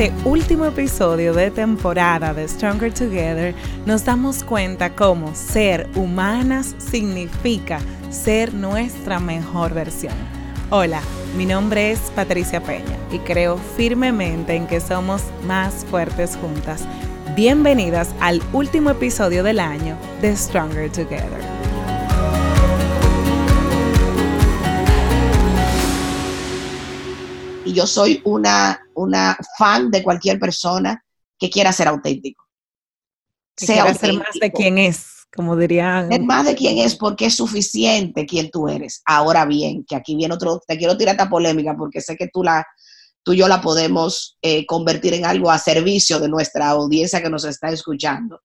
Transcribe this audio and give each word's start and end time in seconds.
este 0.00 0.26
último 0.26 0.64
episodio 0.64 1.34
de 1.34 1.50
temporada 1.50 2.32
de 2.32 2.48
Stronger 2.48 2.90
Together 2.90 3.54
nos 3.84 4.02
damos 4.02 4.42
cuenta 4.42 4.94
cómo 4.94 5.34
ser 5.34 5.86
humanas 5.94 6.74
significa 6.78 7.80
ser 8.08 8.54
nuestra 8.54 9.20
mejor 9.20 9.74
versión. 9.74 10.14
Hola, 10.70 11.02
mi 11.36 11.44
nombre 11.44 11.90
es 11.90 11.98
Patricia 12.14 12.62
Peña 12.62 12.96
y 13.12 13.18
creo 13.18 13.58
firmemente 13.76 14.54
en 14.54 14.66
que 14.66 14.80
somos 14.80 15.22
más 15.46 15.84
fuertes 15.84 16.34
juntas. 16.40 16.86
Bienvenidas 17.36 18.14
al 18.20 18.40
último 18.54 18.88
episodio 18.88 19.42
del 19.42 19.60
año 19.60 19.98
de 20.22 20.34
Stronger 20.34 20.90
Together. 20.90 21.59
Y 27.64 27.72
yo 27.72 27.86
soy 27.86 28.20
una, 28.24 28.80
una 28.94 29.36
fan 29.58 29.90
de 29.90 30.02
cualquier 30.02 30.38
persona 30.38 31.04
que 31.38 31.50
quiera 31.50 31.72
ser 31.72 31.88
auténtico. 31.88 32.44
sea 33.56 33.92
ser 33.94 34.14
más 34.14 34.34
de 34.40 34.52
quién 34.52 34.78
es, 34.78 35.26
como 35.34 35.56
dirían. 35.56 36.08
Ser 36.08 36.22
más 36.22 36.46
de 36.46 36.54
quién 36.54 36.78
es 36.78 36.96
porque 36.96 37.26
es 37.26 37.36
suficiente 37.36 38.26
quien 38.26 38.50
tú 38.50 38.68
eres. 38.68 39.02
Ahora 39.04 39.44
bien, 39.44 39.84
que 39.84 39.96
aquí 39.96 40.16
viene 40.16 40.34
otro, 40.34 40.60
te 40.66 40.78
quiero 40.78 40.96
tirar 40.96 41.14
esta 41.14 41.28
polémica 41.28 41.76
porque 41.76 42.00
sé 42.00 42.16
que 42.16 42.28
tú 42.28 42.42
la 42.42 42.66
tú 43.22 43.34
y 43.34 43.36
yo 43.36 43.48
la 43.48 43.60
podemos 43.60 44.38
eh, 44.40 44.64
convertir 44.64 45.12
en 45.12 45.26
algo 45.26 45.50
a 45.50 45.58
servicio 45.58 46.18
de 46.18 46.28
nuestra 46.28 46.70
audiencia 46.70 47.22
que 47.22 47.28
nos 47.28 47.44
está 47.44 47.70
escuchando. 47.70 48.40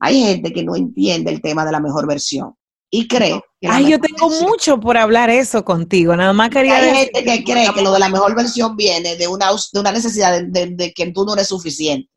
Hay 0.00 0.20
gente 0.20 0.52
que 0.52 0.64
no 0.64 0.74
entiende 0.74 1.30
el 1.30 1.40
tema 1.40 1.64
de 1.64 1.70
la 1.70 1.80
mejor 1.80 2.06
versión 2.06 2.54
y 2.90 3.06
cree 3.06 3.40
que 3.60 3.68
Ay, 3.68 3.90
yo 3.90 4.00
tengo 4.00 4.30
mucho 4.30 4.78
por 4.80 4.96
hablar 4.96 5.30
eso 5.30 5.64
contigo, 5.64 6.16
nada 6.16 6.32
más 6.32 6.50
quería 6.50 6.76
Hay 6.78 6.94
gente 6.94 7.24
que 7.24 7.44
cree 7.44 7.72
que 7.74 7.82
lo 7.82 7.92
de 7.92 7.98
la 7.98 8.08
mejor 8.08 8.34
versión 8.34 8.76
viene 8.76 9.16
de 9.16 9.28
una, 9.28 9.50
de 9.72 9.80
una 9.80 9.92
necesidad 9.92 10.42
de, 10.42 10.92
que 10.94 11.12
tú 11.12 11.24
no 11.24 11.34
eres 11.34 11.48
suficiente 11.48 12.10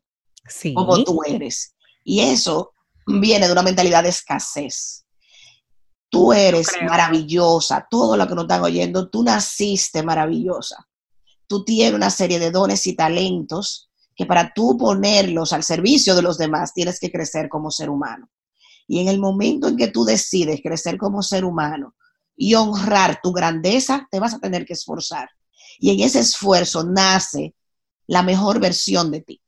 sí. 0.48 0.72
como 0.72 1.02
tú 1.04 1.20
eres. 1.26 1.74
Y 2.04 2.20
eso 2.20 2.72
viene 3.06 3.46
de 3.46 3.52
una 3.52 3.62
mentalidad 3.62 4.02
de 4.02 4.10
escasez. 4.10 5.04
Tú 6.08 6.32
eres 6.32 6.68
maravillosa, 6.86 7.86
todo 7.90 8.16
lo 8.16 8.26
que 8.28 8.34
nos 8.34 8.44
están 8.44 8.62
oyendo, 8.62 9.08
tú 9.08 9.22
naciste 9.22 10.02
maravillosa. 10.02 10.86
Tú 11.46 11.64
tienes 11.64 11.94
una 11.94 12.10
serie 12.10 12.38
de 12.38 12.50
dones 12.50 12.86
y 12.86 12.94
talentos 12.94 13.90
que 14.14 14.26
para 14.26 14.52
tú 14.54 14.76
ponerlos 14.76 15.52
al 15.52 15.64
servicio 15.64 16.14
de 16.14 16.22
los 16.22 16.38
demás 16.38 16.74
tienes 16.74 17.00
que 17.00 17.10
crecer 17.10 17.48
como 17.48 17.70
ser 17.70 17.90
humano. 17.90 18.28
Y 18.92 19.00
en 19.00 19.08
el 19.08 19.18
momento 19.18 19.68
en 19.68 19.78
que 19.78 19.88
tú 19.88 20.04
decides 20.04 20.60
crecer 20.62 20.98
como 20.98 21.22
ser 21.22 21.46
humano 21.46 21.94
y 22.36 22.52
honrar 22.56 23.20
tu 23.22 23.32
grandeza, 23.32 24.06
te 24.10 24.20
vas 24.20 24.34
a 24.34 24.38
tener 24.38 24.66
que 24.66 24.74
esforzar. 24.74 25.30
Y 25.78 25.92
en 25.92 26.00
ese 26.00 26.18
esfuerzo 26.18 26.84
nace 26.84 27.54
la 28.06 28.22
mejor 28.22 28.60
versión 28.60 29.10
de 29.10 29.22
ti. 29.22 29.40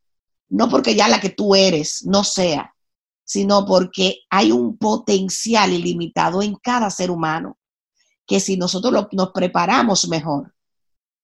No 0.48 0.70
porque 0.70 0.94
ya 0.94 1.08
la 1.08 1.20
que 1.20 1.28
tú 1.28 1.54
eres 1.54 2.06
no 2.06 2.24
sea, 2.24 2.74
sino 3.22 3.66
porque 3.66 4.20
hay 4.30 4.50
un 4.50 4.78
potencial 4.78 5.74
ilimitado 5.74 6.40
en 6.40 6.54
cada 6.54 6.88
ser 6.88 7.10
humano, 7.10 7.58
que 8.26 8.40
si 8.40 8.56
nosotros 8.56 9.08
nos 9.12 9.30
preparamos 9.32 10.08
mejor, 10.08 10.54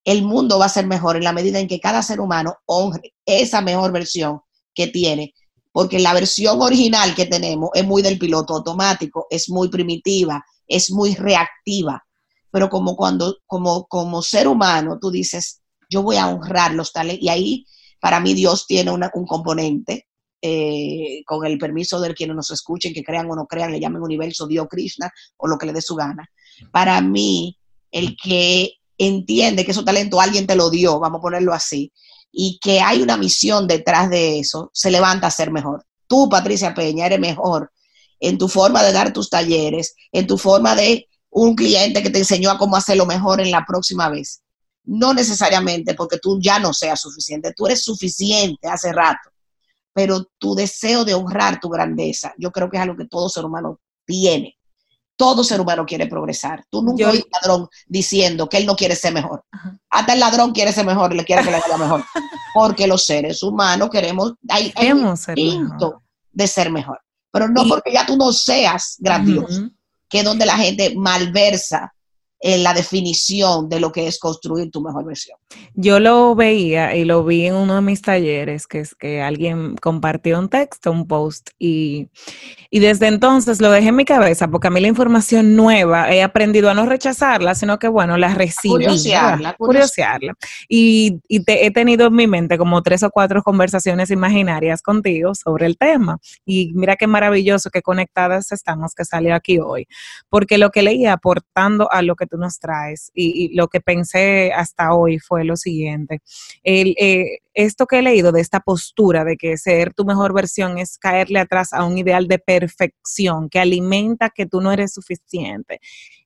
el 0.04 0.24
mundo 0.24 0.58
va 0.58 0.66
a 0.66 0.68
ser 0.68 0.86
mejor 0.86 1.16
en 1.16 1.24
la 1.24 1.32
medida 1.32 1.58
en 1.58 1.68
que 1.68 1.80
cada 1.80 2.02
ser 2.02 2.20
humano 2.20 2.54
honre 2.66 3.14
esa 3.24 3.62
mejor 3.62 3.92
versión 3.92 4.42
que 4.74 4.88
tiene 4.88 5.32
porque 5.72 5.98
la 5.98 6.12
versión 6.14 6.60
original 6.60 7.14
que 7.14 7.26
tenemos 7.26 7.70
es 7.74 7.84
muy 7.84 8.02
del 8.02 8.18
piloto 8.18 8.54
automático, 8.54 9.26
es 9.30 9.48
muy 9.48 9.68
primitiva, 9.68 10.44
es 10.66 10.90
muy 10.90 11.14
reactiva. 11.14 12.04
Pero 12.50 12.68
como 12.68 12.96
cuando, 12.96 13.38
como, 13.46 13.86
como 13.86 14.22
ser 14.22 14.48
humano, 14.48 14.98
tú 15.00 15.10
dices, 15.10 15.60
yo 15.88 16.02
voy 16.02 16.16
a 16.16 16.26
honrar 16.26 16.74
los 16.74 16.92
talentos. 16.92 17.24
Y 17.24 17.28
ahí, 17.28 17.66
para 18.00 18.18
mí, 18.18 18.34
Dios 18.34 18.66
tiene 18.66 18.90
un 18.90 19.26
componente, 19.26 20.08
eh, 20.42 21.22
con 21.26 21.44
el 21.44 21.58
permiso 21.58 22.00
de 22.00 22.14
quienes 22.14 22.34
nos 22.34 22.50
escuchen, 22.50 22.94
que 22.94 23.04
crean 23.04 23.30
o 23.30 23.36
no 23.36 23.46
crean, 23.46 23.70
le 23.70 23.78
llamen 23.78 24.02
universo, 24.02 24.46
Dios, 24.46 24.66
Krishna, 24.68 25.12
o 25.36 25.46
lo 25.46 25.58
que 25.58 25.66
le 25.66 25.72
dé 25.72 25.82
su 25.82 25.94
gana. 25.94 26.28
Para 26.72 27.00
mí, 27.00 27.58
el 27.92 28.16
que 28.16 28.72
entiende 28.98 29.64
que 29.64 29.70
ese 29.70 29.82
talento 29.82 30.20
alguien 30.20 30.46
te 30.46 30.56
lo 30.56 30.70
dio, 30.70 30.98
vamos 30.98 31.18
a 31.18 31.22
ponerlo 31.22 31.52
así, 31.52 31.92
y 32.32 32.58
que 32.60 32.80
hay 32.80 33.02
una 33.02 33.16
misión 33.16 33.66
detrás 33.66 34.10
de 34.10 34.38
eso, 34.38 34.70
se 34.72 34.90
levanta 34.90 35.26
a 35.26 35.30
ser 35.30 35.50
mejor. 35.50 35.84
Tú, 36.06 36.28
Patricia 36.28 36.74
Peña, 36.74 37.06
eres 37.06 37.20
mejor 37.20 37.72
en 38.20 38.38
tu 38.38 38.48
forma 38.48 38.82
de 38.82 38.92
dar 38.92 39.12
tus 39.12 39.30
talleres, 39.30 39.94
en 40.12 40.26
tu 40.26 40.36
forma 40.36 40.74
de 40.74 41.08
un 41.30 41.54
cliente 41.54 42.02
que 42.02 42.10
te 42.10 42.18
enseñó 42.18 42.50
a 42.50 42.58
cómo 42.58 42.76
hacerlo 42.76 43.06
mejor 43.06 43.40
en 43.40 43.50
la 43.50 43.64
próxima 43.66 44.08
vez. 44.08 44.42
No 44.84 45.14
necesariamente 45.14 45.94
porque 45.94 46.18
tú 46.18 46.38
ya 46.40 46.58
no 46.58 46.72
seas 46.72 47.00
suficiente, 47.00 47.52
tú 47.56 47.66
eres 47.66 47.82
suficiente 47.82 48.68
hace 48.68 48.92
rato, 48.92 49.30
pero 49.92 50.26
tu 50.38 50.54
deseo 50.54 51.04
de 51.04 51.14
honrar 51.14 51.60
tu 51.60 51.68
grandeza, 51.68 52.34
yo 52.38 52.50
creo 52.50 52.68
que 52.68 52.76
es 52.76 52.82
algo 52.82 52.96
que 52.96 53.06
todo 53.06 53.28
ser 53.28 53.44
humano 53.44 53.80
tiene 54.04 54.56
todo 55.20 55.44
ser 55.44 55.60
humano 55.60 55.84
quiere 55.84 56.06
progresar. 56.06 56.64
Tú 56.70 56.82
nunca 56.82 57.10
oís 57.10 57.22
un 57.22 57.30
ladrón 57.30 57.68
diciendo 57.86 58.48
que 58.48 58.56
él 58.56 58.64
no 58.64 58.74
quiere 58.74 58.96
ser 58.96 59.12
mejor. 59.12 59.44
Hasta 59.90 60.14
el 60.14 60.20
ladrón 60.20 60.52
quiere 60.52 60.72
ser 60.72 60.86
mejor 60.86 61.12
y 61.12 61.18
le 61.18 61.26
quiere 61.26 61.44
que 61.44 61.50
le 61.50 61.60
vaya 61.60 61.76
mejor. 61.78 62.02
Porque 62.54 62.86
los 62.86 63.04
seres 63.04 63.42
humanos 63.42 63.90
queremos, 63.90 64.32
hay, 64.48 64.72
instinto 64.80 66.04
de 66.32 66.46
ser 66.46 66.72
mejor. 66.72 67.02
Pero 67.30 67.48
no 67.48 67.68
porque 67.68 67.92
ya 67.92 68.06
tú 68.06 68.16
no 68.16 68.32
seas 68.32 68.96
grandioso, 68.98 69.68
que 70.08 70.20
es 70.20 70.24
donde 70.24 70.46
la 70.46 70.56
gente 70.56 70.94
malversa 70.96 71.92
en 72.40 72.62
la 72.62 72.72
definición 72.72 73.68
de 73.68 73.80
lo 73.80 73.92
que 73.92 74.06
es 74.06 74.18
construir 74.18 74.70
tu 74.70 74.80
mejor 74.80 75.04
versión. 75.04 75.38
Yo 75.74 76.00
lo 76.00 76.34
veía 76.34 76.96
y 76.96 77.04
lo 77.04 77.22
vi 77.22 77.46
en 77.46 77.54
uno 77.54 77.74
de 77.76 77.80
mis 77.82 78.00
talleres, 78.00 78.66
que 78.66 78.80
es 78.80 78.94
que 78.94 79.20
alguien 79.20 79.76
compartió 79.76 80.38
un 80.38 80.48
texto, 80.48 80.90
un 80.90 81.06
post, 81.06 81.50
y, 81.58 82.08
desde 82.70 83.08
entonces 83.08 83.60
lo 83.60 83.70
dejé 83.70 83.88
en 83.88 83.96
mi 83.96 84.06
cabeza, 84.06 84.48
porque 84.48 84.68
a 84.68 84.70
mí 84.70 84.80
la 84.80 84.88
información 84.88 85.54
nueva 85.54 86.10
he 86.12 86.22
aprendido 86.22 86.70
a 86.70 86.74
no 86.74 86.86
rechazarla, 86.86 87.54
sino 87.54 87.78
que, 87.78 87.88
bueno, 87.88 88.16
la 88.16 88.34
recibí. 88.34 88.72
Curiosearla. 88.72 89.54
curiosearla. 89.54 90.34
Y, 90.66 91.20
y 91.28 91.44
te, 91.44 91.66
he 91.66 91.70
tenido 91.70 92.06
en 92.06 92.14
mi 92.14 92.26
mente 92.26 92.56
como 92.56 92.82
tres 92.82 93.02
o 93.02 93.10
cuatro 93.10 93.42
conversaciones 93.42 94.10
imaginarias 94.10 94.80
contigo 94.80 95.34
sobre 95.34 95.66
el 95.66 95.76
tema. 95.76 96.18
Y 96.46 96.72
mira 96.74 96.96
qué 96.96 97.06
maravilloso, 97.06 97.68
qué 97.70 97.82
conectadas 97.82 98.50
estamos 98.52 98.94
que 98.94 99.04
salió 99.04 99.34
aquí 99.34 99.58
hoy, 99.58 99.86
porque 100.30 100.56
lo 100.56 100.70
que 100.70 100.82
leía 100.82 101.12
aportando 101.12 101.90
a 101.92 102.00
lo 102.00 102.16
que 102.16 102.29
tú 102.30 102.38
nos 102.38 102.58
traes 102.58 103.10
y, 103.14 103.54
lo 103.54 103.68
que 103.68 103.80
pensé 103.80 104.52
hasta 104.52 104.94
hoy 104.94 105.18
fue 105.18 105.44
lo 105.44 105.56
siguiente. 105.56 106.20
El, 106.62 106.94
eh, 106.98 107.40
esto 107.52 107.86
que 107.86 107.98
he 107.98 108.02
leído 108.02 108.32
de 108.32 108.40
esta 108.40 108.60
postura 108.60 109.24
de 109.24 109.36
que 109.36 109.56
ser 109.56 109.92
tu 109.92 110.04
mejor 110.04 110.32
versión 110.32 110.78
es 110.78 110.98
caerle 110.98 111.40
atrás 111.40 111.72
a 111.72 111.84
un 111.84 111.98
ideal 111.98 112.28
de 112.28 112.38
perfección 112.38 113.48
que 113.48 113.58
alimenta 113.58 114.30
que 114.30 114.46
tú 114.46 114.60
no 114.60 114.72
eres 114.72 114.94
suficiente 114.94 115.80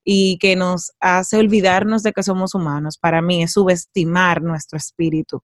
y 0.04 0.36
que 0.38 0.54
nos 0.54 0.92
hace 1.00 1.38
olvidarnos 1.38 2.02
de 2.02 2.12
que 2.12 2.22
somos 2.22 2.54
humanos, 2.54 2.98
para 2.98 3.22
mí 3.22 3.42
es 3.42 3.52
subestimar 3.52 4.42
nuestro 4.42 4.76
espíritu 4.76 5.42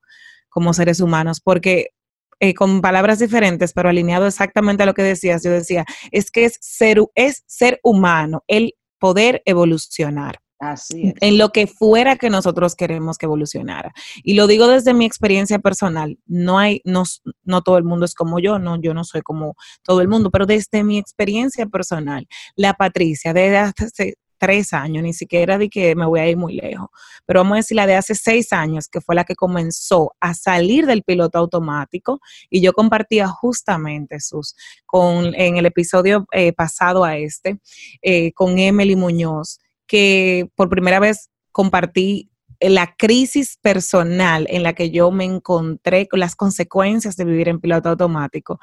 como 0.51 0.75
seres 0.75 1.01
humanos, 1.01 1.41
porque 1.41 1.93
eh, 2.41 2.55
con 2.55 2.81
palabras 2.81 3.19
diferentes, 3.19 3.73
pero 3.73 3.89
alineado 3.89 4.27
exactamente 4.27 4.83
a 4.83 4.87
lo 4.87 4.95
que 4.95 5.03
decías, 5.03 5.43
yo 5.43 5.51
decía, 5.51 5.85
es 6.11 6.31
que 6.31 6.47
es 6.47 6.59
ser, 6.61 6.99
es 7.15 7.45
ser 7.47 7.81
humano, 7.83 8.45
el 8.49 8.75
poder 8.99 9.43
evolucionar. 9.45 10.41
Así 10.61 11.15
En 11.23 11.39
lo 11.39 11.49
que 11.49 11.67
fuera 11.67 12.17
que 12.17 12.29
nosotros 12.29 12.75
queremos 12.75 13.17
que 13.17 13.25
evolucionara. 13.25 13.93
Y 14.23 14.35
lo 14.35 14.47
digo 14.47 14.69
desde 14.69 14.93
mi 14.93 15.07
experiencia 15.07 15.59
personal. 15.59 16.19
No 16.27 16.59
hay, 16.59 16.83
no, 16.85 17.05
no 17.45 17.63
todo 17.63 17.79
el 17.79 17.85
mundo 17.85 18.05
es 18.05 18.15
como 18.15 18.39
yo, 18.41 18.59
no, 18.59 18.79
yo 18.79 18.93
no 18.93 19.05
soy 19.05 19.23
como 19.23 19.57
todo 19.83 20.03
el 20.03 20.09
mundo, 20.09 20.31
pero 20.31 20.45
desde 20.45 20.85
mi 20.85 20.99
experiencia 20.99 21.65
personal, 21.65 22.29
la 22.57 22.75
Patricia, 22.75 23.33
desde 23.33 23.57
hace 23.57 24.15
tres 24.41 24.73
años, 24.73 25.03
ni 25.03 25.13
siquiera 25.13 25.59
de 25.59 25.69
que 25.69 25.95
me 25.95 26.07
voy 26.07 26.21
a 26.21 26.29
ir 26.29 26.37
muy 26.37 26.55
lejos, 26.55 26.89
pero 27.27 27.41
vamos 27.41 27.55
a 27.55 27.57
decir 27.57 27.77
la 27.77 27.87
de 27.87 27.95
hace 27.95 28.15
seis 28.15 28.53
años, 28.55 28.89
que 28.89 29.03
fue 29.03 29.15
la 29.15 29.25
que 29.25 29.37
comenzó 29.37 30.15
a 30.19 30.33
salir 30.33 30.87
del 30.87 31.03
piloto 31.03 31.39
automático, 31.39 32.21
y 32.49 32.63
yo 32.63 32.73
compartía 32.73 33.29
justamente 33.29 34.19
sus, 34.19 34.57
con, 34.87 35.35
en 35.35 35.59
el 35.59 35.67
episodio 35.67 36.27
eh, 36.33 36.55
pasado 36.55 37.05
a 37.05 37.19
este, 37.19 37.61
eh, 38.01 38.33
con 38.33 38.59
Emily 38.59 38.97
Muñoz, 38.97 39.59
que 39.91 40.49
por 40.55 40.69
primera 40.69 41.01
vez 41.01 41.31
compartí 41.51 42.31
la 42.61 42.95
crisis 42.97 43.59
personal 43.61 44.47
en 44.49 44.63
la 44.63 44.73
que 44.73 44.93
yo 44.93 45.11
me 45.11 45.25
encontré 45.25 46.07
con 46.07 46.21
las 46.21 46.37
consecuencias 46.37 47.17
de 47.17 47.25
vivir 47.25 47.49
en 47.49 47.59
piloto 47.59 47.89
automático, 47.89 48.61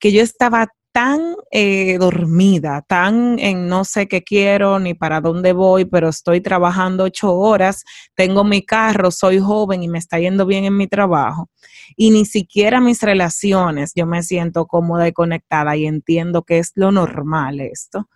que 0.00 0.10
yo 0.10 0.20
estaba 0.20 0.66
tan 0.90 1.36
eh, 1.52 1.96
dormida, 1.98 2.84
tan 2.88 3.38
en 3.38 3.68
no 3.68 3.84
sé 3.84 4.08
qué 4.08 4.24
quiero 4.24 4.80
ni 4.80 4.94
para 4.94 5.20
dónde 5.20 5.52
voy, 5.52 5.84
pero 5.84 6.08
estoy 6.08 6.40
trabajando 6.40 7.04
ocho 7.04 7.32
horas, 7.36 7.84
tengo 8.16 8.42
mi 8.42 8.66
carro, 8.66 9.12
soy 9.12 9.38
joven 9.38 9.84
y 9.84 9.88
me 9.88 9.98
está 9.98 10.18
yendo 10.18 10.44
bien 10.44 10.64
en 10.64 10.76
mi 10.76 10.88
trabajo. 10.88 11.50
Y 11.96 12.10
ni 12.10 12.24
siquiera 12.24 12.80
mis 12.80 13.00
relaciones, 13.00 13.92
yo 13.94 14.06
me 14.06 14.24
siento 14.24 14.66
cómoda 14.66 15.06
y 15.06 15.12
conectada 15.12 15.76
y 15.76 15.86
entiendo 15.86 16.42
que 16.42 16.58
es 16.58 16.72
lo 16.74 16.90
normal 16.90 17.60
esto, 17.60 18.08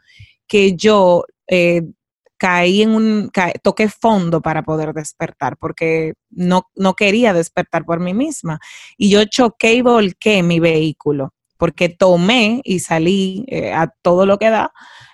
que 0.48 0.74
yo 0.74 1.24
eh, 1.48 1.82
caí 2.38 2.82
en 2.82 2.90
un, 2.90 3.30
toqué 3.62 3.88
fondo 3.88 4.40
para 4.40 4.62
poder 4.62 4.92
despertar, 4.94 5.56
porque 5.58 6.14
no, 6.30 6.68
no 6.74 6.94
quería 6.94 7.32
despertar 7.32 7.84
por 7.84 8.00
mí 8.00 8.14
misma. 8.14 8.60
Y 8.96 9.10
yo 9.10 9.24
choqué 9.24 9.74
y 9.74 9.82
volqué 9.82 10.42
mi 10.42 10.60
vehículo, 10.60 11.34
porque 11.58 11.88
tomé 11.88 12.60
y 12.64 12.78
salí 12.80 13.44
eh, 13.48 13.72
a 13.72 13.92
todo 14.02 14.24
lo 14.26 14.38
que 14.38 14.50
da 14.50 14.72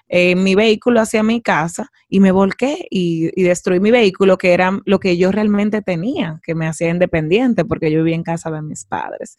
en 0.09 0.45
mi 0.45 0.55
vehículo 0.55 1.01
hacia 1.01 1.23
mi 1.23 1.41
casa 1.41 1.91
y 2.09 2.21
me 2.21 2.31
volqué 2.31 2.87
y, 2.91 3.31
destruí 3.43 3.81
mi 3.81 3.91
vehículo, 3.91 4.39
que 4.39 4.53
era 4.53 4.79
lo 4.85 5.01
que 5.01 5.17
yo 5.17 5.33
realmente 5.33 5.83
tenía, 5.83 6.41
que 6.45 6.55
me 6.55 6.67
hacía 6.67 6.91
independiente 6.91 7.65
porque 7.65 7.91
yo 7.91 7.99
vivía 7.99 8.15
en 8.15 8.23
casa 8.23 8.51
de 8.51 8.63
mis 8.63 8.85
padres. 8.85 9.37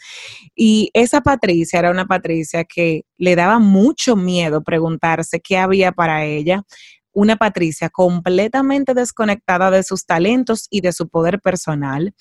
Y 0.55 0.89
esa 0.93 1.21
Patricia 1.21 1.79
era 1.79 1.91
una 1.91 2.05
Patricia 2.07 2.65
que 2.65 3.03
le 3.17 3.35
daba 3.35 3.59
mucho 3.59 4.15
miedo 4.15 4.63
preguntarse 4.63 5.39
qué 5.39 5.57
había 5.57 5.91
para 5.91 6.25
ella. 6.25 6.63
Una 7.15 7.37
Patricia 7.37 7.89
completamente 7.89 8.93
desconectada 8.93 9.71
de 9.71 9.83
sus 9.83 10.05
talentos 10.05 10.67
y 10.69 10.81
de 10.81 10.91
su 10.91 11.07
poder 11.07 11.39
personal, 11.39 12.13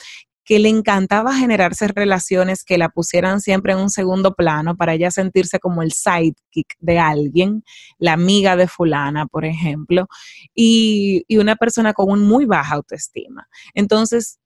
que 0.45 0.59
le 0.59 0.69
encantaba 0.69 1.35
generarse 1.35 1.89
relaciones 1.89 2.65
que 2.65 2.79
la 2.79 2.91
pusieran 2.91 3.41
siempre 3.41 3.73
en 3.73 3.79
un 3.79 3.91
segundo 3.91 4.35
plano 4.35 4.77
para 4.77 4.95
ella 4.95 5.11
sentirse 5.11 5.59
como 5.59 5.83
el 5.83 5.93
sidekick 5.93 6.77
de 6.79 6.99
alguien, 6.99 7.65
la 7.99 8.13
amiga 8.13 8.55
de 8.55 8.69
fulana, 8.69 9.27
por 9.27 9.45
ejemplo, 9.45 10.07
y, 10.55 11.25
una 11.39 11.57
persona 11.57 11.93
con 11.93 12.11
un 12.11 12.21
muy 12.27 12.45
baja 12.45 12.77
autoestima. 12.77 13.49
Entonces, 13.75 14.39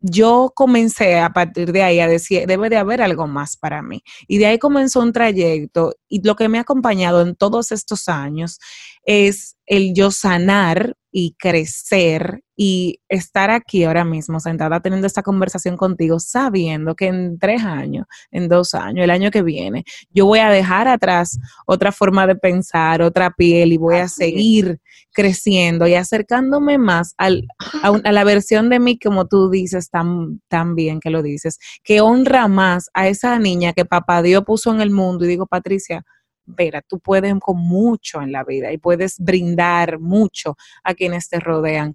yo 0.00 0.52
comencé 0.54 1.18
a 1.18 1.32
partir 1.32 1.72
de 1.72 1.82
ahí 1.82 2.00
a 2.00 2.06
decir, 2.08 2.46
debe 2.46 2.68
de 2.68 2.76
haber 2.76 3.02
algo 3.02 3.26
más 3.26 3.56
para 3.56 3.82
mí. 3.82 4.02
Y 4.26 4.38
de 4.38 4.46
ahí 4.46 4.58
comenzó 4.58 5.00
un 5.00 5.12
trayecto 5.12 5.94
y 6.08 6.22
lo 6.22 6.36
que 6.36 6.48
me 6.48 6.58
ha 6.58 6.62
acompañado 6.62 7.22
en 7.22 7.34
todos 7.34 7.72
estos 7.72 8.08
años 8.08 8.58
es 9.04 9.56
el 9.66 9.94
yo 9.94 10.10
sanar 10.10 10.96
y 11.10 11.34
crecer 11.38 12.42
y 12.60 13.00
estar 13.08 13.50
aquí 13.50 13.84
ahora 13.84 14.04
mismo 14.04 14.40
sentada 14.40 14.80
teniendo 14.80 15.06
esta 15.06 15.22
conversación 15.22 15.76
contigo, 15.76 16.18
sabiendo 16.18 16.96
que 16.96 17.06
en 17.06 17.38
tres 17.38 17.62
años, 17.62 18.06
en 18.32 18.48
dos 18.48 18.74
años, 18.74 19.04
el 19.04 19.10
año 19.10 19.30
que 19.30 19.42
viene, 19.42 19.84
yo 20.10 20.26
voy 20.26 20.40
a 20.40 20.50
dejar 20.50 20.88
atrás 20.88 21.38
otra 21.66 21.92
forma 21.92 22.26
de 22.26 22.34
pensar, 22.34 23.00
otra 23.00 23.30
piel 23.30 23.72
y 23.72 23.76
voy 23.76 23.96
a 23.96 24.08
seguir 24.08 24.80
creciendo 25.12 25.86
y 25.86 25.94
acercándome 25.94 26.78
más 26.78 27.14
al, 27.16 27.46
a, 27.82 28.12
la 28.12 28.24
versión 28.24 28.68
de 28.68 28.80
mí, 28.80 28.98
como 28.98 29.26
tú 29.26 29.50
dices 29.50 29.90
tan, 29.90 30.40
tan 30.48 30.74
bien 30.74 30.98
que 30.98 31.10
lo 31.10 31.22
dices, 31.22 31.58
que 31.84 32.00
honra 32.00 32.48
más 32.48 32.90
a 32.92 33.08
esa 33.08 33.38
niña 33.38 33.72
que 33.72 33.84
papá 33.84 34.20
Dios 34.20 34.44
puso 34.44 34.72
en 34.74 34.80
el 34.80 34.90
mundo. 34.90 35.24
Y 35.24 35.28
digo, 35.28 35.46
Patricia, 35.46 36.04
Vera, 36.48 36.82
tú 36.82 36.98
puedes 36.98 37.34
con 37.40 37.58
mucho 37.58 38.20
en 38.22 38.32
la 38.32 38.44
vida 38.44 38.72
y 38.72 38.78
puedes 38.78 39.18
brindar 39.18 39.98
mucho 39.98 40.56
a 40.82 40.94
quienes 40.94 41.28
te 41.28 41.40
rodean. 41.40 41.94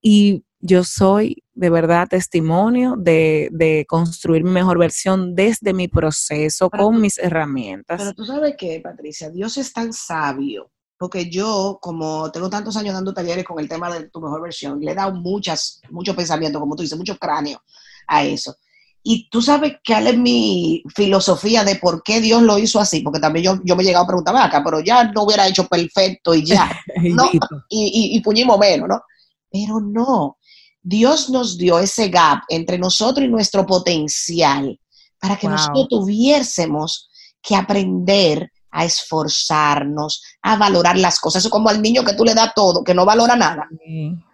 Y 0.00 0.44
yo 0.60 0.84
soy 0.84 1.42
de 1.54 1.70
verdad 1.70 2.08
testimonio 2.08 2.94
de, 2.96 3.84
construir 3.88 4.44
mi 4.44 4.50
mejor 4.50 4.78
versión 4.78 5.34
desde 5.34 5.72
mi 5.72 5.88
proceso 5.88 6.70
con 6.70 7.00
mis 7.00 7.18
herramientas. 7.18 8.00
Pero 8.00 8.14
tú 8.14 8.24
sabes 8.24 8.56
que, 8.56 8.80
Patricia, 8.80 9.30
Dios 9.30 9.56
es 9.56 9.72
tan 9.72 9.92
sabio, 9.92 10.70
porque 10.98 11.30
yo, 11.30 11.78
como 11.80 12.30
tengo 12.30 12.50
tantos 12.50 12.76
años 12.76 12.94
dando 12.94 13.14
talleres 13.14 13.44
con 13.44 13.58
el 13.58 13.68
tema 13.68 13.92
de 13.92 14.08
tu 14.08 14.20
mejor 14.20 14.42
versión, 14.42 14.80
le 14.80 14.92
he 14.92 14.94
dado 14.94 15.12
muchas, 15.12 15.80
mucho 15.90 16.14
pensamiento, 16.14 16.60
como 16.60 16.76
tú 16.76 16.82
dices, 16.82 16.98
mucho 16.98 17.16
cráneo 17.16 17.62
a 18.06 18.24
eso. 18.24 18.56
Y 19.02 19.30
tú 19.30 19.40
sabes 19.40 19.76
cuál 19.86 20.08
es 20.08 20.18
mi 20.18 20.82
filosofía 20.94 21.64
de 21.64 21.76
por 21.76 22.02
qué 22.02 22.20
Dios 22.20 22.42
lo 22.42 22.58
hizo 22.58 22.78
así, 22.78 23.00
porque 23.00 23.20
también 23.20 23.44
yo, 23.44 23.60
yo 23.64 23.74
me 23.74 23.82
he 23.82 23.86
llegado 23.86 24.04
a 24.04 24.08
preguntar, 24.08 24.36
acá, 24.36 24.62
pero 24.62 24.80
ya 24.80 25.04
no 25.04 25.22
hubiera 25.22 25.46
hecho 25.46 25.66
perfecto 25.66 26.34
y 26.34 26.44
ya, 26.44 26.70
¿no? 27.02 27.30
y, 27.68 28.16
y, 28.16 28.20
puñimos 28.20 28.58
menos, 28.58 28.88
¿no? 28.88 29.02
Pero 29.50 29.80
no, 29.80 30.36
Dios 30.82 31.30
nos 31.30 31.56
dio 31.56 31.78
ese 31.78 32.08
gap 32.08 32.42
entre 32.48 32.78
nosotros 32.78 33.24
y 33.24 33.30
nuestro 33.30 33.64
potencial 33.66 34.78
para 35.18 35.36
que 35.36 35.48
nosotros 35.48 35.88
tuviésemos 35.88 37.10
que 37.42 37.56
aprender 37.56 38.50
a 38.70 38.84
esforzarnos, 38.84 40.22
a 40.42 40.56
valorar 40.56 40.96
las 40.96 41.18
cosas. 41.18 41.40
Eso 41.40 41.48
es 41.48 41.52
como 41.52 41.68
al 41.68 41.82
niño 41.82 42.04
que 42.04 42.14
tú 42.14 42.24
le 42.24 42.34
das 42.34 42.52
todo, 42.54 42.84
que 42.84 42.94
no 42.94 43.04
valora 43.04 43.34
nada. 43.36 43.68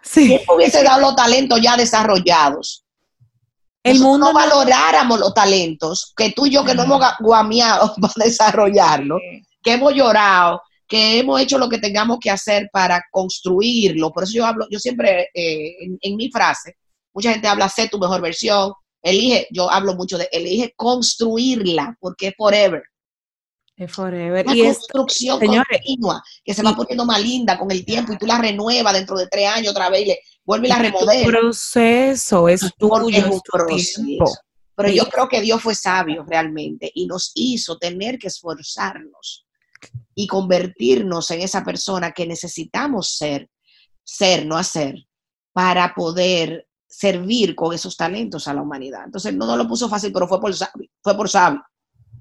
Sí. 0.03 0.37
Si 0.37 0.39
hubiese 0.53 0.83
dado 0.83 1.01
los 1.01 1.15
talentos 1.15 1.59
ya 1.61 1.75
desarrollados, 1.75 2.85
el 3.91 3.99
mundo 3.99 4.27
no 4.27 4.33
valoráramos 4.33 5.19
los 5.19 5.33
talentos, 5.33 6.13
que 6.15 6.31
tú 6.31 6.45
y 6.45 6.51
yo 6.51 6.63
que 6.63 6.73
no 6.73 6.83
hemos 6.83 7.01
guameado 7.19 7.93
para 8.01 8.25
desarrollarlo, 8.25 9.17
que 9.61 9.73
hemos 9.73 9.93
llorado, 9.93 10.61
que 10.87 11.19
hemos 11.19 11.41
hecho 11.41 11.57
lo 11.57 11.69
que 11.69 11.79
tengamos 11.79 12.17
que 12.19 12.31
hacer 12.31 12.69
para 12.71 13.03
construirlo. 13.11 14.11
Por 14.11 14.23
eso 14.23 14.33
yo 14.33 14.45
hablo, 14.45 14.65
yo 14.69 14.79
siempre 14.79 15.29
eh, 15.33 15.75
en, 16.01 16.15
mi 16.15 16.31
frase, 16.31 16.77
mucha 17.13 17.31
gente 17.31 17.47
habla, 17.47 17.69
sé 17.69 17.89
tu 17.89 17.99
mejor 17.99 18.21
versión, 18.21 18.73
elige, 19.01 19.47
yo 19.51 19.69
hablo 19.69 19.95
mucho 19.95 20.17
de, 20.17 20.29
elige 20.31 20.73
construirla, 20.75 21.95
porque 21.99 22.27
es 22.27 22.33
forever. 22.37 22.83
Es 23.75 23.91
forever. 23.91 24.45
Una 24.47 24.55
construcción 24.55 25.39
continua, 25.39 26.23
que 26.43 26.53
se 26.53 26.63
va 26.63 26.75
poniendo 26.75 27.05
más 27.05 27.21
linda 27.21 27.59
con 27.59 27.69
el 27.69 27.85
tiempo 27.85 28.13
y 28.13 28.17
tú 28.17 28.25
la 28.25 28.39
renuevas 28.39 28.93
dentro 28.93 29.17
de 29.17 29.27
tres 29.27 29.47
años 29.49 29.71
otra 29.71 29.89
vez 29.89 30.01
y 30.01 30.05
le 30.05 30.19
vuelve 30.47 30.67
y 30.67 30.69
la 30.69 30.79
remodelas. 30.79 31.15
Es 31.17 31.27
proceso, 31.27 32.49
es 32.49 32.73
tuyo, 32.77 33.09
es 33.09 33.25
un 33.25 33.41
proceso. 33.41 34.25
Pero 34.75 34.89
yo 34.89 35.05
creo 35.05 35.27
que 35.27 35.41
Dios 35.41 35.61
fue 35.61 35.75
sabio 35.75 36.23
realmente 36.27 36.91
y 36.93 37.05
nos 37.05 37.31
hizo 37.35 37.77
tener 37.77 38.17
que 38.17 38.27
esforzarnos 38.27 39.45
y 40.15 40.25
convertirnos 40.25 41.29
en 41.31 41.41
esa 41.41 41.63
persona 41.63 42.11
que 42.11 42.25
necesitamos 42.25 43.15
ser, 43.15 43.49
ser, 44.03 44.45
no 44.45 44.55
hacer, 44.57 44.95
para 45.51 45.93
poder 45.93 46.67
servir 46.87 47.55
con 47.55 47.73
esos 47.73 47.97
talentos 47.97 48.47
a 48.47 48.53
la 48.53 48.61
humanidad. 48.61 49.03
Entonces 49.05 49.33
no 49.35 49.45
nos 49.45 49.57
lo 49.57 49.67
puso 49.67 49.89
fácil, 49.89 50.13
pero 50.13 50.27
fue 50.27 50.39
por 50.39 50.55
sabio, 50.55 50.89
fue 51.01 51.15
por 51.15 51.29
sabio 51.29 51.61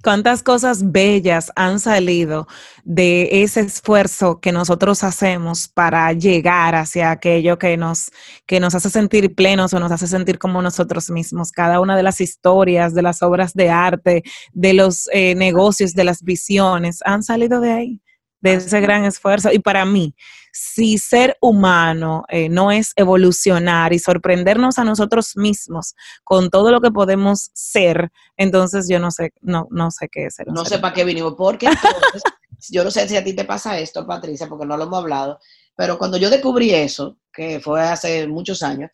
cuántas 0.06 0.44
cosas 0.44 0.92
bellas 0.92 1.50
han 1.56 1.80
salido 1.80 2.46
de 2.84 3.42
ese 3.42 3.62
esfuerzo 3.62 4.38
que 4.38 4.52
nosotros 4.52 5.02
hacemos 5.02 5.66
para 5.66 6.12
llegar 6.12 6.76
hacia 6.76 7.10
aquello 7.10 7.58
que 7.58 7.76
nos, 7.76 8.12
que 8.46 8.60
nos 8.60 8.76
hace 8.76 8.88
sentir 8.88 9.34
plenos 9.34 9.74
o 9.74 9.80
nos 9.80 9.90
hace 9.90 10.06
sentir 10.06 10.38
como 10.38 10.62
nosotros 10.62 11.10
mismos. 11.10 11.50
Cada 11.50 11.80
una 11.80 11.96
de 11.96 12.04
las 12.04 12.20
historias, 12.20 12.94
de 12.94 13.02
las 13.02 13.20
obras 13.20 13.52
de 13.54 13.68
arte, 13.68 14.22
de 14.52 14.74
los 14.74 15.08
eh, 15.12 15.34
negocios, 15.34 15.92
de 15.92 16.04
las 16.04 16.22
visiones, 16.22 17.00
han 17.04 17.24
salido 17.24 17.58
de 17.58 17.72
ahí 17.72 18.00
de 18.40 18.54
ese 18.54 18.80
gran 18.80 19.04
esfuerzo. 19.04 19.50
Y 19.52 19.58
para 19.58 19.84
mí, 19.84 20.14
si 20.52 20.98
ser 20.98 21.36
humano 21.40 22.24
eh, 22.28 22.48
no 22.48 22.70
es 22.70 22.92
evolucionar 22.96 23.92
y 23.92 23.98
sorprendernos 23.98 24.78
a 24.78 24.84
nosotros 24.84 25.37
mismos 25.37 25.94
con 26.25 26.50
todo 26.50 26.70
lo 26.70 26.80
que 26.80 26.90
podemos 26.90 27.50
ser, 27.52 28.11
entonces 28.37 28.88
yo 28.88 28.99
no 28.99 29.11
sé, 29.11 29.32
no, 29.42 29.68
no 29.70 29.90
sé 29.90 30.08
qué 30.11 30.26
es 30.26 30.34
ser. 30.34 30.46
No 30.49 30.64
sé 30.64 30.78
para 30.78 30.94
qué 30.94 31.04
vinimos, 31.04 31.34
porque 31.37 31.66
entonces, 31.66 32.22
yo 32.70 32.84
no 32.84 32.90
sé 32.90 33.08
si 33.08 33.16
a 33.16 33.25
ti 33.25 33.34
te 33.34 33.44
pasa 33.44 33.78
esto, 33.78 34.06
Patricia, 34.06 34.49
porque 34.49 34.66
no 34.66 34.76
lo 34.76 34.84
hemos 34.84 34.99
hablado, 34.99 35.38
pero 35.75 35.99
cuando 35.99 36.16
yo 36.16 36.30
descubrí 36.30 36.72
eso, 36.72 37.18
que 37.32 37.61
fue 37.61 37.82
hace 37.82 38.26
muchos 38.26 38.62
años, 38.62 38.90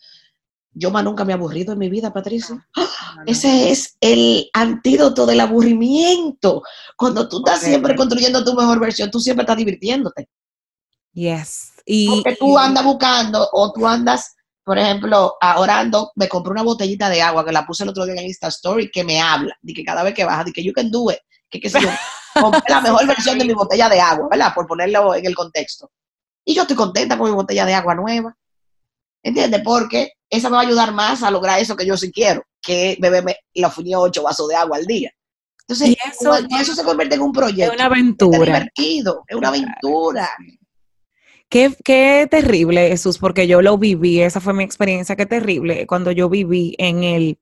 yo 0.74 0.90
más 0.90 1.04
nunca 1.04 1.24
me 1.24 1.32
he 1.32 1.34
aburrido 1.34 1.72
en 1.72 1.78
mi 1.78 1.88
vida, 1.88 2.12
Patricia. 2.12 2.66
Ese 3.26 3.70
es 3.70 3.96
el 4.00 4.48
antídoto 4.52 5.26
del 5.26 5.40
aburrimiento. 5.40 6.62
Cuando 6.96 7.28
tú 7.28 7.38
estás 7.38 7.60
siempre 7.60 7.94
construyendo 7.94 8.44
tu 8.44 8.54
mejor 8.54 8.80
versión, 8.80 9.10
tú 9.10 9.20
siempre 9.20 9.42
estás 9.42 9.56
divirtiéndote. 9.56 10.28
Yes. 11.12 11.72
Y, 11.84 12.08
Porque 12.08 12.36
tú 12.36 12.56
andas 12.56 12.84
buscando 12.84 13.46
o 13.52 13.72
tú 13.72 13.86
andas, 13.86 14.34
por 14.64 14.78
ejemplo, 14.78 15.36
orando, 15.56 16.10
me 16.14 16.28
compré 16.28 16.52
una 16.52 16.62
botellita 16.62 17.10
de 17.10 17.20
agua 17.20 17.44
que 17.44 17.52
la 17.52 17.66
puse 17.66 17.82
el 17.82 17.90
otro 17.90 18.06
día 18.06 18.14
en 18.14 18.26
Insta 18.26 18.48
Story 18.48 18.90
que 18.90 19.04
me 19.04 19.20
habla, 19.20 19.54
de 19.60 19.74
que 19.74 19.84
cada 19.84 20.02
vez 20.02 20.14
que 20.14 20.24
baja, 20.24 20.44
de 20.44 20.52
que 20.52 20.64
you 20.64 20.72
can 20.72 20.90
do 20.90 21.10
it, 21.10 21.18
que 21.50 21.60
qué 21.60 21.68
sé 21.68 21.80
yo, 21.80 21.90
compré 22.40 22.62
la 22.68 22.80
mejor 22.80 23.06
versión 23.06 23.38
de 23.38 23.44
mi 23.44 23.52
botella 23.52 23.90
de 23.90 24.00
agua, 24.00 24.28
¿verdad? 24.30 24.54
Por 24.54 24.66
ponerlo 24.66 25.14
en 25.14 25.26
el 25.26 25.34
contexto. 25.34 25.90
Y 26.44 26.54
yo 26.54 26.62
estoy 26.62 26.76
contenta 26.76 27.18
con 27.18 27.28
mi 27.28 27.36
botella 27.36 27.66
de 27.66 27.74
agua 27.74 27.94
nueva. 27.94 28.34
¿Entiendes? 29.22 29.60
Porque 29.64 30.12
esa 30.28 30.48
me 30.48 30.56
va 30.56 30.62
a 30.62 30.66
ayudar 30.66 30.92
más 30.92 31.22
a 31.22 31.30
lograr 31.30 31.60
eso 31.60 31.76
que 31.76 31.86
yo 31.86 31.96
sí 31.96 32.10
quiero, 32.10 32.42
que 32.60 32.96
beberme 33.00 33.36
la 33.54 33.70
fuñía 33.70 33.98
ocho 33.98 34.22
vasos 34.22 34.48
de 34.48 34.56
agua 34.56 34.76
al 34.76 34.86
día. 34.86 35.10
Entonces, 35.60 35.96
eso, 36.10 36.34
eso 36.60 36.74
se 36.74 36.82
convierte 36.82 37.14
en 37.14 37.22
un 37.22 37.32
proyecto. 37.32 37.72
Es 37.72 37.78
una 37.78 37.86
aventura. 37.86 38.38
Es 38.38 38.44
divertido, 38.44 39.24
es 39.28 39.36
una 39.36 39.48
aventura. 39.48 40.30
Qué, 41.48 41.74
qué, 41.84 42.26
terrible, 42.30 42.88
Jesús, 42.88 43.18
porque 43.18 43.46
yo 43.46 43.62
lo 43.62 43.76
viví, 43.78 44.22
esa 44.22 44.40
fue 44.40 44.54
mi 44.54 44.64
experiencia, 44.64 45.16
qué 45.16 45.26
terrible, 45.26 45.86
cuando 45.86 46.10
yo 46.10 46.30
viví 46.30 46.74
en 46.78 47.04
el, 47.04 47.38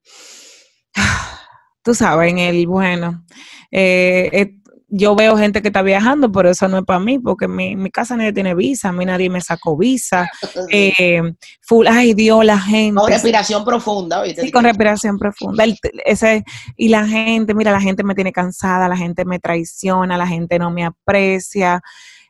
tú 1.84 1.94
sabes, 1.94 2.32
en 2.32 2.38
el, 2.38 2.66
bueno, 2.66 3.24
eh, 3.70 4.28
eh 4.32 4.59
yo 4.90 5.14
veo 5.14 5.36
gente 5.36 5.62
que 5.62 5.68
está 5.68 5.82
viajando, 5.82 6.30
pero 6.32 6.50
eso 6.50 6.66
no 6.68 6.78
es 6.78 6.84
para 6.84 6.98
mí, 6.98 7.18
porque 7.18 7.46
mi, 7.46 7.76
mi 7.76 7.90
casa 7.90 8.16
nadie 8.16 8.32
tiene 8.32 8.54
visa, 8.54 8.88
a 8.88 8.92
mí 8.92 9.04
nadie 9.04 9.30
me 9.30 9.40
sacó 9.40 9.76
visa. 9.76 10.28
Eh, 10.72 11.20
full, 11.62 11.86
ay 11.88 12.14
Dios, 12.14 12.44
la 12.44 12.58
gente. 12.58 13.00
Con 13.00 13.10
respiración 13.10 13.64
profunda, 13.64 14.22
¿viste? 14.22 14.42
Sí, 14.42 14.50
con 14.52 14.64
respiración 14.64 15.18
profunda. 15.18 15.64
ese, 16.04 16.44
y 16.76 16.88
la 16.88 17.06
gente, 17.06 17.54
mira, 17.54 17.72
la 17.72 17.80
gente 17.80 18.04
me 18.04 18.14
tiene 18.14 18.32
cansada, 18.32 18.88
la 18.88 18.96
gente 18.96 19.24
me 19.24 19.38
traiciona, 19.38 20.16
la 20.16 20.26
gente 20.26 20.58
no 20.58 20.70
me 20.70 20.84
aprecia. 20.84 21.80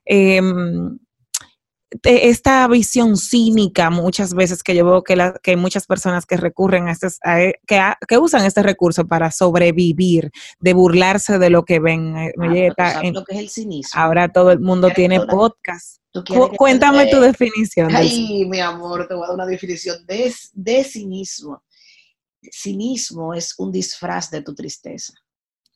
Em, 0.05 0.99
esta 2.03 2.67
visión 2.69 3.17
cínica 3.17 3.91
muchas 3.91 4.35
veces 4.35 4.63
que 4.63 4.75
yo 4.77 4.85
veo 4.85 5.03
que, 5.03 5.17
que 5.43 5.51
hay 5.53 5.57
muchas 5.57 5.87
personas 5.87 6.25
que 6.25 6.37
recurren 6.37 6.89
a, 6.89 6.93
este, 6.93 7.09
e, 7.27 7.55
que, 7.67 7.81
que, 8.07 8.19
usan 8.19 8.45
este 8.45 8.63
recurso 8.63 9.07
para 9.07 9.31
sobrevivir, 9.31 10.31
de 10.61 10.73
burlarse 10.73 11.39
de 11.39 11.51
lo 11.51 11.65
que 11.65 11.81
ven. 11.81 12.17
Eh, 12.17 12.71
ah, 12.79 13.03
lo 13.13 13.25
que 13.25 13.35
es 13.35 13.41
el 13.41 13.51
cinismo. 13.51 14.01
Ahora 14.01 14.29
todo 14.29 14.53
el 14.53 14.61
mundo 14.61 14.91
tiene 14.91 15.21
podcast. 15.27 16.01
Cuéntame 16.57 17.07
tu 17.07 17.21
definición. 17.21 17.95
Ay, 17.95 18.45
mi 18.47 18.61
amor, 18.61 19.07
te 19.07 19.15
voy 19.15 19.25
a 19.25 19.27
dar 19.29 19.35
una 19.35 19.47
definición 19.47 20.05
de, 20.07 20.33
de 20.53 20.85
cinismo. 20.85 21.63
Cinismo 22.51 23.35
es 23.35 23.55
un 23.59 23.71
disfraz 23.71 24.31
de 24.31 24.43
tu 24.43 24.55
tristeza. 24.55 25.13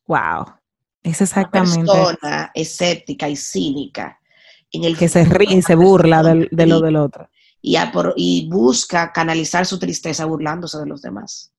Wow, 0.06 0.46
es 1.02 1.20
exactamente. 1.20 1.90
Una 1.90 1.92
persona 1.92 2.50
escéptica 2.54 3.28
y 3.28 3.36
cínica 3.36 4.20
que 4.96 5.08
se 5.08 5.24
ríe 5.24 5.56
y 5.56 5.62
se 5.62 5.74
burla 5.74 6.22
de, 6.22 6.66
lo 6.66 6.80
del 6.80 6.96
otro. 6.96 7.28
Y, 7.60 7.76
y 8.16 8.48
busca 8.48 9.12
canalizar 9.12 9.66
su 9.66 9.78
tristeza 9.78 10.24
burlándose 10.24 10.78
de 10.78 10.86
los 10.86 11.02
demás. 11.02 11.52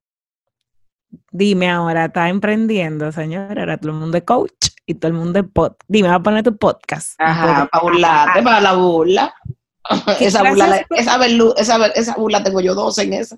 Dime 1.31 1.69
ahora, 1.69 2.05
está 2.05 2.29
emprendiendo, 2.29 3.11
señora, 3.11 3.61
ahora 3.61 3.77
todo 3.77 3.91
el 3.91 3.97
mundo 3.97 4.17
es 4.17 4.23
coach 4.23 4.69
y 4.85 4.95
todo 4.95 5.11
el 5.11 5.17
mundo 5.17 5.39
es 5.39 5.45
podcast. 5.51 5.81
Dime, 5.87 6.09
va 6.09 6.15
a 6.15 6.23
poner 6.23 6.43
tu 6.43 6.57
podcast. 6.57 7.15
Ajá, 7.19 7.67
para 7.71 7.83
burlarte, 7.83 8.41
para 8.41 8.61
la 8.61 8.73
burla. 8.73 9.33
Esa 10.19 10.43
burla, 10.49 10.85
esa, 11.57 11.85
esa, 11.87 12.15
burla 12.15 12.43
tengo 12.43 12.59
yo 12.59 12.73
dos 12.73 12.97
en 12.97 13.13
esa. 13.13 13.37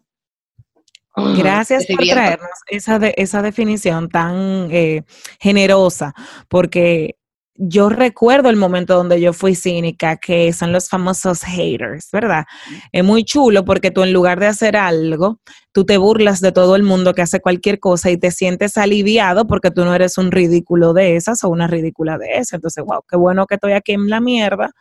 Gracias 1.35 1.85
por 1.87 2.05
traernos 2.05 2.49
esa, 2.67 2.99
de, 2.99 3.13
esa 3.17 3.41
definición 3.41 4.07
tan 4.07 4.69
eh, 4.71 5.03
generosa, 5.39 6.13
porque 6.47 7.17
yo 7.57 7.89
recuerdo 7.89 8.49
el 8.49 8.55
momento 8.55 8.95
donde 8.95 9.19
yo 9.19 9.33
fui 9.33 9.55
cínica, 9.55 10.17
que 10.17 10.53
son 10.53 10.71
los 10.71 10.89
famosos 10.89 11.41
haters, 11.41 12.09
¿verdad? 12.11 12.45
Es 12.91 13.03
muy 13.03 13.23
chulo 13.23 13.65
porque 13.65 13.89
tú 13.89 14.03
en 14.03 14.13
lugar 14.13 14.39
de 14.39 14.45
hacer 14.47 14.77
algo, 14.77 15.39
tú 15.71 15.83
te 15.83 15.97
burlas 15.97 16.39
de 16.39 16.51
todo 16.51 16.75
el 16.75 16.83
mundo 16.83 17.13
que 17.13 17.23
hace 17.23 17.39
cualquier 17.39 17.79
cosa 17.79 18.11
y 18.11 18.17
te 18.17 18.31
sientes 18.31 18.77
aliviado 18.77 19.47
porque 19.47 19.71
tú 19.71 19.85
no 19.85 19.95
eres 19.95 20.17
un 20.19 20.31
ridículo 20.31 20.93
de 20.93 21.15
esas 21.15 21.43
o 21.43 21.49
una 21.49 21.67
ridícula 21.67 22.17
de 22.19 22.37
esas. 22.37 22.53
Entonces, 22.53 22.83
wow, 22.85 23.01
qué 23.09 23.17
bueno 23.17 23.47
que 23.47 23.55
estoy 23.55 23.73
aquí 23.73 23.93
en 23.93 24.07
la 24.09 24.21
mierda, 24.21 24.71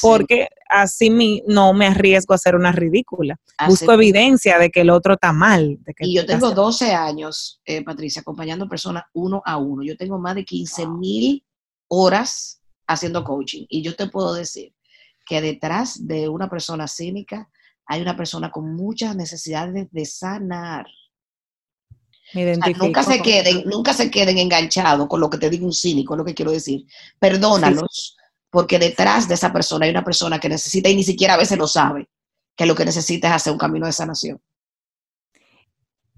porque 0.00 0.48
así 0.70 1.10
mi, 1.10 1.42
no 1.46 1.74
me 1.74 1.86
arriesgo 1.86 2.32
a 2.32 2.38
ser 2.38 2.56
una 2.56 2.72
ridícula. 2.72 3.36
Busco 3.66 3.92
evidencia 3.92 4.58
de 4.58 4.70
que 4.70 4.80
el 4.80 4.90
otro 4.90 5.14
está 5.14 5.32
mal. 5.32 5.78
y 6.00 6.14
yo 6.14 6.24
tengo 6.24 6.50
12 6.50 6.94
años, 6.94 7.60
eh, 7.66 7.84
Patricia, 7.84 8.20
acompañando 8.20 8.68
personas 8.68 9.04
uno 9.12 9.42
a 9.44 9.58
uno. 9.58 9.82
Yo 9.82 9.96
tengo 9.96 10.18
más 10.18 10.34
de 10.34 10.44
15 10.44 10.86
mil 10.86 11.44
horas 11.94 12.62
haciendo 12.86 13.22
coaching. 13.22 13.66
Y 13.68 13.82
yo 13.82 13.94
te 13.94 14.08
puedo 14.08 14.32
decir 14.32 14.74
que 15.26 15.42
detrás 15.42 16.06
de 16.06 16.28
una 16.28 16.48
persona 16.48 16.88
cínica 16.88 17.50
hay 17.84 18.00
una 18.00 18.16
persona 18.16 18.50
con 18.50 18.74
muchas 18.74 19.14
necesidades 19.14 19.88
de 19.90 20.06
sanar. 20.06 20.86
nunca 22.78 23.02
se 23.02 23.20
queden, 23.20 23.64
nunca 23.66 23.92
se 23.92 24.10
queden 24.10 24.38
enganchados 24.38 25.06
con 25.06 25.20
lo 25.20 25.28
que 25.28 25.36
te 25.36 25.50
diga 25.50 25.66
un 25.66 25.74
cínico, 25.74 26.16
lo 26.16 26.24
que 26.24 26.34
quiero 26.34 26.50
decir. 26.50 26.86
Perdónalos, 27.18 28.16
porque 28.48 28.78
detrás 28.78 29.28
de 29.28 29.34
esa 29.34 29.52
persona 29.52 29.84
hay 29.84 29.90
una 29.90 30.04
persona 30.04 30.40
que 30.40 30.48
necesita 30.48 30.88
y 30.88 30.96
ni 30.96 31.04
siquiera 31.04 31.34
a 31.34 31.38
veces 31.38 31.58
lo 31.58 31.66
sabe, 31.66 32.08
que 32.56 32.64
lo 32.64 32.74
que 32.74 32.86
necesita 32.86 33.28
es 33.28 33.34
hacer 33.34 33.52
un 33.52 33.58
camino 33.58 33.84
de 33.84 33.92
sanación. 33.92 34.40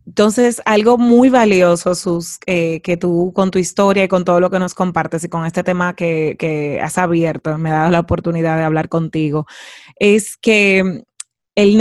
Entonces, 0.06 0.60
algo 0.66 0.98
muy 0.98 1.30
valioso, 1.30 1.94
Sus, 1.94 2.38
eh, 2.46 2.80
que 2.82 2.96
tú 2.96 3.32
con 3.34 3.50
tu 3.50 3.58
historia 3.58 4.04
y 4.04 4.08
con 4.08 4.24
todo 4.24 4.40
lo 4.40 4.50
que 4.50 4.58
nos 4.58 4.74
compartes 4.74 5.24
y 5.24 5.28
con 5.28 5.46
este 5.46 5.64
tema 5.64 5.94
que, 5.94 6.36
que 6.38 6.80
has 6.80 6.98
abierto, 6.98 7.56
me 7.58 7.70
ha 7.70 7.74
dado 7.74 7.90
la 7.90 8.00
oportunidad 8.00 8.58
de 8.58 8.64
hablar 8.64 8.88
contigo, 8.88 9.46
es 9.98 10.36
que 10.36 11.04
el, 11.54 11.78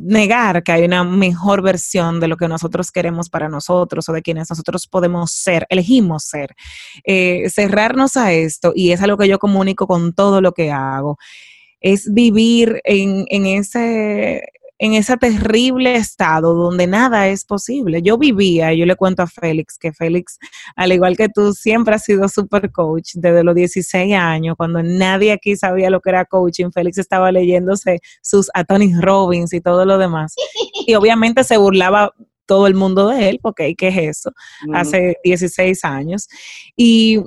negar 0.00 0.62
que 0.62 0.72
hay 0.72 0.84
una 0.84 1.04
mejor 1.04 1.62
versión 1.62 2.20
de 2.20 2.28
lo 2.28 2.36
que 2.36 2.48
nosotros 2.48 2.90
queremos 2.90 3.28
para 3.28 3.48
nosotros 3.48 4.08
o 4.08 4.12
de 4.12 4.22
quienes 4.22 4.48
nosotros 4.50 4.86
podemos 4.86 5.30
ser, 5.32 5.66
elegimos 5.68 6.24
ser, 6.24 6.54
eh, 7.04 7.48
cerrarnos 7.50 8.16
a 8.16 8.32
esto, 8.32 8.72
y 8.74 8.92
es 8.92 9.02
algo 9.02 9.18
que 9.18 9.28
yo 9.28 9.38
comunico 9.38 9.86
con 9.86 10.14
todo 10.14 10.40
lo 10.40 10.52
que 10.52 10.70
hago, 10.72 11.18
es 11.80 12.12
vivir 12.12 12.80
en, 12.84 13.26
en 13.28 13.46
ese 13.46 14.42
en 14.78 14.94
ese 14.94 15.16
terrible 15.16 15.94
estado 15.96 16.54
donde 16.54 16.86
nada 16.86 17.28
es 17.28 17.44
posible. 17.44 18.02
Yo 18.02 18.18
vivía, 18.18 18.72
yo 18.74 18.86
le 18.86 18.96
cuento 18.96 19.22
a 19.22 19.26
Félix, 19.26 19.78
que 19.78 19.92
Félix, 19.92 20.38
al 20.76 20.92
igual 20.92 21.16
que 21.16 21.28
tú, 21.28 21.52
siempre 21.52 21.94
ha 21.94 21.98
sido 21.98 22.28
super 22.28 22.70
coach 22.72 23.12
desde 23.14 23.44
los 23.44 23.54
16 23.54 24.14
años, 24.14 24.56
cuando 24.56 24.82
nadie 24.82 25.32
aquí 25.32 25.56
sabía 25.56 25.90
lo 25.90 26.00
que 26.00 26.10
era 26.10 26.24
coaching, 26.24 26.70
Félix 26.72 26.98
estaba 26.98 27.30
leyéndose 27.30 28.00
sus 28.22 28.50
a 28.54 28.64
Tony 28.64 28.92
Robbins 29.00 29.52
y 29.52 29.60
todo 29.60 29.84
lo 29.84 29.98
demás. 29.98 30.34
Y 30.86 30.94
obviamente 30.94 31.44
se 31.44 31.56
burlaba 31.56 32.12
todo 32.46 32.66
el 32.66 32.74
mundo 32.74 33.08
de 33.08 33.30
él, 33.30 33.38
porque 33.40 33.74
¿qué 33.74 33.88
es 33.88 34.18
eso? 34.18 34.32
Hace 34.74 35.16
16 35.24 35.84
años. 35.84 36.28
Y 36.76 37.22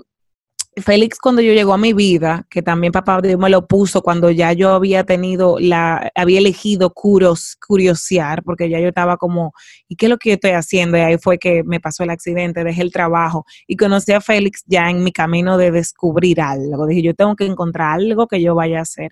Félix 0.82 1.18
cuando 1.20 1.42
yo 1.42 1.54
llegó 1.54 1.74
a 1.74 1.78
mi 1.78 1.94
vida, 1.94 2.46
que 2.50 2.62
también 2.62 2.92
papá 2.94 3.20
Dios 3.22 3.40
me 3.40 3.50
lo 3.50 3.68
puso 3.68 4.02
cuando 4.02 4.30
ya 4.30 4.54
yo 4.54 4.72
había 4.72 5.04
tenido 5.04 5.58
la, 5.60 6.12
había 6.16 6.40
elegido 6.40 6.94
curos, 6.94 7.58
curiosear, 7.66 8.44
porque 8.44 8.70
ya 8.70 8.80
yo 8.80 8.90
estaba 8.90 9.18
como, 9.18 9.54
¿y 9.88 9.96
qué 9.96 10.06
es 10.06 10.10
lo 10.10 10.18
que 10.18 10.30
yo 10.30 10.36
estoy 10.36 10.52
haciendo? 10.52 10.98
Y 10.98 11.02
ahí 11.02 11.18
fue 11.18 11.40
que 11.40 11.64
me 11.64 11.80
pasó 11.80 12.04
el 12.04 12.12
accidente, 12.12 12.64
dejé 12.64 12.82
el 12.82 12.92
trabajo 12.92 13.46
y 13.66 13.76
conocí 13.76 14.12
a 14.12 14.22
Félix 14.22 14.64
ya 14.68 14.90
en 14.90 15.04
mi 15.04 15.12
camino 15.12 15.58
de 15.58 15.72
descubrir 15.72 16.42
algo. 16.42 16.86
Dije, 16.86 17.02
yo 17.02 17.14
tengo 17.14 17.36
que 17.36 17.46
encontrar 17.46 18.00
algo 18.00 18.28
que 18.28 18.42
yo 18.42 18.54
vaya 18.54 18.80
a 18.80 18.84
hacer. 18.84 19.12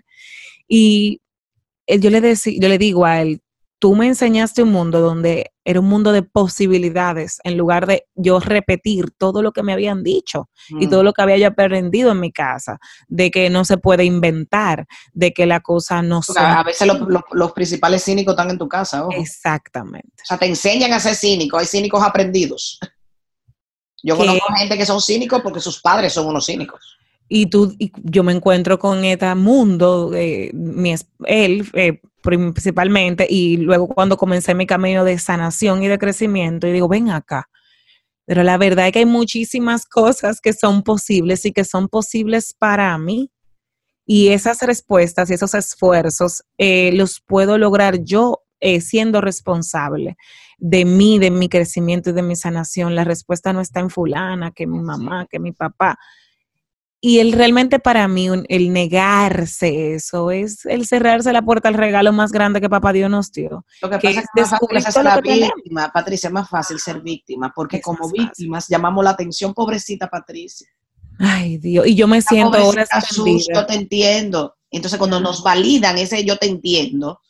Y 0.67 1.21
eh, 1.87 1.99
yo 1.99 2.09
le, 2.09 2.21
yo 2.21 2.69
le 2.69 2.77
digo 2.77 3.05
a 3.05 3.21
él, 3.21 3.41
tú 3.85 3.93
me 3.93 4.07
enseñaste 4.07 4.63
un 4.63 4.71
mundo 4.71 4.99
donde 4.99 5.51
era 5.63 5.79
un 5.79 5.85
mundo 5.85 6.11
de 6.11 6.23
posibilidades, 6.23 7.37
en 7.43 7.55
lugar 7.55 7.85
de 7.85 8.07
yo 8.15 8.39
repetir 8.39 9.11
todo 9.15 9.43
lo 9.43 9.51
que 9.51 9.61
me 9.61 9.73
habían 9.73 10.01
dicho 10.01 10.49
y 10.69 10.87
todo 10.87 11.03
mm. 11.03 11.05
lo 11.05 11.13
que 11.13 11.21
había 11.21 11.37
yo 11.37 11.47
aprendido 11.49 12.11
en 12.11 12.19
mi 12.19 12.31
casa, 12.31 12.79
de 13.07 13.29
que 13.29 13.47
no 13.51 13.63
se 13.63 13.77
puede 13.77 14.03
inventar, 14.03 14.87
de 15.13 15.33
que 15.33 15.45
la 15.45 15.59
cosa 15.59 16.01
no 16.01 16.23
se... 16.23 16.33
A 16.39 16.63
veces 16.63 16.87
los, 17.31 17.51
principales 17.51 18.03
cínicos 18.03 18.31
están 18.31 18.49
en 18.49 18.57
tu 18.57 18.67
casa. 18.67 19.05
Exactamente. 19.11 20.15
O 20.23 20.25
sea, 20.25 20.39
te 20.39 20.47
enseñan 20.47 20.91
a 20.91 20.99
ser 20.99 21.13
cínico, 21.13 21.59
hay 21.59 21.67
cínicos 21.67 22.01
aprendidos. 22.01 22.79
Yo 24.01 24.17
conozco 24.17 24.47
gente 24.57 24.79
que 24.79 24.85
son 24.87 24.99
cínicos 24.99 25.43
porque 25.43 25.59
sus 25.59 25.79
padres 25.79 26.11
son 26.11 26.25
unos 26.25 26.47
cínicos 26.47 26.94
y 27.27 27.47
tú 27.47 27.73
y 27.79 27.91
yo 28.03 28.23
me 28.23 28.33
encuentro 28.33 28.77
con 28.77 29.03
este 29.03 29.33
mundo 29.35 30.11
eh, 30.13 30.51
mi, 30.53 30.93
él 31.25 31.67
eh, 31.73 32.01
principalmente 32.21 33.25
y 33.29 33.57
luego 33.57 33.87
cuando 33.87 34.17
comencé 34.17 34.53
mi 34.53 34.67
camino 34.67 35.03
de 35.03 35.17
sanación 35.17 35.81
y 35.83 35.87
de 35.87 35.97
crecimiento 35.97 36.67
y 36.67 36.71
digo 36.71 36.87
ven 36.87 37.09
acá 37.09 37.49
pero 38.25 38.43
la 38.43 38.57
verdad 38.57 38.87
es 38.87 38.93
que 38.93 38.99
hay 38.99 39.05
muchísimas 39.05 39.85
cosas 39.85 40.39
que 40.41 40.53
son 40.53 40.83
posibles 40.83 41.45
y 41.45 41.51
que 41.51 41.63
son 41.63 41.87
posibles 41.87 42.53
para 42.57 42.97
mí 42.97 43.31
y 44.07 44.29
esas 44.29 44.61
respuestas 44.61 45.29
y 45.29 45.33
esos 45.33 45.55
esfuerzos 45.55 46.43
eh, 46.57 46.91
los 46.93 47.21
puedo 47.25 47.57
lograr 47.57 48.03
yo 48.03 48.41
siendo 48.79 49.21
responsable 49.21 50.17
de 50.57 50.85
mí, 50.85 51.19
de 51.19 51.29
mi 51.29 51.49
crecimiento 51.49 52.09
y 52.09 52.13
de 52.13 52.23
mi 52.23 52.35
sanación. 52.35 52.95
La 52.95 53.03
respuesta 53.03 53.53
no 53.53 53.61
está 53.61 53.79
en 53.79 53.91
fulana, 53.91 54.51
que 54.51 54.65
mi 54.65 54.79
mamá, 54.79 55.27
que 55.29 55.37
mi 55.37 55.51
papá 55.51 55.99
y 57.05 57.19
el 57.19 57.33
realmente 57.33 57.77
para 57.77 58.07
mí, 58.07 58.29
el 58.49 58.73
negarse 58.73 59.93
eso, 59.93 60.31
es 60.31 60.65
el 60.65 60.87
cerrarse 60.87 61.31
la 61.31 61.43
puerta 61.43 61.67
al 61.67 61.75
regalo 61.75 62.11
más 62.11 62.31
grande 62.31 62.59
que 62.59 62.67
papá 62.67 62.93
Dios 62.93 63.11
nos 63.11 63.31
dio. 63.31 63.63
Lo 63.83 63.91
que, 63.91 63.99
pasa 63.99 64.21
es 64.21 64.25
que 64.33 64.41
es 64.41 64.51
más 64.51 64.59
fácil 64.59 64.91
ser 64.91 65.03
la 65.03 65.21
víctima, 65.21 65.91
Patricia, 65.93 66.27
es 66.29 66.33
más 66.33 66.49
fácil 66.49 66.79
ser 66.79 67.01
víctima, 67.01 67.53
porque 67.55 67.79
como 67.79 68.09
víctimas 68.09 68.67
llamamos 68.67 69.03
la 69.03 69.11
atención, 69.11 69.53
pobrecita 69.53 70.07
Patricia. 70.07 70.67
Ay, 71.19 71.59
Dios, 71.59 71.85
y 71.85 71.93
yo 71.93 72.07
me 72.07 72.23
siento 72.23 72.57
ahora 72.57 72.87
susto, 73.07 73.67
te 73.67 73.75
entiendo. 73.75 74.55
Entonces, 74.71 74.97
cuando 74.97 75.19
nos 75.19 75.43
validan 75.43 75.99
ese 75.99 76.25
yo 76.25 76.37
te 76.37 76.47
entiendo, 76.47 77.21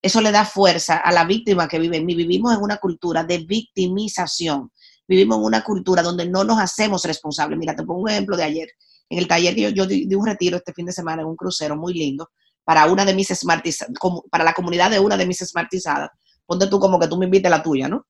eso 0.00 0.20
le 0.20 0.30
da 0.30 0.44
fuerza 0.44 0.98
a 0.98 1.10
la 1.10 1.24
víctima 1.24 1.66
que 1.66 1.80
vive 1.80 1.96
en 1.96 2.06
mí. 2.06 2.14
Vivimos 2.14 2.54
en 2.54 2.62
una 2.62 2.76
cultura 2.76 3.24
de 3.24 3.38
victimización. 3.38 4.70
Vivimos 5.08 5.38
en 5.38 5.44
una 5.44 5.64
cultura 5.64 6.04
donde 6.04 6.24
no 6.24 6.44
nos 6.44 6.60
hacemos 6.60 7.04
responsables. 7.04 7.58
Mira, 7.58 7.74
te 7.74 7.82
pongo 7.82 8.02
un 8.02 8.10
ejemplo 8.10 8.36
de 8.36 8.44
ayer 8.44 8.68
en 9.10 9.18
el 9.18 9.26
taller 9.26 9.54
que 9.54 9.72
yo, 9.72 9.86
di 9.86 10.14
un 10.14 10.26
retiro 10.26 10.56
este 10.56 10.72
fin 10.72 10.86
de 10.86 10.92
semana 10.92 11.22
en 11.22 11.28
un 11.28 11.36
crucero 11.36 11.76
muy 11.76 11.94
lindo 11.94 12.30
para 12.64 12.86
una 12.86 13.04
de 13.04 13.14
mis 13.14 13.28
smartizadas, 13.28 13.94
para 14.30 14.44
la 14.44 14.52
comunidad 14.52 14.90
de 14.90 15.00
una 15.00 15.16
de 15.16 15.26
mis 15.26 15.38
smartizadas. 15.38 16.10
Ponte 16.44 16.66
tú 16.66 16.78
como 16.78 16.98
que 16.98 17.08
tú 17.08 17.16
me 17.16 17.24
invites 17.24 17.50
a 17.50 17.56
la 17.56 17.62
tuya, 17.62 17.88
¿no? 17.88 18.06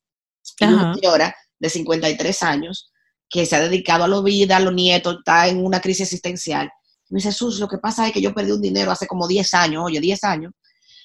una 0.61 0.95
señora 0.95 1.35
de 1.59 1.69
53 1.69 2.43
años 2.43 2.91
que 3.29 3.45
se 3.47 3.57
ha 3.57 3.61
dedicado 3.61 4.05
a 4.05 4.09
la 4.09 4.21
vida, 4.21 4.57
a 4.57 4.61
los 4.61 4.73
nietos, 4.73 5.17
está 5.19 5.47
en 5.47 5.65
una 5.65 5.81
crisis 5.81 6.03
existencial. 6.03 6.71
Me 7.11 7.19
dice, 7.19 7.31
Jesús, 7.31 7.61
lo 7.61 7.69
que 7.69 7.79
pasa 7.79 8.07
es 8.07 8.13
que 8.13 8.21
yo 8.21 8.35
perdí 8.35 8.53
un 8.53 8.61
dinero 8.61 8.91
hace 8.91 9.07
como 9.07 9.29
10 9.29 9.55
años, 9.55 9.85
oye, 9.85 10.01
10 10.01 10.25
años. 10.25 10.53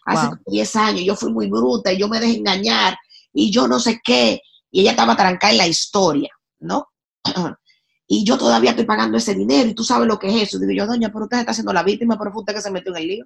Hace 0.06 0.30
10 0.48 0.76
años 0.76 1.04
yo 1.06 1.16
fui 1.16 1.32
muy 1.32 1.48
bruta 1.48 1.94
y 1.94 1.98
yo 1.98 2.08
me 2.08 2.20
dejé 2.20 2.38
engañar 2.38 2.98
y 3.34 3.52
yo 3.52 3.68
no 3.68 3.80
sé 3.80 4.02
qué. 4.04 4.42
Y 4.72 4.82
ella 4.82 4.92
estaba 4.92 5.16
trancada 5.16 5.52
en 5.52 5.58
la 5.60 5.68
historia, 5.68 6.30
¿no? 6.60 6.88
y 8.08 8.24
yo 8.26 8.38
todavía 8.38 8.72
estoy 8.72 8.86
pagando 8.86 9.18
ese 9.18 9.34
dinero 9.34 9.70
y 9.70 9.74
tú 9.74 9.84
sabes 9.84 10.08
lo 10.08 10.20
que 10.20 10.28
es 10.28 10.50
eso. 10.50 10.60
Digo 10.60 10.72
yo, 10.74 10.86
doña, 10.86 11.12
pero 11.12 11.26
usted 11.26 11.40
está 11.40 11.52
haciendo 11.52 11.74
la 11.74 11.84
víctima, 11.84 12.18
pero 12.18 12.32
fue 12.32 12.42
usted 12.42 12.54
que 12.54 12.62
se 12.62 12.72
metió 12.72 12.92
en 12.92 13.02
el 13.02 13.08
lío. 13.08 13.26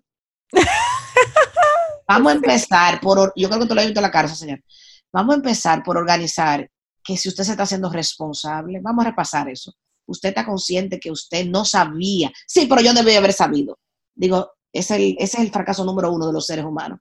Vamos 2.07 2.31
a 2.31 2.36
empezar 2.36 3.01
por, 3.01 3.34
yo 3.36 3.50
creo 3.50 3.62
que 3.62 3.67
tú 3.67 3.75
lo 3.75 3.81
has 3.81 3.88
visto 3.88 4.00
en 4.00 4.03
la 4.03 4.12
cara, 4.12 4.27
señor. 4.27 4.63
Vamos 5.12 5.34
a 5.34 5.38
empezar 5.38 5.84
por 5.84 5.98
organizar 5.98 6.69
que 7.03 7.17
si 7.17 7.29
usted 7.29 7.43
se 7.43 7.51
está 7.51 7.63
haciendo 7.63 7.89
responsable, 7.89 8.79
vamos 8.81 9.05
a 9.05 9.10
repasar 9.10 9.50
eso. 9.50 9.74
Usted 10.05 10.29
está 10.29 10.46
consciente 10.46 11.00
que 11.00 11.12
usted 11.12 11.46
no 11.46 11.65
sabía. 11.65 12.31
Sí, 12.46 12.65
pero 12.67 12.81
yo 12.81 12.93
debía 12.93 13.17
haber 13.17 13.34
sabido. 13.34 13.79
Digo, 14.15 14.51
es 14.72 14.89
el, 14.91 15.15
ese 15.19 15.38
es 15.38 15.43
el 15.43 15.51
fracaso 15.51 15.84
número 15.84 16.12
uno 16.12 16.27
de 16.27 16.34
los 16.34 16.46
seres 16.46 16.65
humanos. 16.65 17.00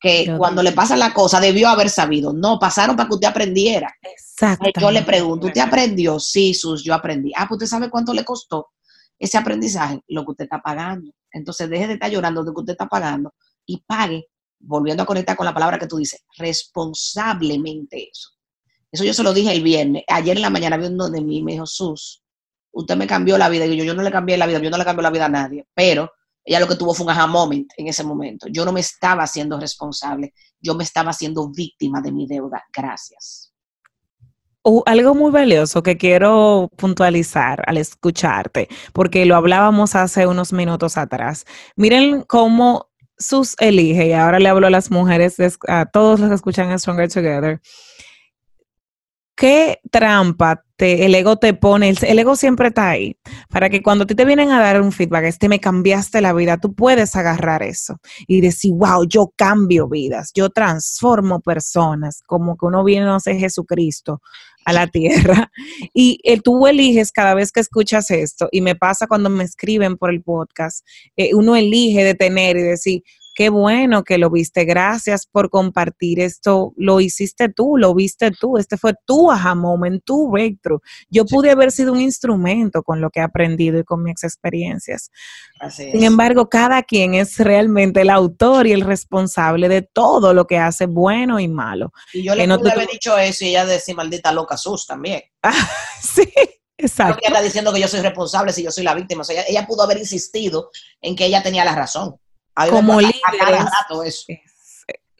Que 0.00 0.34
cuando 0.38 0.62
le 0.62 0.72
pasa 0.72 0.96
la 0.96 1.12
cosa, 1.12 1.40
debió 1.40 1.68
haber 1.68 1.90
sabido. 1.90 2.32
No, 2.32 2.58
pasaron 2.58 2.96
para 2.96 3.08
que 3.08 3.14
usted 3.16 3.28
aprendiera. 3.28 3.94
Exacto. 4.02 4.80
Yo 4.80 4.90
le 4.90 5.02
pregunto, 5.02 5.48
¿usted 5.48 5.60
aprendió? 5.60 6.18
Sí, 6.18 6.54
Sus, 6.54 6.82
yo 6.82 6.94
aprendí. 6.94 7.32
Ah, 7.36 7.46
pues 7.46 7.58
usted 7.58 7.66
sabe 7.66 7.90
cuánto 7.90 8.14
le 8.14 8.24
costó 8.24 8.70
ese 9.18 9.36
aprendizaje, 9.36 10.00
lo 10.08 10.24
que 10.24 10.30
usted 10.30 10.44
está 10.44 10.62
pagando. 10.62 11.12
Entonces 11.30 11.68
deje 11.68 11.86
de 11.86 11.92
estar 11.94 12.10
llorando 12.10 12.42
de 12.42 12.52
que 12.52 12.60
usted 12.60 12.72
está 12.72 12.88
pagando 12.88 13.34
y 13.66 13.82
pague, 13.86 14.26
volviendo 14.58 15.02
a 15.02 15.06
conectar 15.06 15.36
con 15.36 15.44
la 15.44 15.54
palabra 15.54 15.78
que 15.78 15.86
tú 15.86 15.98
dices, 15.98 16.24
responsablemente 16.38 18.08
eso. 18.10 18.30
Eso 18.90 19.04
yo 19.04 19.14
se 19.14 19.22
lo 19.22 19.32
dije 19.32 19.52
el 19.52 19.62
viernes. 19.62 20.02
Ayer 20.08 20.36
en 20.36 20.42
la 20.42 20.50
mañana 20.50 20.76
vi 20.76 20.86
uno 20.86 21.10
de 21.10 21.20
mí 21.20 21.42
me 21.42 21.52
dijo, 21.52 21.66
Sus, 21.66 22.22
usted 22.72 22.96
me 22.96 23.06
cambió 23.06 23.36
la 23.38 23.48
vida. 23.48 23.66
Y 23.66 23.76
yo, 23.76 23.84
yo 23.84 23.94
no 23.94 24.02
le 24.02 24.10
cambié 24.10 24.38
la 24.38 24.46
vida, 24.46 24.58
yo 24.58 24.70
no 24.70 24.78
le 24.78 24.84
cambié 24.84 25.02
la 25.02 25.10
vida 25.10 25.26
a 25.26 25.28
nadie, 25.28 25.66
pero 25.74 26.10
ella 26.44 26.60
lo 26.60 26.68
que 26.68 26.76
tuvo 26.76 26.94
fue 26.94 27.04
un 27.04 27.10
aha 27.10 27.26
moment 27.26 27.70
en 27.76 27.88
ese 27.88 28.04
momento. 28.04 28.46
Yo 28.48 28.64
no 28.64 28.72
me 28.72 28.80
estaba 28.80 29.24
haciendo 29.24 29.58
responsable, 29.58 30.32
yo 30.60 30.74
me 30.74 30.84
estaba 30.84 31.10
haciendo 31.10 31.50
víctima 31.50 32.00
de 32.00 32.12
mi 32.12 32.26
deuda. 32.26 32.64
Gracias. 32.72 33.52
algo 34.86 35.14
muy 35.14 35.30
valioso 35.30 35.82
que 35.82 35.96
quiero 35.96 36.70
puntualizar 36.76 37.62
al 37.66 37.76
escucharte, 37.76 38.68
porque 38.92 39.24
lo 39.26 39.36
hablábamos 39.36 39.94
hace 39.94 40.26
unos 40.26 40.52
minutos 40.52 40.96
atrás. 40.96 41.44
Miren 41.76 42.22
cómo 42.22 42.90
sus 43.18 43.54
elige, 43.58 44.08
y 44.08 44.12
ahora 44.12 44.38
le 44.38 44.48
hablo 44.48 44.66
a 44.66 44.70
las 44.70 44.90
mujeres, 44.90 45.36
a 45.68 45.86
todos 45.86 46.20
los 46.20 46.30
que 46.30 46.34
escuchan 46.34 46.70
a 46.70 46.78
Stronger 46.78 47.12
Together 47.12 47.60
¿Qué 49.40 49.80
trampa 49.90 50.66
te, 50.76 51.06
el 51.06 51.14
ego 51.14 51.38
te 51.38 51.54
pone? 51.54 51.94
El, 52.02 52.18
ego 52.18 52.36
siempre 52.36 52.68
está 52.68 52.90
ahí. 52.90 53.16
Para 53.50 53.68
que 53.68 53.82
cuando 53.82 54.06
te 54.06 54.24
vienen 54.24 54.50
a 54.50 54.60
dar 54.60 54.80
un 54.80 54.92
feedback, 54.92 55.24
este 55.24 55.48
me 55.48 55.58
cambiaste 55.58 56.20
la 56.20 56.32
vida, 56.32 56.58
tú 56.58 56.72
puedes 56.72 57.16
agarrar 57.16 57.62
eso 57.62 57.98
y 58.26 58.40
decir, 58.40 58.72
wow, 58.74 59.04
yo 59.06 59.32
cambio 59.36 59.88
vidas, 59.88 60.30
yo 60.34 60.50
transformo 60.50 61.40
personas, 61.40 62.22
como 62.26 62.56
que 62.56 62.66
uno 62.66 62.84
viene, 62.84 63.06
no 63.06 63.18
sé, 63.18 63.36
Jesucristo 63.36 64.20
a 64.64 64.72
la 64.72 64.86
tierra. 64.86 65.50
Y 65.92 66.20
eh, 66.22 66.40
tú 66.40 66.66
eliges 66.66 67.10
cada 67.10 67.34
vez 67.34 67.50
que 67.50 67.60
escuchas 67.60 68.10
esto, 68.10 68.48
y 68.52 68.60
me 68.60 68.76
pasa 68.76 69.06
cuando 69.06 69.28
me 69.28 69.44
escriben 69.44 69.96
por 69.96 70.10
el 70.10 70.22
podcast, 70.22 70.86
eh, 71.16 71.34
uno 71.34 71.56
elige 71.56 72.04
detener 72.04 72.56
y 72.56 72.62
decir, 72.62 73.02
Qué 73.34 73.48
bueno 73.48 74.02
que 74.02 74.18
lo 74.18 74.30
viste. 74.30 74.64
Gracias 74.64 75.26
por 75.26 75.50
compartir 75.50 76.20
esto. 76.20 76.72
Lo 76.76 77.00
hiciste 77.00 77.48
tú, 77.48 77.76
lo 77.76 77.94
viste 77.94 78.32
tú. 78.32 78.58
Este 78.58 78.76
fue 78.76 78.94
tu 79.06 79.30
aha 79.30 79.54
moment, 79.54 80.02
tu 80.04 80.30
breakthrough. 80.30 80.80
Yo 81.08 81.24
pude 81.24 81.50
haber 81.50 81.70
sido 81.70 81.92
un 81.92 82.00
instrumento 82.00 82.82
con 82.82 83.00
lo 83.00 83.10
que 83.10 83.20
he 83.20 83.22
aprendido 83.22 83.78
y 83.78 83.84
con 83.84 84.02
mis 84.02 84.22
experiencias. 84.24 85.10
Sin 85.70 86.02
embargo, 86.02 86.48
cada 86.48 86.82
quien 86.82 87.14
es 87.14 87.38
realmente 87.38 88.00
el 88.00 88.10
autor 88.10 88.66
y 88.66 88.72
el 88.72 88.80
responsable 88.80 89.68
de 89.68 89.82
todo 89.82 90.34
lo 90.34 90.46
que 90.46 90.58
hace 90.58 90.86
bueno 90.86 91.38
y 91.38 91.46
malo. 91.46 91.92
Y 92.12 92.24
yo 92.24 92.34
le 92.34 92.48
pude 92.48 92.72
haber 92.72 92.88
dicho 92.88 93.16
eso 93.16 93.44
y 93.44 93.48
ella 93.48 93.64
decía 93.64 93.94
maldita 93.94 94.32
loca 94.32 94.56
sus 94.56 94.86
también. 94.86 95.22
sí. 96.02 96.28
Exacto. 96.82 97.18
Ella 97.20 97.28
está 97.28 97.42
diciendo 97.42 97.74
que 97.74 97.80
yo 97.80 97.88
soy 97.88 98.00
responsable 98.00 98.54
si 98.54 98.62
yo 98.62 98.70
soy 98.70 98.84
la 98.84 98.94
víctima. 98.94 99.20
O 99.20 99.24
sea, 99.24 99.44
ella 99.46 99.66
pudo 99.66 99.82
haber 99.82 99.98
insistido 99.98 100.70
en 101.02 101.14
que 101.14 101.26
ella 101.26 101.42
tenía 101.42 101.62
la 101.62 101.74
razón 101.74 102.16
como 102.68 103.00
líderes, 103.00 103.64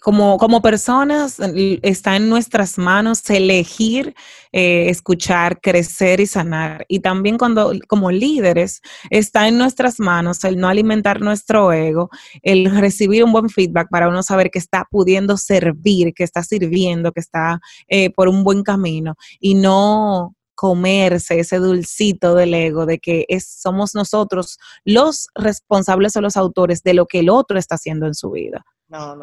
como, 0.00 0.38
como 0.38 0.62
personas, 0.62 1.38
está 1.82 2.16
en 2.16 2.28
nuestras 2.28 2.78
manos 2.78 3.28
elegir, 3.28 4.14
eh, 4.50 4.88
escuchar, 4.88 5.60
crecer 5.60 6.20
y 6.20 6.26
sanar. 6.26 6.84
Y 6.88 7.00
también 7.00 7.38
cuando, 7.38 7.72
como 7.86 8.10
líderes, 8.10 8.80
está 9.10 9.46
en 9.46 9.58
nuestras 9.58 10.00
manos 10.00 10.42
el 10.44 10.58
no 10.58 10.68
alimentar 10.68 11.20
nuestro 11.20 11.72
ego, 11.72 12.10
el 12.42 12.74
recibir 12.80 13.24
un 13.24 13.32
buen 13.32 13.50
feedback 13.50 13.88
para 13.90 14.08
uno 14.08 14.22
saber 14.22 14.50
que 14.50 14.58
está 14.58 14.86
pudiendo 14.90 15.36
servir, 15.36 16.14
que 16.14 16.24
está 16.24 16.42
sirviendo, 16.42 17.12
que 17.12 17.20
está 17.20 17.60
eh, 17.88 18.10
por 18.10 18.28
un 18.28 18.42
buen 18.42 18.62
camino 18.62 19.16
y 19.38 19.54
no 19.54 20.34
comerse 20.60 21.40
ese 21.40 21.56
dulcito 21.56 22.34
del 22.34 22.52
ego 22.52 22.84
de 22.84 22.98
que 22.98 23.24
es, 23.28 23.48
somos 23.48 23.94
nosotros 23.94 24.58
los 24.84 25.28
responsables 25.34 26.14
o 26.16 26.20
los 26.20 26.36
autores 26.36 26.82
de 26.82 26.92
lo 26.92 27.06
que 27.06 27.20
el 27.20 27.30
otro 27.30 27.58
está 27.58 27.76
haciendo 27.76 28.06
en 28.06 28.12
su 28.12 28.32
vida. 28.32 28.62
No, 28.86 29.16
no, 29.16 29.22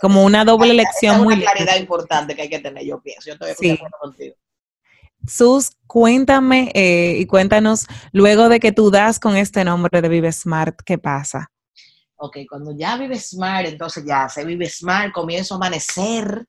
como 0.00 0.24
una 0.24 0.42
doble 0.42 0.72
lección 0.72 1.16
es 1.16 1.20
una 1.20 1.36
claridad 1.36 1.76
importante 1.76 2.34
que 2.34 2.40
hay 2.40 2.48
que 2.48 2.60
tener, 2.60 2.82
yo 2.82 2.98
pienso. 3.02 3.26
Yo 3.26 3.34
estoy 3.34 3.76
sí. 3.76 3.78
contigo. 4.00 4.34
Sus, 5.28 5.72
cuéntame 5.86 6.72
eh, 6.74 7.16
y 7.18 7.26
cuéntanos, 7.26 7.86
luego 8.12 8.48
de 8.48 8.58
que 8.58 8.72
tú 8.72 8.90
das 8.90 9.20
con 9.20 9.36
este 9.36 9.62
nombre 9.64 10.00
de 10.00 10.08
Vive 10.08 10.32
Smart, 10.32 10.80
¿qué 10.86 10.96
pasa? 10.96 11.52
Ok, 12.16 12.38
cuando 12.48 12.74
ya 12.74 12.96
Vive 12.96 13.18
Smart, 13.18 13.66
entonces 13.66 14.02
ya 14.06 14.30
se 14.30 14.46
Vive 14.46 14.70
Smart, 14.70 15.12
comienzo 15.12 15.52
a 15.52 15.56
amanecer, 15.58 16.46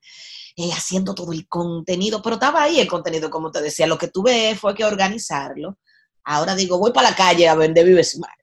eh, 0.56 0.72
haciendo 0.74 1.14
todo 1.14 1.32
el 1.32 1.48
contenido, 1.48 2.22
pero 2.22 2.36
estaba 2.36 2.64
ahí 2.64 2.80
el 2.80 2.88
contenido, 2.88 3.30
como 3.30 3.52
te 3.52 3.62
decía, 3.62 3.88
lo 3.88 3.98
que 3.98 4.10
tuve 4.10 4.56
fue 4.56 4.76
que 4.76 4.84
organizarlo. 4.84 5.78
Ahora 6.24 6.56
digo, 6.56 6.78
voy 6.78 6.92
para 6.92 7.10
la 7.10 7.16
calle 7.16 7.48
a 7.48 7.56
vender 7.56 7.86
Vive 7.86 8.04
Smart. 8.04 8.40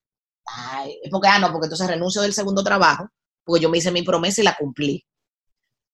Ay, 0.47 0.99
porque, 1.11 1.29
ah, 1.29 1.39
no, 1.39 1.53
porque 1.53 1.67
entonces 1.67 1.87
renuncio 1.87 2.23
del 2.23 2.33
segundo 2.33 2.65
trabajo, 2.65 3.09
porque 3.45 3.63
yo 3.63 3.69
me 3.69 3.79
hice 3.79 3.91
mi 3.91 4.03
promesa 4.03 4.41
y 4.41 4.45
la 4.45 4.57
cumplí. 4.57 5.05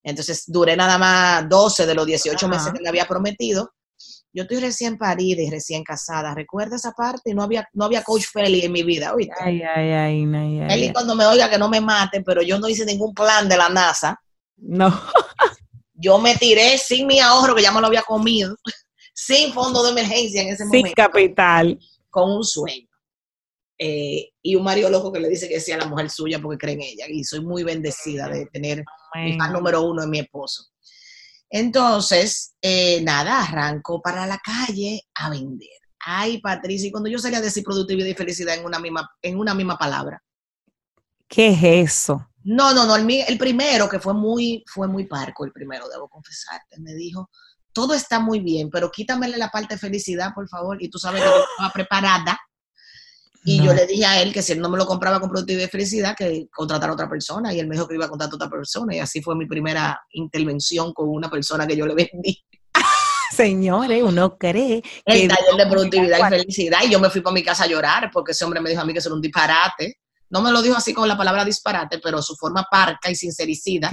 Entonces 0.02 0.44
duré 0.46 0.76
nada 0.76 0.98
más 0.98 1.48
12 1.48 1.86
de 1.86 1.94
los 1.94 2.06
18 2.06 2.46
meses 2.46 2.72
que 2.72 2.80
le 2.80 2.88
había 2.88 3.06
prometido. 3.06 3.72
Yo 4.32 4.42
estoy 4.42 4.58
recién 4.58 4.98
parida 4.98 5.42
y 5.42 5.50
recién 5.50 5.82
casada. 5.82 6.34
¿Recuerda 6.34 6.76
esa 6.76 6.92
parte? 6.92 7.32
No 7.34 7.42
había, 7.42 7.68
no 7.72 7.84
había 7.84 8.02
coach 8.02 8.24
Feli 8.30 8.64
en 8.64 8.72
mi 8.72 8.82
vida, 8.82 9.14
¿oíste? 9.14 9.34
Ay, 9.40 9.62
ay, 9.62 9.92
ay, 9.92 10.24
ay, 10.34 10.60
ay, 10.68 10.92
cuando 10.92 11.14
me 11.14 11.24
oiga 11.24 11.48
que 11.48 11.58
no 11.58 11.68
me 11.68 11.80
mate, 11.80 12.20
pero 12.22 12.42
yo 12.42 12.58
no 12.58 12.68
hice 12.68 12.84
ningún 12.84 13.14
plan 13.14 13.48
de 13.48 13.56
la 13.56 13.68
NASA. 13.68 14.20
No. 14.56 14.88
Yo 16.04 16.18
me 16.18 16.36
tiré 16.36 16.76
sin 16.76 17.06
mi 17.06 17.18
ahorro, 17.18 17.54
que 17.54 17.62
ya 17.62 17.72
me 17.72 17.80
lo 17.80 17.86
había 17.86 18.02
comido, 18.02 18.54
sin 19.14 19.54
fondo 19.54 19.82
de 19.82 19.90
emergencia 19.90 20.42
en 20.42 20.48
ese 20.48 20.66
momento. 20.66 20.86
Sin 20.86 20.94
capital. 20.94 21.78
Con 22.10 22.30
un 22.30 22.44
sueño. 22.44 22.88
Eh, 23.78 24.30
y 24.42 24.54
un 24.54 24.62
marido 24.62 24.90
loco 24.90 25.10
que 25.10 25.18
le 25.18 25.28
dice 25.28 25.48
que 25.48 25.60
sea 25.60 25.78
la 25.78 25.86
mujer 25.86 26.10
suya 26.10 26.40
porque 26.40 26.58
cree 26.58 26.74
en 26.74 26.82
ella. 26.82 27.06
Y 27.08 27.24
soy 27.24 27.40
muy 27.40 27.62
bendecida 27.62 28.28
de 28.28 28.44
tener 28.46 28.84
mi 29.14 29.38
fan 29.38 29.52
número 29.52 29.82
uno 29.82 30.02
en 30.02 30.10
mi 30.10 30.18
esposo. 30.18 30.66
Entonces, 31.48 32.54
eh, 32.60 33.00
nada, 33.02 33.42
arranco 33.42 34.02
para 34.02 34.26
la 34.26 34.38
calle 34.38 35.02
a 35.14 35.30
vender. 35.30 35.68
Ay, 36.04 36.38
Patricia, 36.38 36.88
y 36.88 36.90
cuando 36.90 37.08
yo 37.08 37.18
salía 37.18 37.38
a 37.38 37.42
decir 37.42 37.64
productividad 37.64 38.06
y 38.06 38.14
felicidad 38.14 38.56
en 38.56 38.66
una 38.66 38.78
misma, 38.78 39.10
en 39.22 39.38
una 39.38 39.54
misma 39.54 39.78
palabra. 39.78 40.22
¿Qué 41.28 41.48
es 41.48 41.62
eso? 41.62 42.28
No, 42.44 42.74
no, 42.74 42.86
no, 42.86 42.96
el, 42.96 43.10
el, 43.10 43.38
primero 43.38 43.88
que 43.88 43.98
fue 43.98 44.14
muy, 44.14 44.62
fue 44.66 44.86
muy 44.86 45.06
parco, 45.06 45.44
el 45.44 45.52
primero, 45.52 45.88
debo 45.88 46.08
confesarte, 46.08 46.78
me 46.78 46.94
dijo, 46.94 47.30
todo 47.72 47.94
está 47.94 48.20
muy 48.20 48.40
bien, 48.40 48.70
pero 48.70 48.90
quítamele 48.90 49.36
la 49.38 49.48
parte 49.48 49.74
de 49.74 49.78
felicidad, 49.78 50.32
por 50.34 50.48
favor, 50.48 50.82
y 50.82 50.88
tú 50.88 50.98
sabes 50.98 51.22
que 51.22 51.28
yo 51.28 51.44
estaba 51.50 51.72
preparada, 51.72 52.38
y 53.46 53.62
yo 53.62 53.74
le 53.74 53.86
dije 53.86 54.06
a 54.06 54.22
él 54.22 54.32
que 54.32 54.40
si 54.40 54.52
él 54.52 54.60
no 54.60 54.70
me 54.70 54.78
lo 54.78 54.86
compraba 54.86 55.20
con 55.20 55.28
productividad 55.28 55.64
de 55.64 55.70
felicidad, 55.70 56.16
que 56.16 56.48
contratara 56.50 56.92
a 56.92 56.94
otra 56.94 57.10
persona, 57.10 57.52
y 57.52 57.60
él 57.60 57.66
me 57.66 57.74
dijo 57.74 57.86
que 57.86 57.94
iba 57.94 58.06
a 58.06 58.08
contratar 58.08 58.32
a 58.32 58.36
otra 58.36 58.48
persona, 58.48 58.94
y 58.94 59.00
así 59.00 59.20
fue 59.20 59.36
mi 59.36 59.46
primera 59.46 60.00
intervención 60.12 60.94
con 60.94 61.10
una 61.10 61.30
persona 61.30 61.66
que 61.66 61.76
yo 61.76 61.86
le 61.86 61.94
vendí. 61.94 62.42
Señores, 63.30 64.02
uno 64.02 64.38
cree 64.38 64.82
el 65.04 65.28
taller 65.28 65.56
de 65.58 65.66
productividad 65.66 66.26
y 66.26 66.30
felicidad, 66.30 66.78
y 66.84 66.90
yo 66.90 66.98
me 66.98 67.10
fui 67.10 67.20
para 67.20 67.34
mi 67.34 67.42
casa 67.42 67.64
a 67.64 67.66
llorar, 67.66 68.10
porque 68.10 68.32
ese 68.32 68.44
hombre 68.44 68.60
me 68.60 68.70
dijo 68.70 68.80
a 68.80 68.84
mí 68.86 68.94
que 68.94 69.00
eso 69.00 69.10
era 69.10 69.16
un 69.16 69.20
disparate, 69.20 69.98
no 70.34 70.42
me 70.42 70.50
lo 70.50 70.62
dijo 70.62 70.76
así 70.76 70.92
con 70.92 71.06
la 71.06 71.16
palabra 71.16 71.44
disparate, 71.44 72.00
pero 72.00 72.20
su 72.20 72.34
forma 72.34 72.66
parca 72.68 73.08
y 73.08 73.14
sincericida 73.14 73.88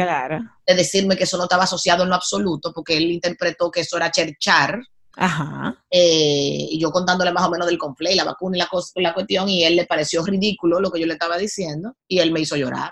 de 0.66 0.74
decirme 0.74 1.16
que 1.16 1.26
eso 1.26 1.38
no 1.38 1.44
estaba 1.44 1.66
asociado 1.66 2.02
en 2.02 2.10
lo 2.10 2.16
absoluto, 2.16 2.74
porque 2.74 2.98
él 2.98 3.12
interpretó 3.12 3.70
que 3.70 3.82
eso 3.82 3.96
era 3.98 4.10
cherchar. 4.10 4.82
Ajá. 5.16 5.76
Eh, 5.92 6.68
y 6.72 6.80
yo 6.80 6.90
contándole 6.90 7.32
más 7.32 7.46
o 7.46 7.52
menos 7.52 7.68
del 7.68 7.78
conflé 7.78 8.14
y 8.14 8.16
la 8.16 8.24
vacuna 8.24 8.58
y 8.58 8.60
la, 8.60 8.70
la 8.96 9.14
cuestión, 9.14 9.50
y 9.50 9.64
él 9.64 9.76
le 9.76 9.86
pareció 9.86 10.26
ridículo 10.26 10.80
lo 10.80 10.90
que 10.90 11.00
yo 11.00 11.06
le 11.06 11.14
estaba 11.14 11.38
diciendo, 11.38 11.94
y 12.08 12.18
él 12.18 12.32
me 12.32 12.40
hizo 12.40 12.56
llorar 12.56 12.92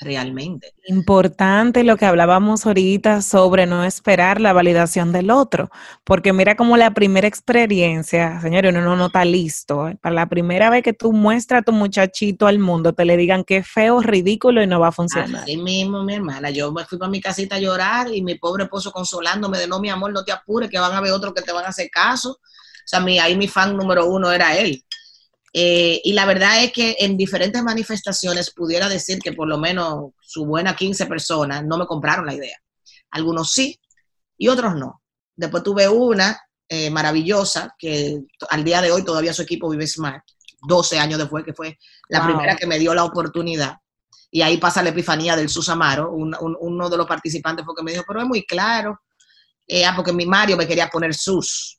realmente. 0.00 0.74
Importante 0.86 1.82
lo 1.82 1.96
que 1.96 2.06
hablábamos 2.06 2.66
ahorita 2.66 3.20
sobre 3.22 3.66
no 3.66 3.84
esperar 3.84 4.40
la 4.40 4.52
validación 4.52 5.12
del 5.12 5.30
otro, 5.30 5.70
porque 6.04 6.32
mira 6.32 6.56
como 6.56 6.76
la 6.76 6.92
primera 6.92 7.26
experiencia, 7.26 8.40
señores, 8.40 8.74
uno 8.74 8.96
no 8.96 9.06
está 9.06 9.24
listo. 9.24 9.88
¿eh? 9.88 9.96
Para 10.00 10.14
la 10.14 10.28
primera 10.28 10.70
vez 10.70 10.82
que 10.82 10.92
tú 10.92 11.12
muestras 11.12 11.62
a 11.62 11.64
tu 11.64 11.72
muchachito 11.72 12.46
al 12.46 12.58
mundo, 12.58 12.92
te 12.92 13.04
le 13.04 13.16
digan 13.16 13.44
que 13.44 13.58
es 13.58 13.68
feo, 13.68 14.00
ridículo 14.00 14.62
y 14.62 14.66
no 14.66 14.80
va 14.80 14.88
a 14.88 14.92
funcionar. 14.92 15.42
Así 15.42 15.56
mismo, 15.56 16.04
mi 16.04 16.14
hermana, 16.14 16.50
yo 16.50 16.72
me 16.72 16.84
fui 16.84 16.98
para 16.98 17.10
mi 17.10 17.20
casita 17.20 17.56
a 17.56 17.60
llorar 17.60 18.14
y 18.14 18.22
mi 18.22 18.36
pobre 18.36 18.64
esposo 18.64 18.92
consolándome 18.92 19.58
de 19.58 19.66
no, 19.66 19.80
mi 19.80 19.90
amor, 19.90 20.12
no 20.12 20.24
te 20.24 20.32
apures, 20.32 20.70
que 20.70 20.78
van 20.78 20.92
a 20.92 21.00
ver 21.00 21.12
otros 21.12 21.34
que 21.34 21.42
te 21.42 21.52
van 21.52 21.64
a 21.64 21.68
hacer 21.68 21.90
caso. 21.90 22.30
O 22.30 22.90
sea, 22.90 23.00
mi, 23.00 23.18
ahí 23.18 23.36
mi 23.36 23.48
fan 23.48 23.76
número 23.76 24.06
uno 24.06 24.32
era 24.32 24.56
él. 24.56 24.82
Eh, 25.52 26.00
y 26.04 26.12
la 26.12 26.26
verdad 26.26 26.62
es 26.62 26.72
que 26.72 26.96
en 26.98 27.16
diferentes 27.16 27.62
manifestaciones 27.62 28.52
pudiera 28.52 28.88
decir 28.88 29.18
que 29.18 29.32
por 29.32 29.48
lo 29.48 29.58
menos 29.58 30.12
su 30.20 30.44
buena 30.44 30.76
15 30.76 31.06
personas 31.06 31.64
no 31.64 31.78
me 31.78 31.86
compraron 31.86 32.26
la 32.26 32.34
idea. 32.34 32.56
Algunos 33.10 33.52
sí 33.52 33.78
y 34.36 34.48
otros 34.48 34.74
no. 34.74 35.02
Después 35.34 35.62
tuve 35.62 35.88
una 35.88 36.38
eh, 36.68 36.90
maravillosa 36.90 37.74
que 37.78 38.20
al 38.50 38.64
día 38.64 38.82
de 38.82 38.92
hoy 38.92 39.04
todavía 39.04 39.32
su 39.32 39.42
equipo 39.42 39.70
vive 39.70 39.86
Smart, 39.86 40.22
12 40.66 40.98
años 40.98 41.18
después, 41.18 41.44
que 41.44 41.54
fue 41.54 41.78
la 42.08 42.24
primera 42.24 42.56
que 42.56 42.66
me 42.66 42.78
dio 42.78 42.94
la 42.94 43.04
oportunidad. 43.04 43.76
Y 44.30 44.42
ahí 44.42 44.58
pasa 44.58 44.82
la 44.82 44.90
epifanía 44.90 45.34
del 45.36 45.48
Susamaro. 45.48 46.10
uno 46.12 46.90
de 46.90 46.96
los 46.96 47.06
participantes 47.06 47.64
fue 47.64 47.74
que 47.74 47.82
me 47.82 47.92
dijo, 47.92 48.04
pero 48.06 48.20
es 48.20 48.26
muy 48.26 48.44
claro, 48.44 49.00
eh, 49.66 49.84
ah, 49.84 49.92
porque 49.94 50.12
mi 50.12 50.24
Mario 50.24 50.56
me 50.56 50.66
quería 50.66 50.88
poner 50.88 51.14
Sus. 51.14 51.77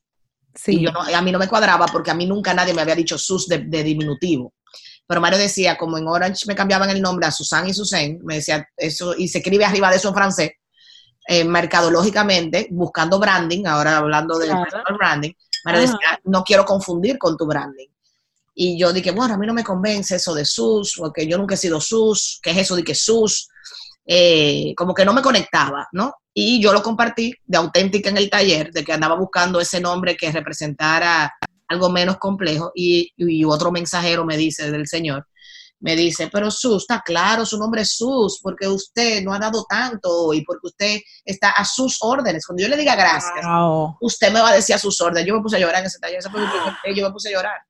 Sí. 0.61 0.77
Y 0.77 0.85
yo 0.85 0.91
a 0.91 1.21
mí 1.21 1.31
no 1.31 1.39
me 1.39 1.47
cuadraba 1.47 1.85
porque 1.87 2.11
a 2.11 2.13
mí 2.13 2.25
nunca 2.25 2.53
nadie 2.53 2.73
me 2.73 2.81
había 2.81 2.95
dicho 2.95 3.17
Sus 3.17 3.47
de, 3.47 3.59
diminutivo. 3.59 4.53
Pero 5.07 5.21
Mario 5.21 5.39
decía, 5.39 5.77
como 5.77 5.97
en 5.97 6.07
Orange 6.07 6.45
me 6.47 6.55
cambiaban 6.55 6.89
el 6.89 7.01
nombre 7.01 7.25
a 7.25 7.31
Susan 7.31 7.67
y 7.67 7.73
Susan, 7.73 8.19
me 8.23 8.35
decía 8.35 8.67
eso, 8.77 9.15
y 9.17 9.27
se 9.27 9.39
escribe 9.39 9.65
arriba 9.65 9.89
de 9.89 9.95
eso 9.95 10.09
en 10.09 10.13
francés, 10.13 10.51
eh, 11.27 11.43
mercadológicamente, 11.43 12.67
buscando 12.69 13.17
branding, 13.17 13.65
ahora 13.65 13.97
hablando 13.97 14.37
de 14.37 14.53
branding, 14.97 15.31
Mario 15.65 15.81
decía, 15.81 16.19
no 16.25 16.43
quiero 16.43 16.65
confundir 16.65 17.17
con 17.17 17.37
tu 17.37 17.45
branding. 17.45 17.87
Y 18.53 18.77
yo 18.77 18.91
dije, 18.91 19.11
bueno, 19.11 19.33
a 19.33 19.37
mí 19.37 19.47
no 19.47 19.53
me 19.53 19.63
convence 19.63 20.17
eso 20.17 20.33
de 20.33 20.45
sus, 20.45 20.95
porque 20.97 21.25
yo 21.25 21.37
nunca 21.37 21.55
he 21.55 21.57
sido 21.57 21.79
sus, 21.79 22.39
¿qué 22.43 22.51
es 22.51 22.57
eso 22.57 22.75
de 22.75 22.83
que 22.83 22.93
sus? 22.93 23.49
Eh, 24.11 24.73
como 24.75 24.95
que 24.95 25.05
no 25.05 25.13
me 25.13 25.21
conectaba, 25.21 25.87
¿no? 25.91 26.15
Y 26.33 26.59
yo 26.59 26.73
lo 26.73 26.81
compartí 26.81 27.31
de 27.45 27.57
auténtica 27.59 28.09
en 28.09 28.17
el 28.17 28.27
taller, 28.27 28.71
de 28.71 28.83
que 28.83 28.91
andaba 28.91 29.13
buscando 29.15 29.59
ese 29.61 29.79
nombre 29.79 30.17
que 30.17 30.31
representara 30.31 31.31
algo 31.67 31.89
menos 31.91 32.17
complejo 32.17 32.71
y, 32.73 33.13
otro 33.45 33.71
mensajero 33.71 34.25
me 34.25 34.35
dice 34.35 34.71
del 34.71 34.87
Señor, 34.87 35.27
me 35.81 35.95
dice, 35.95 36.27
pero 36.33 36.49
Sus, 36.49 36.81
está 36.81 37.03
claro, 37.05 37.45
su 37.45 37.59
nombre 37.59 37.83
es 37.83 37.95
Sus, 37.95 38.39
porque 38.41 38.67
usted 38.67 39.21
no 39.21 39.31
ha 39.31 39.37
dado 39.37 39.63
tanto 39.69 40.33
y 40.33 40.43
porque 40.43 40.67
usted 40.69 40.99
está 41.23 41.51
a 41.51 41.63
sus 41.63 41.97
órdenes. 42.01 42.47
Cuando 42.47 42.63
yo 42.63 42.69
le 42.69 42.77
diga 42.77 42.95
gracias, 42.95 43.45
usted 44.01 44.33
me 44.33 44.41
va 44.41 44.49
a 44.49 44.55
decir 44.55 44.73
a 44.73 44.79
sus 44.79 44.99
órdenes. 45.01 45.27
Yo 45.27 45.35
me 45.35 45.43
puse 45.43 45.57
a 45.57 45.59
llorar 45.59 45.81
en 45.81 45.85
ese 45.85 45.99
taller, 45.99 46.19
yo 46.95 47.05
me 47.05 47.11
puse 47.11 47.29
a 47.29 47.31
llorar. 47.33 47.61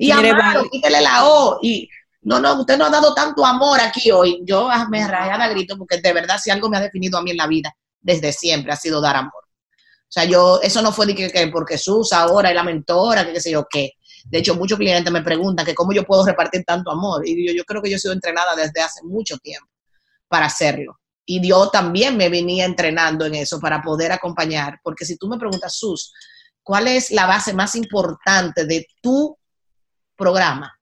Y 0.00 0.10
amado, 0.10 0.64
quítele 0.68 1.00
la 1.00 1.28
O. 1.28 1.60
Y 1.62 1.88
no, 2.22 2.38
no, 2.38 2.60
usted 2.60 2.76
no 2.76 2.86
ha 2.86 2.90
dado 2.90 3.14
tanto 3.14 3.44
amor 3.44 3.80
aquí 3.80 4.10
hoy. 4.10 4.42
Yo 4.44 4.68
ah, 4.70 4.86
me 4.88 5.06
rayé 5.06 5.30
a 5.30 5.48
grito 5.48 5.76
porque 5.78 5.98
de 5.98 6.12
verdad 6.12 6.38
si 6.38 6.50
algo 6.50 6.68
me 6.68 6.76
ha 6.76 6.80
definido 6.80 7.18
a 7.18 7.22
mí 7.22 7.30
en 7.30 7.38
la 7.38 7.46
vida 7.46 7.74
desde 8.00 8.32
siempre 8.32 8.72
ha 8.72 8.76
sido 8.76 9.00
dar 9.00 9.16
amor. 9.16 9.42
O 9.42 10.12
sea, 10.12 10.24
yo, 10.24 10.60
eso 10.60 10.82
no 10.82 10.92
fue 10.92 11.06
de 11.06 11.14
que, 11.14 11.48
porque 11.48 11.78
Sus 11.78 12.12
ahora 12.12 12.50
es 12.50 12.54
la 12.54 12.64
mentora, 12.64 13.24
que 13.24 13.32
qué 13.32 13.40
sé 13.40 13.52
yo 13.52 13.66
qué. 13.70 13.92
De 14.24 14.38
hecho, 14.38 14.54
muchos 14.54 14.76
clientes 14.76 15.12
me 15.12 15.22
preguntan 15.22 15.64
que 15.64 15.74
cómo 15.74 15.92
yo 15.92 16.04
puedo 16.04 16.26
repartir 16.26 16.64
tanto 16.64 16.90
amor. 16.90 17.26
Y 17.26 17.46
yo, 17.46 17.54
yo 17.54 17.64
creo 17.64 17.80
que 17.80 17.88
yo 17.88 17.96
he 17.96 18.00
sido 18.00 18.12
entrenada 18.12 18.54
desde 18.56 18.82
hace 18.82 19.02
mucho 19.04 19.38
tiempo 19.38 19.68
para 20.28 20.46
hacerlo. 20.46 20.98
Y 21.24 21.46
yo 21.46 21.70
también 21.70 22.16
me 22.16 22.28
venía 22.28 22.64
entrenando 22.64 23.24
en 23.24 23.36
eso 23.36 23.60
para 23.60 23.80
poder 23.80 24.10
acompañar. 24.10 24.80
Porque 24.82 25.04
si 25.04 25.16
tú 25.16 25.28
me 25.28 25.38
preguntas, 25.38 25.76
Sus, 25.76 26.12
¿cuál 26.62 26.88
es 26.88 27.12
la 27.12 27.26
base 27.26 27.54
más 27.54 27.76
importante 27.76 28.66
de 28.66 28.86
tu 29.00 29.38
programa, 30.16 30.76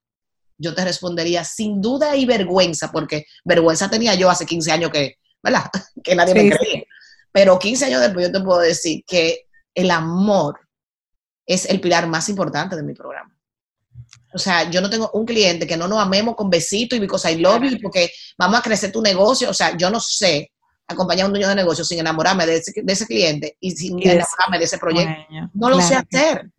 yo 0.59 0.75
te 0.75 0.85
respondería 0.85 1.45
sin 1.45 1.81
duda 1.81 2.17
y 2.17 2.27
vergüenza, 2.27 2.91
porque 2.91 3.27
vergüenza 3.45 3.89
tenía 3.89 4.15
yo 4.15 4.29
hace 4.29 4.45
15 4.45 4.73
años 4.73 4.91
que, 4.91 5.17
¿verdad? 5.43 5.65
Que 6.03 6.15
nadie 6.15 6.35
me 6.35 6.51
creía. 6.51 6.83
Pero 7.33 7.59
15 7.59 7.85
años 7.87 8.01
después 8.01 8.27
yo 8.27 8.33
te 8.33 8.45
puedo 8.45 8.61
decir 8.61 9.05
que 9.07 9.47
el 9.75 9.91
amor 9.91 10.59
es 11.47 11.67
el 11.67 11.81
pilar 11.81 12.09
más 12.09 12.29
importante 12.29 12.77
de 12.77 12.83
mi 12.83 12.95
programa. 12.95 13.35
O 14.35 14.39
sea, 14.39 14.71
yo 14.71 14.81
no 14.81 14.91
tengo 14.91 15.11
un 15.15 15.25
cliente 15.25 15.67
que 15.67 15.77
no 15.77 15.89
nos 15.89 16.01
amemos 16.01 16.35
con 16.35 16.51
besitos 16.51 16.97
y 16.97 17.01
because 17.01 17.31
I 17.31 17.37
love 17.37 17.63
you, 17.63 17.79
porque 17.81 18.11
vamos 18.37 18.59
a 18.59 18.63
crecer 18.63 18.93
tu 18.93 19.01
negocio. 19.01 19.51
O 19.51 19.55
sea, 19.55 19.77
yo 19.77 19.91
no 19.91 20.01
sé 20.01 20.53
acompañar 20.87 21.25
a 21.25 21.27
un 21.27 21.33
dueño 21.33 21.49
de 21.49 21.55
negocio 21.55 21.85
sin 21.85 21.99
enamorarme 21.99 22.47
de 22.47 22.57
ese, 22.57 23.07
cliente 23.07 23.57
y 23.61 23.71
sin 23.71 23.99
enamorarme 23.99 24.59
de 24.59 24.65
ese 24.65 24.79
proyecto. 24.79 25.15
no 25.55 25.71
lo 25.71 25.81
sé 25.81 25.95
hacer. 25.95 26.51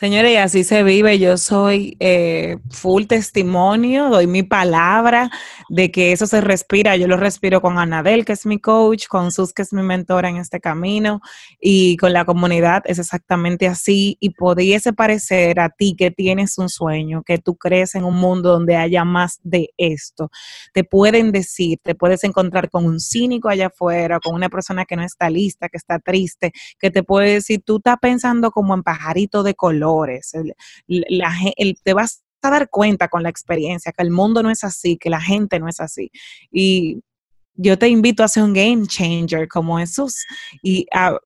Señores, 0.00 0.32
y 0.32 0.36
así 0.36 0.64
se 0.64 0.82
vive. 0.82 1.18
Yo 1.18 1.36
soy 1.36 1.94
eh, 2.00 2.56
full 2.70 3.04
testimonio, 3.04 4.08
doy 4.08 4.26
mi 4.26 4.42
palabra 4.42 5.30
de 5.68 5.90
que 5.90 6.12
eso 6.12 6.26
se 6.26 6.40
respira. 6.40 6.96
Yo 6.96 7.06
lo 7.06 7.18
respiro 7.18 7.60
con 7.60 7.76
Anabel, 7.76 8.24
que 8.24 8.32
es 8.32 8.46
mi 8.46 8.58
coach, 8.58 9.08
con 9.08 9.30
Sus, 9.30 9.52
que 9.52 9.60
es 9.60 9.74
mi 9.74 9.82
mentora 9.82 10.30
en 10.30 10.38
este 10.38 10.58
camino, 10.58 11.20
y 11.60 11.98
con 11.98 12.14
la 12.14 12.24
comunidad 12.24 12.82
es 12.86 12.98
exactamente 12.98 13.66
así. 13.68 14.16
Y 14.20 14.30
pudiese 14.30 14.94
parecer 14.94 15.60
a 15.60 15.68
ti 15.68 15.94
que 15.98 16.10
tienes 16.10 16.56
un 16.56 16.70
sueño, 16.70 17.22
que 17.22 17.36
tú 17.36 17.56
crees 17.56 17.94
en 17.94 18.04
un 18.04 18.16
mundo 18.16 18.52
donde 18.52 18.76
haya 18.76 19.04
más 19.04 19.38
de 19.42 19.68
esto. 19.76 20.30
Te 20.72 20.82
pueden 20.82 21.30
decir, 21.30 21.78
te 21.82 21.94
puedes 21.94 22.24
encontrar 22.24 22.70
con 22.70 22.86
un 22.86 23.00
cínico 23.00 23.50
allá 23.50 23.66
afuera, 23.66 24.18
con 24.18 24.34
una 24.34 24.48
persona 24.48 24.86
que 24.86 24.96
no 24.96 25.02
está 25.02 25.28
lista, 25.28 25.68
que 25.68 25.76
está 25.76 25.98
triste, 25.98 26.52
que 26.78 26.90
te 26.90 27.02
puede 27.02 27.34
decir, 27.34 27.60
tú 27.62 27.76
estás 27.76 27.98
pensando 28.00 28.50
como 28.50 28.72
en 28.72 28.82
pajarito 28.82 29.42
de 29.42 29.54
color 29.54 29.89
te 31.82 31.94
vas 31.94 32.22
a 32.42 32.50
dar 32.50 32.68
cuenta 32.70 33.08
con 33.08 33.22
la 33.22 33.28
experiencia 33.28 33.92
que 33.92 34.02
el 34.02 34.10
mundo 34.10 34.42
no 34.42 34.50
es 34.50 34.64
así, 34.64 34.96
que 34.96 35.10
la 35.10 35.20
gente 35.20 35.58
no 35.60 35.68
es 35.68 35.80
así. 35.80 36.10
Y 36.50 37.02
yo 37.62 37.78
te 37.78 37.88
invito 37.88 38.24
a 38.24 38.28
ser 38.28 38.42
un 38.44 38.54
game 38.54 38.86
changer 38.86 39.46
como 39.46 39.78
Jesús 39.78 40.24
y 40.62 40.86
a, 40.94 41.18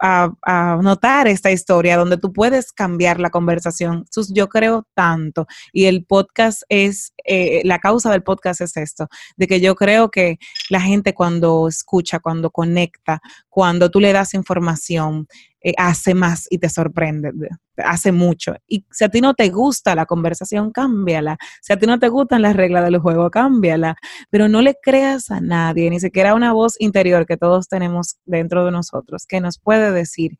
notar 0.82 1.28
esta 1.28 1.52
historia 1.52 1.96
donde 1.96 2.16
tú 2.16 2.32
puedes 2.32 2.72
cambiar 2.72 3.20
la 3.20 3.30
conversación. 3.30 4.04
Jesús, 4.06 4.32
yo 4.34 4.48
creo 4.48 4.86
tanto 4.94 5.46
y 5.72 5.84
el 5.84 6.04
podcast 6.04 6.62
es, 6.68 7.12
eh, 7.24 7.62
la 7.64 7.78
causa 7.78 8.10
del 8.10 8.24
podcast 8.24 8.60
es 8.62 8.76
esto, 8.76 9.06
de 9.36 9.46
que 9.46 9.60
yo 9.60 9.76
creo 9.76 10.10
que 10.10 10.38
la 10.70 10.80
gente 10.80 11.14
cuando 11.14 11.68
escucha, 11.68 12.18
cuando 12.18 12.50
conecta, 12.50 13.20
cuando 13.48 13.90
tú 13.90 14.00
le 14.00 14.12
das 14.12 14.34
información, 14.34 15.28
eh, 15.64 15.72
hace 15.78 16.14
más 16.14 16.46
y 16.50 16.58
te 16.58 16.68
sorprende, 16.68 17.32
hace 17.78 18.12
mucho. 18.12 18.54
Y 18.68 18.84
si 18.90 19.02
a 19.04 19.08
ti 19.08 19.22
no 19.22 19.32
te 19.32 19.48
gusta 19.48 19.94
la 19.94 20.04
conversación, 20.04 20.70
cámbiala. 20.70 21.38
Si 21.62 21.72
a 21.72 21.78
ti 21.78 21.86
no 21.86 21.98
te 21.98 22.08
gustan 22.08 22.42
las 22.42 22.54
reglas 22.54 22.84
del 22.84 22.98
juego, 22.98 23.30
cámbiala. 23.30 23.96
Pero 24.28 24.46
no 24.46 24.60
le 24.60 24.76
creas 24.82 25.30
a 25.30 25.40
nadie, 25.40 25.88
ni 25.88 26.00
siquiera 26.00 26.32
a 26.32 26.34
una 26.34 26.52
voz 26.52 26.76
interior 26.80 27.24
que 27.24 27.38
todos 27.38 27.68
tenemos 27.68 28.18
dentro 28.26 28.66
de 28.66 28.72
nosotros, 28.72 29.24
que 29.26 29.40
nos 29.40 29.58
puede 29.58 29.90
decir, 29.90 30.36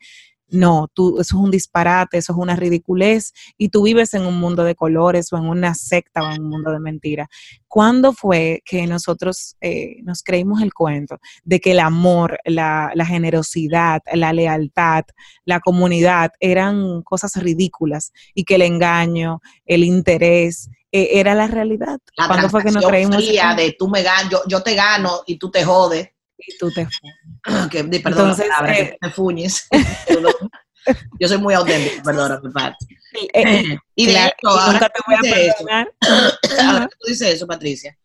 no, 0.49 0.89
tú, 0.93 1.21
eso 1.21 1.37
es 1.37 1.43
un 1.43 1.51
disparate, 1.51 2.19
eso 2.19 2.33
es 2.33 2.39
una 2.39 2.55
ridiculez 2.55 3.33
y 3.57 3.71
tú 3.71 3.83
vives 3.83 4.15
en 4.15 4.23
un 4.27 4.39
mundo 4.39 4.63
de 4.65 4.75
colores 4.75 5.33
o 5.33 5.37
en 5.37 5.45
una 5.45 5.75
secta 5.75 6.23
o 6.23 6.31
en 6.31 6.43
un 6.43 6.51
mundo 6.51 6.71
de 6.71 6.81
mentiras. 6.81 7.29
¿Cuándo 7.67 8.13
fue 8.13 8.63
que 8.65 8.87
nosotros 8.87 9.57
eh, 9.61 9.97
nos 10.05 10.23
creímos 10.23 10.63
el 10.63 10.73
cuento 10.73 11.19
de 11.43 11.61
que 11.61 11.73
el 11.73 11.81
amor, 11.81 12.39
la, 12.45 12.93
generosidad, 13.07 14.03
la 14.13 14.33
lealtad, 14.33 15.05
la 15.45 15.61
comunidad 15.61 16.33
eran 16.41 17.03
cosas 17.03 17.35
ridículas 17.37 18.13
y 18.35 18.45
que 18.45 18.57
el 18.57 18.63
engaño, 18.63 19.41
el 19.65 19.83
interés, 19.83 20.71
eh, 20.93 21.19
era 21.19 21.35
la 21.35 21.49
realidad? 21.49 21.99
¿Cuándo 22.15 22.49
fue 22.49 22.63
que 22.63 22.71
nos 22.71 22.87
creímos? 22.87 23.17
de 23.17 23.75
tú 23.77 23.89
me 23.89 24.05
yo, 24.31 24.43
yo 24.47 24.63
te 24.63 24.75
gano 24.75 25.23
y 25.27 25.39
tú 25.39 25.51
te 25.51 25.65
jodes 25.65 26.14
y 26.39 26.59
tú 26.59 26.71
te 26.71 26.87
que, 27.71 27.85
perdón 27.85 28.31
Entonces, 28.31 28.47
palabra, 28.49 28.79
eh, 28.79 28.91
que 28.91 28.99
te 29.01 29.11
fuñes. 29.15 29.69
Yo 31.19 31.29
soy 31.29 31.39
muy 31.39 31.55
auténtico, 31.55 32.03
perdón, 32.03 32.41
mi 32.43 32.51
parte. 32.51 32.87
Eh, 33.33 33.79
y 33.95 34.07
de 34.07 34.13
hecho, 34.13 34.49
ahora 34.49 34.89
te 34.89 35.01
voy 35.07 35.15
a 35.15 35.21
perdonar. 35.21 35.93
ahora 36.67 36.89
que 36.89 36.97
tú 36.99 37.07
dices 37.07 37.29
eso, 37.29 37.47
Patricia, 37.47 37.97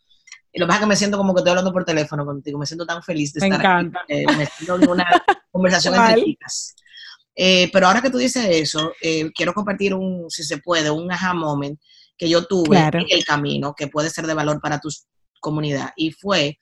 y 0.51 0.59
lo 0.59 0.65
que 0.65 0.67
pasa 0.67 0.77
es 0.77 0.83
que 0.83 0.87
me 0.89 0.95
siento 0.95 1.17
como 1.17 1.33
que 1.33 1.39
estoy 1.39 1.49
hablando 1.49 1.73
por 1.73 1.83
teléfono 1.83 2.23
contigo, 2.23 2.59
me 2.59 2.67
siento 2.67 2.85
tan 2.85 3.01
feliz 3.01 3.33
de 3.33 3.41
me 3.41 3.47
estar 3.47 3.59
encanta. 3.59 4.01
aquí. 4.01 4.23
me 4.37 4.45
siento 4.45 4.75
en 4.75 4.87
una 4.87 5.05
conversación 5.51 5.95
entre 5.95 6.23
chicas. 6.23 6.75
Eh, 7.35 7.69
pero 7.73 7.87
ahora 7.87 8.01
que 8.01 8.11
tú 8.11 8.19
dices 8.19 8.45
eso, 8.49 8.93
eh, 9.01 9.31
quiero 9.33 9.53
compartir 9.53 9.95
un, 9.95 10.29
si 10.29 10.43
se 10.43 10.59
puede, 10.59 10.91
un 10.91 11.11
aha 11.11 11.33
moment 11.33 11.79
que 12.17 12.29
yo 12.29 12.45
tuve 12.45 12.77
en 12.77 13.05
el 13.09 13.25
camino, 13.25 13.73
que 13.73 13.87
puede 13.87 14.11
ser 14.11 14.27
de 14.27 14.33
valor 14.35 14.59
para 14.61 14.79
tu 14.79 14.89
comunidad. 15.39 15.91
Y 15.95 16.11
fue 16.11 16.59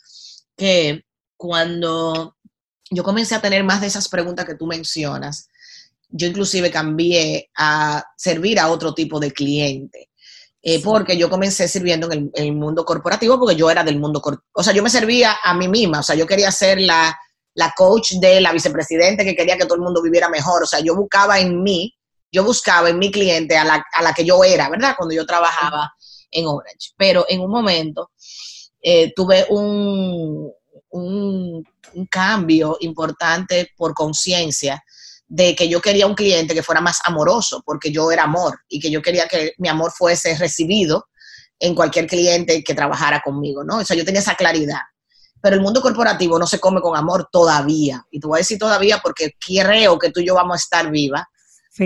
que 0.56 1.04
cuando 1.38 2.36
yo 2.90 3.04
comencé 3.04 3.36
a 3.36 3.42
tener 3.42 3.64
más 3.64 3.82
de 3.82 3.88
esas 3.88 4.10
preguntas 4.10 4.46
que 4.46 4.56
tú 4.56 4.66
mencionas, 4.66 5.50
yo 6.10 6.28
inclusive 6.28 6.72
cambié 6.72 7.50
a 7.56 8.04
servir 8.16 8.60
a 8.60 8.70
otro 8.70 8.94
tipo 8.94 9.20
de 9.20 9.32
cliente. 9.32 10.10
Eh, 10.62 10.82
porque 10.84 11.18
yo 11.18 11.30
comencé 11.30 11.68
sirviendo 11.68 12.12
en 12.12 12.32
el, 12.34 12.54
mundo 12.54 12.84
corporativo 12.84 13.40
porque 13.40 13.56
yo 13.56 13.70
era 13.70 13.84
del 13.84 14.00
mundo 14.00 14.20
corporativo. 14.20 14.52
O 14.54 14.64
sea, 14.64 14.74
yo 14.74 14.84
me 14.84 14.90
servía 14.90 15.38
a 15.42 15.54
mí 15.54 15.68
misma. 15.68 16.00
O 16.00 16.04
sea, 16.04 16.16
yo 16.16 16.26
quería 16.26 16.52
ser 16.52 16.82
la, 16.82 17.18
la 17.54 17.74
coach 17.78 18.14
de 18.14 18.42
la 18.42 18.52
vicepresidente 18.52 19.24
que 19.24 19.36
quería 19.36 19.58
que 19.58 19.66
todo 19.66 19.76
el 19.76 19.82
mundo 19.82 20.02
viviera 20.02 20.28
mejor. 20.30 20.64
O 20.64 20.66
sea, 20.66 20.80
yo 20.80 20.96
buscaba 20.96 21.40
en 21.40 21.62
mí, 21.62 21.96
yo 22.32 22.44
buscaba 22.44 22.90
en 22.90 23.00
mi 23.00 23.12
cliente 23.12 23.56
a 23.56 23.64
la, 23.64 23.86
a 23.94 24.02
la 24.02 24.14
que 24.14 24.26
yo 24.26 24.44
era, 24.44 24.70
¿verdad? 24.70 24.96
Cuando 24.98 25.16
yo 25.16 25.26
trabajaba 25.26 25.94
en 26.32 26.48
Orange. 26.48 26.92
Pero 26.98 27.26
en 27.30 27.42
un 27.42 27.52
momento 27.52 28.12
eh, 28.82 29.14
tuve 29.16 29.46
un, 29.50 30.52
un, 30.90 31.64
cambio 32.10 32.78
importante 32.82 33.72
por 33.76 33.94
conciencia 33.94 34.84
de 35.28 35.56
que 35.56 35.68
yo 35.68 35.82
quería 35.82 36.06
un 36.06 36.16
cliente 36.16 36.54
que 36.54 36.64
fuera 36.64 36.82
más 36.82 37.00
amoroso, 37.06 37.64
porque 37.66 37.92
yo 37.92 38.12
era 38.12 38.24
amor 38.24 38.60
y 38.68 38.80
que 38.80 38.92
yo 38.92 39.02
quería 39.02 39.28
que 39.28 39.54
mi 39.58 39.68
amor 39.68 39.92
fuese 39.92 40.38
recibido 40.38 41.08
en 41.60 41.74
cualquier 41.76 42.08
cliente 42.08 42.64
que 42.64 42.76
trabajara 42.76 43.22
conmigo, 43.22 43.64
¿no? 43.64 43.78
O 43.78 43.86
sea, 43.86 43.96
yo 43.96 44.06
tenía 44.06 44.22
esa 44.22 44.36
claridad. 44.36 44.82
Pero 45.42 45.56
el 45.56 45.62
mundo 45.62 45.82
corporativo 45.82 46.38
no 46.38 46.48
se 46.48 46.60
come 46.60 46.82
con 46.82 46.96
amor 46.96 47.30
todavía. 47.32 48.06
Y 48.12 48.20
te 48.20 48.28
voy 48.28 48.38
a 48.38 48.40
decir 48.40 48.58
todavía 48.58 49.00
porque 49.02 49.34
creo 49.40 49.98
que 49.98 50.12
tú 50.12 50.20
y 50.20 50.28
yo 50.28 50.36
vamos 50.36 50.56
a 50.56 50.64
estar 50.64 50.92
vivas 50.92 51.24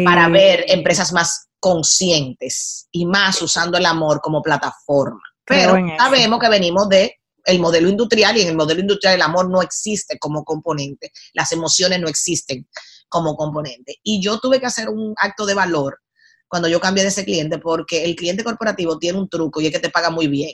para 0.06 0.30
ver 0.30 0.66
empresas 0.68 1.12
más 1.12 1.48
conscientes 1.60 2.88
y 2.92 3.06
más 3.06 3.42
usando 3.42 3.78
el 3.78 3.86
amor 3.86 4.22
como 4.22 4.42
plataforma. 4.42 5.22
Pero 5.46 5.76
sabemos 5.98 6.40
que 6.40 6.50
venimos 6.50 6.88
de 6.90 7.21
el 7.46 7.60
modelo 7.60 7.90
industrial 7.90 8.38
y 8.38 8.42
en 8.42 8.50
el 8.50 8.56
modelo 8.56 8.82
industrial 8.82 9.16
el 9.16 9.22
amor 9.22 9.50
no 9.50 9.62
existe 9.62 10.18
como 10.20 10.44
componente, 10.44 11.12
las 11.34 11.52
emociones 11.52 12.00
no 12.00 12.08
existen 12.08 12.68
como 13.10 13.36
componente. 13.36 13.98
Y 14.04 14.22
yo 14.22 14.40
tuve 14.40 14.60
que 14.60 14.66
hacer 14.66 14.90
un 14.90 15.14
acto 15.18 15.46
de 15.46 15.54
valor 15.54 16.00
cuando 16.48 16.68
yo 16.68 16.80
cambié 16.80 17.04
de 17.04 17.10
ese 17.10 17.26
cliente 17.26 17.58
porque 17.60 18.04
el 18.04 18.16
cliente 18.16 18.44
corporativo 18.44 18.98
tiene 18.98 19.20
un 19.20 19.30
truco 19.30 19.62
y 19.62 19.68
es 19.68 19.72
que 19.72 19.80
te 19.80 19.90
paga 19.90 20.10
muy 20.10 20.28
bien. 20.28 20.54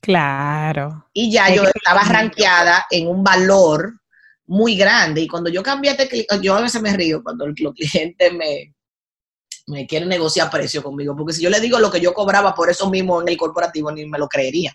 Claro. 0.00 1.06
Y 1.12 1.30
ya 1.30 1.54
yo 1.54 1.64
estaba 1.64 2.02
rankeada 2.02 2.86
en 2.90 3.08
un 3.08 3.22
valor 3.22 4.00
muy 4.46 4.76
grande. 4.76 5.20
Y 5.20 5.28
cuando 5.28 5.48
yo 5.48 5.62
cambié 5.62 5.94
de 5.94 6.08
cliente, 6.08 6.40
yo 6.42 6.54
a 6.54 6.60
veces 6.60 6.82
me 6.82 6.92
río 6.92 7.22
cuando 7.22 7.46
los 7.46 7.74
clientes 7.74 8.32
me, 8.32 8.74
me 9.66 9.86
quieren 9.86 10.08
negociar 10.08 10.50
precio 10.50 10.82
conmigo, 10.82 11.16
porque 11.16 11.32
si 11.32 11.42
yo 11.42 11.50
le 11.50 11.60
digo 11.60 11.78
lo 11.78 11.90
que 11.90 12.00
yo 12.00 12.12
cobraba 12.12 12.54
por 12.54 12.70
eso 12.70 12.90
mismo 12.90 13.20
en 13.22 13.28
el 13.28 13.36
corporativo, 13.36 13.90
ni 13.92 14.06
me 14.06 14.18
lo 14.18 14.28
creerían. 14.28 14.74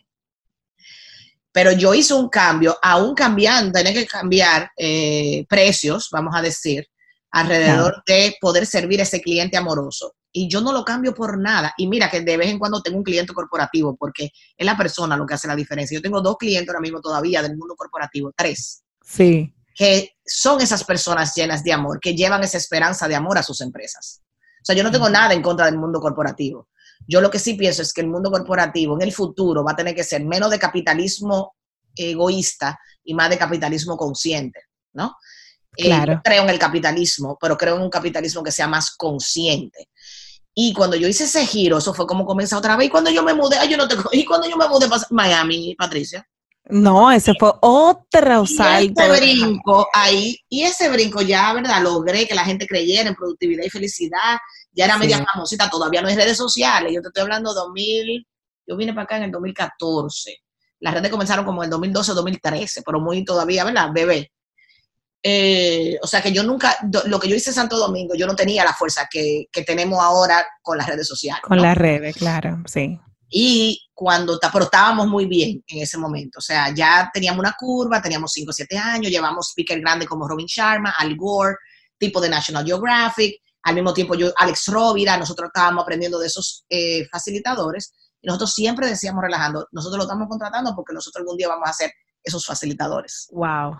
Pero 1.57 1.71
yo 1.71 1.95
hice 1.95 2.13
un 2.13 2.29
cambio, 2.29 2.77
aún 2.83 3.15
cambiando, 3.15 3.71
tenía 3.71 3.91
que 3.91 4.05
cambiar 4.05 4.69
eh, 4.77 5.43
precios, 5.49 6.07
vamos 6.11 6.35
a 6.35 6.41
decir, 6.43 6.85
alrededor 7.31 8.03
de 8.05 8.37
poder 8.39 8.67
servir 8.67 8.99
a 8.99 9.03
ese 9.03 9.21
cliente 9.21 9.57
amoroso 9.57 10.13
y 10.31 10.47
yo 10.47 10.61
no 10.61 10.71
lo 10.71 10.85
cambio 10.85 11.15
por 11.15 11.39
nada. 11.39 11.73
Y 11.75 11.87
mira 11.87 12.11
que 12.11 12.21
de 12.21 12.37
vez 12.37 12.49
en 12.49 12.59
cuando 12.59 12.83
tengo 12.83 12.99
un 12.99 13.03
cliente 13.03 13.33
corporativo, 13.33 13.97
porque 13.97 14.29
es 14.55 14.65
la 14.67 14.77
persona 14.77 15.17
lo 15.17 15.25
que 15.25 15.33
hace 15.33 15.47
la 15.47 15.55
diferencia. 15.55 15.97
Yo 15.97 16.01
tengo 16.03 16.21
dos 16.21 16.37
clientes 16.37 16.69
ahora 16.69 16.79
mismo 16.79 17.01
todavía 17.01 17.41
del 17.41 17.57
mundo 17.57 17.73
corporativo, 17.75 18.31
tres. 18.37 18.83
Sí. 19.01 19.51
Que 19.73 20.11
son 20.23 20.61
esas 20.61 20.83
personas 20.83 21.33
llenas 21.33 21.63
de 21.63 21.73
amor, 21.73 21.99
que 21.99 22.13
llevan 22.13 22.43
esa 22.43 22.59
esperanza 22.59 23.07
de 23.07 23.15
amor 23.15 23.39
a 23.39 23.41
sus 23.41 23.61
empresas. 23.61 24.21
O 24.61 24.65
sea, 24.67 24.75
yo 24.75 24.83
no 24.83 24.91
tengo 24.91 25.09
nada 25.09 25.33
en 25.33 25.41
contra 25.41 25.65
del 25.65 25.79
mundo 25.79 25.99
corporativo. 25.99 26.67
Yo 27.07 27.21
lo 27.21 27.31
que 27.31 27.39
sí 27.39 27.53
pienso 27.53 27.81
es 27.81 27.93
que 27.93 28.01
el 28.01 28.07
mundo 28.07 28.29
corporativo 28.29 28.95
en 28.95 29.01
el 29.01 29.13
futuro 29.13 29.63
va 29.63 29.71
a 29.71 29.75
tener 29.75 29.95
que 29.95 30.03
ser 30.03 30.25
menos 30.25 30.51
de 30.51 30.59
capitalismo 30.59 31.55
egoísta 31.95 32.77
y 33.03 33.13
más 33.13 33.29
de 33.29 33.37
capitalismo 33.37 33.95
consciente, 33.97 34.61
¿no? 34.93 35.15
Eh, 35.75 35.85
claro. 35.85 36.21
creo 36.23 36.43
en 36.43 36.49
el 36.49 36.59
capitalismo, 36.59 37.37
pero 37.39 37.55
creo 37.55 37.75
en 37.75 37.83
un 37.83 37.89
capitalismo 37.89 38.43
que 38.43 38.51
sea 38.51 38.67
más 38.67 38.95
consciente. 38.95 39.89
Y 40.53 40.73
cuando 40.73 40.95
yo 40.95 41.07
hice 41.07 41.25
ese 41.25 41.45
giro, 41.45 41.77
eso 41.77 41.93
fue 41.93 42.07
como 42.07 42.25
comenzar 42.25 42.57
otra 42.57 42.75
vez. 42.75 42.87
Y 42.87 42.89
cuando 42.89 43.11
yo 43.11 43.21
me 43.21 43.35
mudé, 43.35 43.57
ay, 43.57 43.69
yo 43.69 43.77
no 43.77 43.87
te 43.87 43.95
y 44.11 44.25
cuando 44.25 44.49
yo 44.49 44.57
me 44.57 44.67
mudé 44.67 44.87
para 44.87 45.03
Miami, 45.11 45.75
Patricia. 45.77 46.27
No, 46.69 47.11
ese 47.11 47.33
fue 47.39 47.51
otro 47.61 48.45
salto. 48.45 49.01
Y 49.01 49.05
ese 49.05 49.19
brinco 49.19 49.87
ahí, 49.93 50.37
y 50.49 50.63
ese 50.63 50.89
brinco 50.89 51.21
ya, 51.21 51.53
¿verdad? 51.53 51.81
Logré 51.81 52.27
que 52.27 52.35
la 52.35 52.43
gente 52.43 52.67
creyera 52.67 53.09
en 53.09 53.15
productividad 53.15 53.63
y 53.63 53.69
felicidad. 53.69 54.37
Ya 54.73 54.85
era 54.85 54.97
media 54.97 55.25
famosita, 55.33 55.69
todavía 55.69 56.01
no 56.01 56.07
hay 56.07 56.15
redes 56.15 56.37
sociales. 56.37 56.93
Yo 56.93 57.01
te 57.01 57.07
estoy 57.07 57.23
hablando 57.23 57.53
de 57.53 57.59
2000, 57.59 58.27
yo 58.67 58.77
vine 58.77 58.93
para 58.93 59.03
acá 59.03 59.17
en 59.17 59.23
el 59.23 59.31
2014. 59.31 60.37
Las 60.79 60.93
redes 60.93 61.09
comenzaron 61.09 61.45
como 61.45 61.63
en 61.63 61.67
el 61.67 61.71
2012 61.71 62.13
2013, 62.13 62.81
pero 62.85 62.99
muy 62.99 63.23
todavía, 63.23 63.63
¿verdad? 63.63 63.89
Bebé. 63.93 64.31
Eh, 65.23 65.97
o 66.01 66.07
sea 66.07 66.21
que 66.21 66.31
yo 66.31 66.43
nunca, 66.43 66.77
lo 67.05 67.19
que 67.19 67.27
yo 67.27 67.35
hice 67.35 67.49
en 67.49 67.55
Santo 67.55 67.77
Domingo, 67.77 68.13
yo 68.15 68.27
no 68.27 68.35
tenía 68.35 68.63
la 68.63 68.73
fuerza 68.73 69.07
que, 69.11 69.47
tenemos 69.65 69.99
ahora 69.99 70.45
con 70.61 70.77
las 70.77 70.87
redes 70.87 71.07
sociales. 71.07 71.41
Con 71.41 71.61
las 71.61 71.77
redes, 71.77 72.15
claro, 72.15 72.61
sí. 72.65 72.99
Y 73.29 73.89
cuando, 73.93 74.39
pero 74.53 74.65
estábamos 74.65 75.07
muy 75.07 75.25
bien 75.25 75.63
en 75.67 75.81
ese 75.81 75.97
momento, 75.97 76.39
o 76.39 76.41
sea, 76.41 76.73
ya 76.73 77.09
teníamos 77.13 77.39
una 77.39 77.55
curva, 77.57 78.01
teníamos 78.01 78.31
5 78.31 78.49
o 78.49 78.53
7 78.53 78.77
años, 78.77 79.11
llevamos 79.11 79.49
speaker 79.49 79.79
grandes 79.81 80.07
como 80.07 80.27
Robin 80.27 80.45
Sharma, 80.47 80.93
Al 80.97 81.15
Gore, 81.15 81.55
tipo 81.97 82.21
de 82.21 82.29
National 82.29 82.65
Geographic, 82.65 83.41
al 83.63 83.75
mismo 83.75 83.93
tiempo 83.93 84.15
yo, 84.15 84.31
Alex 84.37 84.67
Rovira, 84.67 85.17
nosotros 85.17 85.47
estábamos 85.47 85.83
aprendiendo 85.83 86.19
de 86.19 86.27
esos 86.27 86.65
eh, 86.69 87.05
facilitadores, 87.11 87.93
y 88.21 88.27
nosotros 88.27 88.53
siempre 88.53 88.87
decíamos 88.87 89.21
relajando, 89.21 89.67
nosotros 89.71 89.97
lo 89.97 90.03
estamos 90.03 90.27
contratando 90.29 90.73
porque 90.75 90.93
nosotros 90.93 91.21
algún 91.21 91.37
día 91.37 91.49
vamos 91.49 91.69
a 91.69 91.73
ser 91.73 91.91
esos 92.23 92.45
facilitadores. 92.45 93.27
Wow 93.31 93.77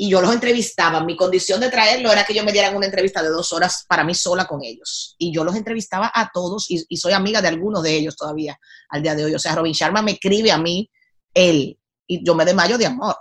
y 0.00 0.08
yo 0.08 0.20
los 0.20 0.32
entrevistaba. 0.32 1.02
Mi 1.02 1.16
condición 1.16 1.60
de 1.60 1.70
traerlo 1.70 2.12
era 2.12 2.24
que 2.24 2.32
yo 2.32 2.44
me 2.44 2.52
dieran 2.52 2.76
una 2.76 2.86
entrevista 2.86 3.20
de 3.20 3.30
dos 3.30 3.52
horas 3.52 3.84
para 3.88 4.04
mí 4.04 4.14
sola 4.14 4.46
con 4.46 4.62
ellos. 4.62 5.16
Y 5.18 5.34
yo 5.34 5.42
los 5.42 5.56
entrevistaba 5.56 6.12
a 6.14 6.30
todos 6.32 6.66
y, 6.70 6.96
soy 6.96 7.12
amiga 7.14 7.42
de 7.42 7.48
algunos 7.48 7.82
de 7.82 7.96
ellos 7.96 8.16
todavía 8.16 8.56
al 8.90 9.02
día 9.02 9.16
de 9.16 9.24
hoy. 9.24 9.34
O 9.34 9.40
sea, 9.40 9.56
Robin 9.56 9.72
Sharma 9.72 10.00
me 10.00 10.12
escribe 10.12 10.52
a 10.52 10.58
mí, 10.58 10.88
él, 11.34 11.76
y 12.06 12.24
yo 12.24 12.36
me 12.36 12.44
desmayo 12.44 12.78
de 12.78 12.86
amor. 12.86 13.16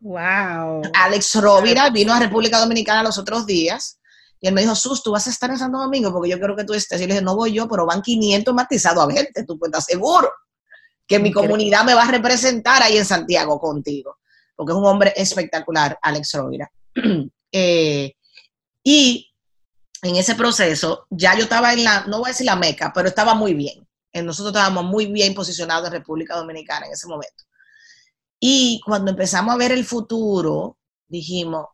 Wow. 0.00 0.90
Alex 0.94 1.34
Rovira 1.34 1.90
vino 1.90 2.14
a 2.14 2.18
República 2.18 2.58
Dominicana 2.60 3.02
los 3.02 3.18
otros 3.18 3.44
días 3.44 4.00
y 4.40 4.48
él 4.48 4.54
me 4.54 4.62
dijo, 4.62 4.74
Sus, 4.74 5.02
tú 5.02 5.12
vas 5.12 5.26
a 5.26 5.30
estar 5.30 5.50
en 5.50 5.58
Santo 5.58 5.76
Domingo 5.76 6.10
porque 6.14 6.30
yo 6.30 6.38
quiero 6.38 6.56
que 6.56 6.64
tú 6.64 6.72
estés. 6.72 6.98
Y 6.98 7.06
le 7.06 7.12
dije, 7.12 7.24
no 7.24 7.36
voy 7.36 7.52
yo, 7.52 7.68
pero 7.68 7.84
van 7.84 8.00
500 8.00 8.54
matizados 8.54 9.04
a 9.04 9.06
verte, 9.06 9.44
tú 9.44 9.58
puedes 9.58 9.76
estar 9.76 9.82
seguro 9.82 10.32
que 11.06 11.18
mi 11.18 11.30
comunidad 11.30 11.84
me 11.84 11.92
va 11.92 12.04
a 12.04 12.10
representar 12.10 12.82
ahí 12.82 12.96
en 12.96 13.04
Santiago 13.04 13.60
contigo 13.60 14.16
porque 14.56 14.72
es 14.72 14.78
un 14.78 14.86
hombre 14.86 15.12
espectacular, 15.16 15.98
Alex 16.02 16.32
Rovira. 16.32 16.70
Eh, 17.58 18.12
y 18.82 19.32
en 20.02 20.16
ese 20.16 20.34
proceso, 20.34 21.06
ya 21.08 21.34
yo 21.36 21.44
estaba 21.44 21.72
en 21.72 21.84
la, 21.84 22.04
no 22.06 22.18
voy 22.18 22.26
a 22.28 22.32
decir 22.32 22.44
la 22.44 22.56
meca, 22.56 22.92
pero 22.92 23.08
estaba 23.08 23.34
muy 23.34 23.54
bien. 23.54 23.86
Eh, 24.12 24.22
nosotros 24.22 24.54
estábamos 24.54 24.84
muy 24.84 25.06
bien 25.06 25.32
posicionados 25.32 25.86
en 25.86 25.92
República 25.92 26.36
Dominicana 26.36 26.86
en 26.86 26.92
ese 26.92 27.06
momento. 27.06 27.44
Y 28.38 28.80
cuando 28.84 29.12
empezamos 29.12 29.54
a 29.54 29.58
ver 29.58 29.72
el 29.72 29.86
futuro, 29.86 30.76
dijimos, 31.08 31.66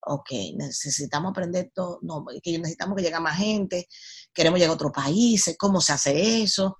ok, 0.00 0.30
necesitamos 0.56 1.30
aprender 1.30 1.70
todo, 1.74 1.98
no, 2.02 2.24
necesitamos 2.44 2.96
que 2.96 3.02
llegue 3.02 3.20
más 3.20 3.36
gente, 3.36 3.88
queremos 4.32 4.58
llegar 4.58 4.72
a 4.72 4.74
otros 4.74 4.92
países, 4.92 5.56
cómo 5.58 5.80
se 5.80 5.92
hace 5.92 6.42
eso. 6.42 6.78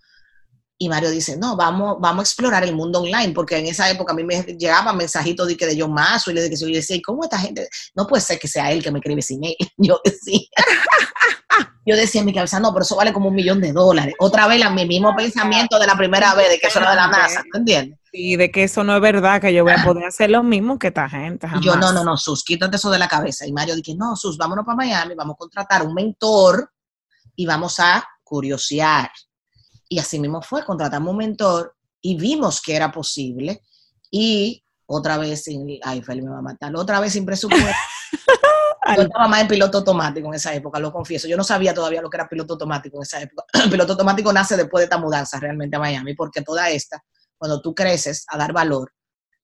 Y 0.76 0.88
Mario 0.88 1.10
dice, 1.10 1.36
no, 1.36 1.56
vamos, 1.56 1.98
vamos 2.00 2.20
a 2.20 2.22
explorar 2.22 2.64
el 2.64 2.74
mundo 2.74 3.00
online, 3.00 3.32
porque 3.32 3.56
en 3.56 3.66
esa 3.66 3.88
época 3.88 4.12
a 4.12 4.16
mí 4.16 4.24
me 4.24 4.42
llegaban 4.42 4.96
mensajitos 4.96 5.46
de 5.46 5.56
que 5.56 5.66
de 5.66 5.76
yo 5.76 5.88
más, 5.88 6.26
y 6.26 6.32
le 6.32 6.48
decía, 6.48 6.66
yo 6.66 6.74
decía, 6.74 6.98
¿cómo 7.04 7.22
esta 7.22 7.38
gente? 7.38 7.68
No 7.94 8.06
puede 8.06 8.22
ser 8.22 8.40
que 8.40 8.48
sea 8.48 8.72
él 8.72 8.82
que 8.82 8.90
me 8.90 8.98
escribe 8.98 9.22
sin 9.22 9.44
él. 9.44 9.56
Yo 9.76 10.00
decía, 10.04 10.40
yo 11.86 11.96
decía 11.96 12.20
en 12.20 12.26
mi 12.26 12.34
cabeza, 12.34 12.58
no, 12.58 12.72
pero 12.72 12.82
eso 12.82 12.96
vale 12.96 13.12
como 13.12 13.28
un 13.28 13.34
millón 13.34 13.60
de 13.60 13.72
dólares. 13.72 14.14
Otra 14.18 14.46
vez, 14.46 14.64
mi 14.70 14.86
mismo 14.86 15.14
pensamiento 15.14 15.78
de 15.78 15.86
la 15.86 15.96
primera 15.96 16.34
vez, 16.34 16.48
de 16.48 16.58
que 16.58 16.68
eso 16.68 16.78
era 16.78 16.90
de 16.90 16.96
la 16.96 17.08
NASA, 17.08 17.42
¿tú 17.52 17.58
entiendes? 17.58 17.98
Y 18.12 18.36
de 18.36 18.50
que 18.50 18.64
eso 18.64 18.84
no 18.84 18.94
es 18.96 19.02
verdad, 19.02 19.40
que 19.40 19.52
yo 19.52 19.64
voy 19.64 19.72
a 19.72 19.84
poder 19.84 20.04
hacer 20.04 20.30
lo 20.30 20.42
mismo 20.42 20.78
que 20.78 20.88
esta 20.88 21.08
gente. 21.08 21.46
Yo, 21.60 21.76
no, 21.76 21.92
no, 21.92 22.04
no, 22.04 22.16
Sus, 22.16 22.42
quítate 22.44 22.76
eso 22.76 22.90
de 22.90 22.98
la 22.98 23.08
cabeza. 23.08 23.46
Y 23.46 23.52
Mario 23.52 23.76
dije, 23.76 23.94
no, 23.94 24.16
Sus, 24.16 24.38
vámonos 24.38 24.64
para 24.64 24.76
Miami, 24.76 25.14
vamos 25.14 25.34
a 25.34 25.38
contratar 25.38 25.86
un 25.86 25.92
mentor 25.92 26.70
y 27.36 27.44
vamos 27.44 27.78
a 27.80 28.04
curiosear 28.22 29.10
y 29.94 29.98
así 30.00 30.18
mismo 30.18 30.42
fue, 30.42 30.64
contratamos 30.64 31.12
un 31.12 31.18
mentor 31.18 31.76
y 32.00 32.16
vimos 32.16 32.60
que 32.60 32.74
era 32.74 32.90
posible. 32.90 33.62
Y 34.10 34.64
otra 34.86 35.18
vez 35.18 35.44
sin, 35.44 35.78
ay, 35.84 36.02
Feli 36.02 36.20
me 36.20 36.30
va 36.30 36.38
a 36.38 36.42
matar, 36.42 36.74
otra 36.74 36.98
vez 36.98 37.12
sin 37.12 37.24
presupuesto. 37.24 37.68
Yo 38.96 39.02
estaba 39.02 39.28
más 39.28 39.42
en 39.42 39.48
piloto 39.48 39.78
automático 39.78 40.26
en 40.26 40.34
esa 40.34 40.52
época, 40.52 40.80
lo 40.80 40.92
confieso. 40.92 41.28
Yo 41.28 41.36
no 41.36 41.44
sabía 41.44 41.72
todavía 41.72 42.02
lo 42.02 42.10
que 42.10 42.16
era 42.16 42.28
piloto 42.28 42.54
automático 42.54 42.96
en 42.96 43.02
esa 43.04 43.22
época. 43.22 43.44
El 43.64 43.70
piloto 43.70 43.92
automático 43.92 44.32
nace 44.32 44.56
después 44.56 44.80
de 44.80 44.84
esta 44.84 44.98
mudanza 44.98 45.38
realmente 45.38 45.76
a 45.76 45.78
Miami, 45.78 46.14
porque 46.14 46.42
toda 46.42 46.68
esta, 46.70 47.00
cuando 47.38 47.62
tú 47.62 47.72
creces 47.72 48.24
a 48.26 48.36
dar 48.36 48.52
valor, 48.52 48.90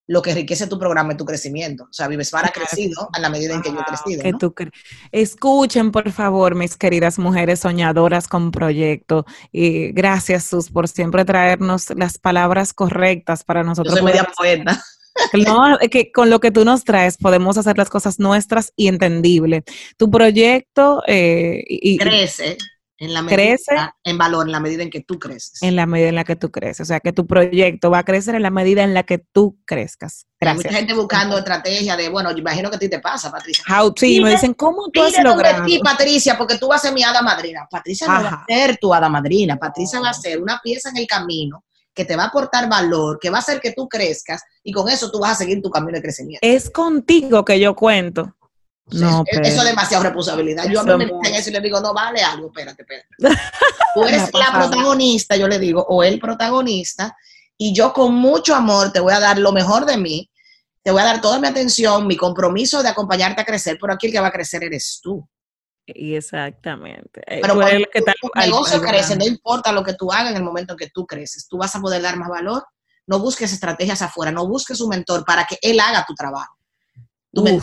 lo 0.06 0.22
que 0.22 0.30
enriquece 0.30 0.66
tu 0.66 0.78
programa 0.78 1.12
es 1.12 1.18
tu 1.18 1.24
crecimiento. 1.24 1.84
O 1.84 1.92
sea, 1.92 2.08
Vivesfar 2.08 2.44
ha 2.44 2.48
crecido 2.48 3.08
a 3.12 3.20
la 3.20 3.30
medida 3.30 3.54
en 3.54 3.62
que 3.62 3.70
yo 3.70 3.78
he 3.80 3.84
crecido. 3.84 4.22
Que 4.54 4.70
Escuchen, 5.12 5.92
por 5.92 6.10
favor, 6.10 6.54
mis 6.54 6.76
queridas 6.76 7.18
mujeres 7.18 7.60
soñadoras 7.60 8.26
con 8.26 8.50
proyecto. 8.50 9.24
Y 9.52 9.92
gracias, 9.92 10.44
Sus, 10.44 10.70
por 10.70 10.88
siempre 10.88 11.24
traernos 11.24 11.90
las 11.96 12.18
palabras 12.18 12.72
correctas 12.72 13.44
para 13.44 13.62
nosotros. 13.62 13.94
Yo 13.94 14.02
soy 14.02 14.06
media 14.06 14.28
poeta. 14.36 14.82
No, 15.34 15.76
que 15.90 16.12
con 16.12 16.30
lo 16.30 16.40
que 16.40 16.52
tú 16.52 16.64
nos 16.64 16.84
traes 16.84 17.18
podemos 17.18 17.58
hacer 17.58 17.76
las 17.76 17.90
cosas 17.90 18.18
nuestras 18.20 18.72
y 18.76 18.86
entendibles. 18.88 19.64
Tu 19.96 20.08
proyecto 20.08 21.02
eh, 21.06 21.62
y, 21.66 21.98
crece 21.98 22.56
en 23.00 23.14
la 23.14 23.22
medida, 23.22 23.96
en 24.04 24.18
valor, 24.18 24.46
en 24.46 24.52
la 24.52 24.60
medida 24.60 24.82
en 24.82 24.90
que 24.90 25.00
tú 25.00 25.18
creces. 25.18 25.62
En 25.62 25.74
la 25.74 25.86
medida 25.86 26.10
en 26.10 26.14
la 26.14 26.24
que 26.24 26.36
tú 26.36 26.50
creces. 26.50 26.80
O 26.80 26.84
sea, 26.84 27.00
que 27.00 27.14
tu 27.14 27.26
proyecto 27.26 27.90
va 27.90 28.00
a 28.00 28.04
crecer 28.04 28.34
en 28.34 28.42
la 28.42 28.50
medida 28.50 28.82
en 28.84 28.92
la 28.92 29.04
que 29.04 29.16
tú 29.16 29.58
crezcas. 29.64 30.26
Gracias. 30.38 30.66
Hay 30.66 30.70
mucha 30.70 30.78
gente 30.78 30.94
buscando 30.94 31.38
estrategia 31.38 31.96
de, 31.96 32.10
bueno, 32.10 32.30
yo 32.30 32.38
imagino 32.38 32.68
que 32.68 32.76
a 32.76 32.78
ti 32.78 32.90
te 32.90 33.00
pasa, 33.00 33.30
Patricia. 33.30 33.64
How, 33.66 33.94
sí, 33.96 34.20
me 34.20 34.30
dicen, 34.30 34.52
¿cómo 34.52 34.90
tú 34.90 35.02
has 35.02 35.18
logrado? 35.24 35.64
ti, 35.64 35.80
Patricia, 35.82 36.36
porque 36.36 36.58
tú 36.58 36.68
vas 36.68 36.84
a 36.84 36.88
ser 36.88 36.94
mi 36.94 37.02
hada 37.02 37.22
madrina. 37.22 37.66
Patricia 37.70 38.06
no 38.06 38.22
va 38.22 38.28
a 38.28 38.44
ser 38.46 38.76
tu 38.76 38.92
hada 38.92 39.08
madrina. 39.08 39.56
Patricia 39.56 39.98
va 39.98 40.10
a 40.10 40.14
ser 40.14 40.40
una 40.40 40.60
pieza 40.62 40.90
en 40.90 40.98
el 40.98 41.06
camino 41.06 41.64
que 41.94 42.04
te 42.04 42.16
va 42.16 42.24
a 42.24 42.26
aportar 42.26 42.68
valor, 42.68 43.18
que 43.18 43.30
va 43.30 43.38
a 43.38 43.40
hacer 43.40 43.60
que 43.60 43.72
tú 43.72 43.88
crezcas 43.88 44.42
y 44.62 44.72
con 44.72 44.90
eso 44.90 45.10
tú 45.10 45.20
vas 45.20 45.32
a 45.32 45.34
seguir 45.36 45.62
tu 45.62 45.70
camino 45.70 45.96
de 45.96 46.02
crecimiento. 46.02 46.46
Es 46.46 46.68
contigo 46.68 47.46
que 47.46 47.58
yo 47.58 47.74
cuento. 47.74 48.36
No, 48.92 49.24
eso, 49.26 49.40
es 49.42 49.64
demasiada 49.64 50.04
responsabilidad. 50.04 50.64
Yo 50.68 50.80
a 50.80 50.84
mí 50.84 50.96
me 50.96 51.04
dicen 51.04 51.34
eso 51.34 51.50
y 51.50 51.52
le 51.52 51.60
digo, 51.60 51.80
no 51.80 51.94
vale 51.94 52.22
algo, 52.22 52.48
espérate, 52.48 52.82
espérate. 52.82 53.08
Tú 53.94 54.04
eres 54.04 54.30
la 54.32 54.52
protagonista, 54.52 55.36
yo 55.36 55.46
le 55.46 55.58
digo, 55.58 55.84
o 55.88 56.02
el 56.02 56.18
protagonista, 56.18 57.16
y 57.56 57.74
yo 57.74 57.92
con 57.92 58.14
mucho 58.14 58.54
amor 58.54 58.92
te 58.92 59.00
voy 59.00 59.12
a 59.12 59.20
dar 59.20 59.38
lo 59.38 59.52
mejor 59.52 59.86
de 59.86 59.96
mí, 59.96 60.30
te 60.82 60.90
voy 60.90 61.02
a 61.02 61.04
dar 61.04 61.20
toda 61.20 61.38
mi 61.38 61.46
atención, 61.46 62.06
mi 62.06 62.16
compromiso 62.16 62.82
de 62.82 62.88
acompañarte 62.88 63.42
a 63.42 63.44
crecer, 63.44 63.78
pero 63.80 63.92
aquí 63.92 64.06
el 64.06 64.12
que 64.12 64.20
va 64.20 64.28
a 64.28 64.32
crecer 64.32 64.64
eres 64.64 65.00
tú. 65.02 65.28
Y 65.86 66.14
exactamente. 66.14 67.20
Eh, 67.26 67.40
pero 67.42 67.54
cuando 67.54 67.76
el 67.76 67.88
que 67.92 68.00
tu 68.00 68.30
negocio 68.34 68.80
crece, 68.80 69.16
no 69.16 69.26
importa 69.26 69.72
lo 69.72 69.82
que 69.82 69.94
tú 69.94 70.10
hagas 70.10 70.30
en 70.30 70.36
el 70.36 70.44
momento 70.44 70.74
en 70.74 70.78
que 70.78 70.90
tú 70.90 71.06
creces, 71.06 71.46
tú 71.48 71.58
vas 71.58 71.74
a 71.74 71.80
poder 71.80 72.00
dar 72.02 72.16
más 72.16 72.28
valor. 72.28 72.64
No 73.06 73.18
busques 73.18 73.52
estrategias 73.52 74.02
afuera, 74.02 74.30
no 74.30 74.46
busques 74.46 74.80
un 74.80 74.90
mentor 74.90 75.24
para 75.24 75.44
que 75.44 75.58
él 75.60 75.80
haga 75.80 76.04
tu 76.06 76.14
trabajo. 76.14 76.54
Tu, 77.32 77.60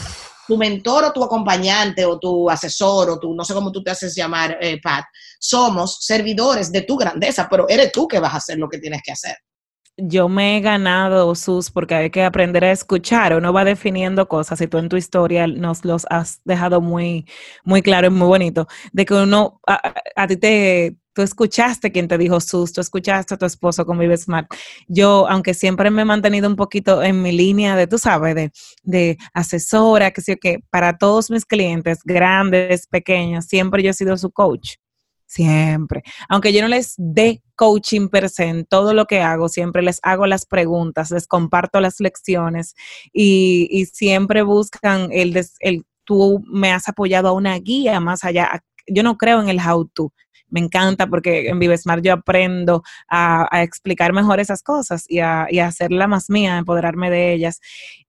tu 0.47 0.57
mentor 0.57 1.05
o 1.05 1.13
tu 1.13 1.23
acompañante 1.23 2.05
o 2.05 2.17
tu 2.17 2.49
asesor 2.49 3.09
o 3.09 3.19
tu, 3.19 3.33
no 3.33 3.43
sé 3.43 3.53
cómo 3.53 3.71
tú 3.71 3.83
te 3.83 3.91
haces 3.91 4.15
llamar, 4.15 4.57
eh, 4.61 4.79
Pat, 4.81 5.05
somos 5.39 5.97
servidores 6.01 6.71
de 6.71 6.81
tu 6.81 6.97
grandeza, 6.97 7.47
pero 7.49 7.67
eres 7.67 7.91
tú 7.91 8.07
que 8.07 8.19
vas 8.19 8.33
a 8.33 8.37
hacer 8.37 8.57
lo 8.57 8.69
que 8.69 8.79
tienes 8.79 9.01
que 9.03 9.11
hacer 9.11 9.35
yo 9.97 10.29
me 10.29 10.57
he 10.57 10.61
ganado 10.61 11.33
sus 11.33 11.71
porque 11.71 11.95
hay 11.95 12.09
que 12.11 12.23
aprender 12.23 12.63
a 12.63 12.71
escuchar. 12.71 13.35
Uno 13.35 13.51
va 13.51 13.65
definiendo 13.65 14.27
cosas 14.27 14.61
y 14.61 14.67
tú 14.67 14.77
en 14.77 14.89
tu 14.89 14.95
historia 14.95 15.47
nos 15.47 15.83
los 15.83 16.05
has 16.09 16.39
dejado 16.45 16.81
muy, 16.81 17.25
muy 17.63 17.81
claro 17.81 18.07
y 18.07 18.11
muy 18.11 18.27
bonito. 18.27 18.67
De 18.91 19.05
que 19.05 19.15
uno, 19.15 19.59
a, 19.65 20.27
ti 20.27 20.37
te, 20.37 20.97
tú 21.17 21.23
escuchaste 21.23 21.91
quien 21.91 22.07
te 22.07 22.15
dijo 22.15 22.39
sus, 22.39 22.71
tú 22.71 22.79
escuchaste 22.79 23.33
a 23.33 23.37
tu 23.37 23.47
esposo 23.47 23.87
con 23.87 23.97
Vive 23.97 24.15
Smart. 24.15 24.47
Yo, 24.87 25.27
aunque 25.27 25.55
siempre 25.55 25.89
me 25.89 26.03
he 26.03 26.05
mantenido 26.05 26.47
un 26.47 26.55
poquito 26.55 27.01
en 27.01 27.23
mi 27.23 27.31
línea 27.31 27.75
de, 27.75 27.87
tú 27.87 27.97
sabes, 27.97 28.35
de, 28.35 28.51
de 28.83 29.17
asesora, 29.33 30.11
que 30.11 30.21
sé 30.21 30.37
que 30.37 30.59
para 30.69 30.99
todos 30.99 31.31
mis 31.31 31.43
clientes, 31.43 32.01
grandes, 32.03 32.85
pequeños, 32.85 33.45
siempre 33.45 33.81
yo 33.81 33.89
he 33.89 33.93
sido 33.93 34.15
su 34.15 34.29
coach. 34.29 34.75
Siempre. 35.25 36.03
Aunque 36.29 36.53
yo 36.53 36.61
no 36.61 36.67
les 36.67 36.93
dé 36.97 37.41
coaching 37.55 38.09
per 38.09 38.29
se 38.29 38.43
en 38.43 38.65
todo 38.65 38.93
lo 38.93 39.05
que 39.05 39.21
hago, 39.21 39.49
siempre 39.49 39.81
les 39.81 39.99
hago 40.03 40.27
las 40.27 40.45
preguntas, 40.45 41.09
les 41.09 41.25
comparto 41.25 41.81
las 41.81 41.99
lecciones 41.99 42.75
y, 43.11 43.67
y 43.71 43.87
siempre 43.87 44.43
buscan 44.43 45.09
el, 45.11 45.35
el, 45.61 45.83
tú 46.03 46.43
me 46.45 46.71
has 46.71 46.87
apoyado 46.87 47.29
a 47.29 47.33
una 47.33 47.57
guía 47.57 47.99
más 47.99 48.23
allá. 48.23 48.63
Yo 48.85 49.01
no 49.01 49.17
creo 49.17 49.41
en 49.41 49.49
el 49.49 49.59
how 49.59 49.85
to, 49.93 50.13
me 50.49 50.59
encanta 50.59 51.07
porque 51.07 51.49
en 51.49 51.59
ViveSmart 51.59 52.03
yo 52.03 52.13
aprendo 52.13 52.83
a, 53.09 53.47
explicar 53.63 54.13
mejor 54.13 54.39
esas 54.39 54.63
cosas 54.63 55.05
y 55.07 55.19
a, 55.19 55.47
y 55.49 55.59
a, 55.59 55.67
hacerla 55.67 56.07
más 56.07 56.29
mía, 56.29 56.57
empoderarme 56.57 57.09
de 57.09 57.33
ellas. 57.33 57.59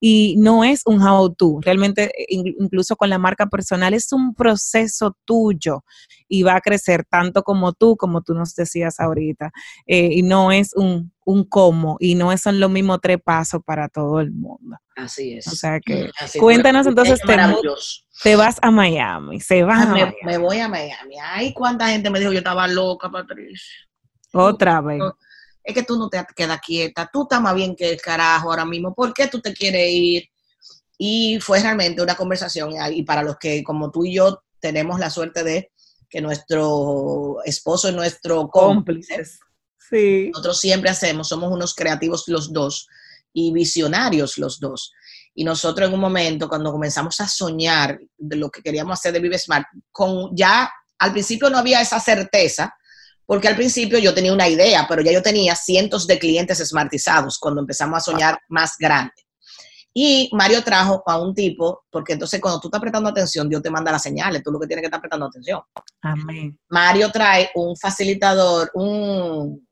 Y 0.01 0.37
no 0.38 0.64
es 0.64 0.83
un 0.87 1.03
how 1.03 1.35
to, 1.35 1.59
realmente 1.62 2.12
incluso 2.29 2.96
con 2.96 3.11
la 3.11 3.18
marca 3.18 3.46
personal 3.46 3.94
es 3.94 4.12
un 4.12 4.35
proceso 4.35 5.16
tuyo 5.24 5.85
y 6.29 6.42
va 6.42 6.57
a 6.57 6.61
crecer 6.61 7.05
tanto 7.05 7.42
como 7.42 7.72
tú, 7.72 7.96
como 7.96 8.22
tú 8.22 8.35
nos 8.35 8.55
decías 8.55 9.01
ahorita. 9.01 9.51
Eh, 9.87 10.11
y 10.12 10.22
no 10.22 10.53
es 10.53 10.74
un, 10.74 11.12
un 11.29 11.45
cómo 11.45 11.99
y 12.01 12.14
no 12.14 12.35
son 12.38 12.59
los 12.59 12.71
mismos 12.71 13.01
tres 13.03 13.19
pasos 13.23 13.61
para 13.62 13.91
todo 13.91 14.19
el 14.19 14.31
mundo. 14.31 14.79
Así 14.97 15.35
es. 15.35 15.47
O 15.47 15.51
sea 15.51 15.79
que, 15.79 16.11
cuéntanos 16.41 16.87
entonces, 16.87 17.21
te, 17.21 17.37
te, 18.23 18.35
vas 18.35 18.57
a 18.62 18.71
Miami, 18.71 19.38
se 19.38 19.62
va 19.62 19.77
ah, 19.77 19.83
a 19.83 20.12
me, 20.25 20.38
voy 20.38 20.59
a 20.59 20.69
Miami. 20.69 21.17
Ay, 21.23 21.53
cuánta 21.53 21.88
gente 21.88 22.09
me 22.09 22.19
dijo 22.19 22.33
yo 22.33 22.38
estaba 22.38 22.67
loca, 22.67 23.11
Patricia. 23.11 23.77
Otra 24.33 24.81
vez. 24.81 25.03
Es 25.62 25.75
que 25.75 25.83
tú 25.83 25.99
no 25.99 26.09
te 26.09 26.25
quedas 26.35 26.61
quieta, 26.64 27.11
tú 27.12 27.25
estás 27.25 27.43
más 27.43 27.55
bien 27.55 27.77
que 27.77 27.91
el 27.91 28.01
carajo 28.01 28.49
ahora 28.49 28.64
mismo, 28.64 28.95
¿por 28.95 29.12
qué 29.12 29.27
tú 29.27 29.38
te 29.38 29.53
quieres 29.53 29.91
ir? 29.91 30.31
Y 30.97 31.38
fue 31.41 31.61
realmente 31.61 32.01
una 32.01 32.14
conversación, 32.14 32.73
y 32.91 33.03
para 33.03 33.23
los 33.23 33.37
que 33.37 33.62
como 33.62 33.91
tú 33.91 34.07
y 34.07 34.14
yo 34.14 34.43
tenemos 34.61 34.99
la 34.99 35.11
suerte 35.11 35.45
de 35.45 35.73
que 36.09 36.23
nuestro 36.23 37.43
esposo 37.45 37.88
es 37.88 37.95
nuestro 37.95 38.49
cómplice, 38.49 39.25
sí. 39.90 40.31
nosotros 40.33 40.61
siempre 40.61 40.90
hacemos, 40.90 41.29
somos 41.29 41.53
unos 41.53 41.74
creativos 41.74 42.24
los 42.29 42.53
dos, 42.53 42.88
y 43.33 43.53
visionarios 43.53 44.38
los 44.38 44.59
dos. 44.59 44.92
Y 45.35 45.44
nosotros 45.44 45.88
en 45.88 45.94
un 45.94 46.01
momento, 46.01 46.48
cuando 46.48 46.72
comenzamos 46.72 47.20
a 47.20 47.29
soñar 47.29 47.98
de 48.16 48.37
lo 48.37 48.51
que 48.51 48.62
queríamos 48.62 48.98
hacer 48.98 49.12
de 49.12 49.20
Vive 49.20 49.38
Smart, 49.38 49.66
con 49.92 50.35
ya 50.35 50.70
al 50.98 51.12
principio 51.12 51.48
no 51.48 51.59
había 51.59 51.81
esa 51.81 52.01
certeza, 52.01 52.74
porque 53.24 53.46
al 53.46 53.57
principio 53.57 53.98
yo 53.98 54.14
tenía 54.14 54.33
una 54.33 54.48
idea, 54.48 54.87
pero 54.88 55.03
ya 55.03 55.12
yo 55.12 55.22
tenía 55.22 55.55
cientos 55.55 56.07
de 56.07 56.18
clientes 56.18 56.59
smartizados 56.66 57.38
cuando 57.38 57.61
empezamos 57.61 57.98
a 57.98 58.01
soñar 58.01 58.40
más 58.48 58.72
grande. 58.79 59.12
Y 59.94 60.31
Mario 60.33 60.62
trajo 60.62 61.03
a 61.07 61.20
un 61.20 61.35
tipo, 61.35 61.85
porque 61.90 62.14
entonces 62.14 62.40
cuando 62.40 62.61
tú 62.61 62.68
estás 62.68 62.81
prestando 62.81 63.09
atención, 63.09 63.48
Dios 63.48 63.62
te 63.62 63.70
manda 63.70 63.92
las 63.92 64.03
señales, 64.03 64.42
tú 64.42 64.51
lo 64.51 64.59
que 64.59 64.66
tienes 64.66 64.83
que 64.83 64.87
estar 64.87 65.01
prestando 65.01 65.27
atención. 65.27 65.61
Amén. 66.03 66.59
Mario 66.68 67.11
trae 67.11 67.51
un 67.55 67.77
facilitador, 67.77 68.70
un, 68.74 69.68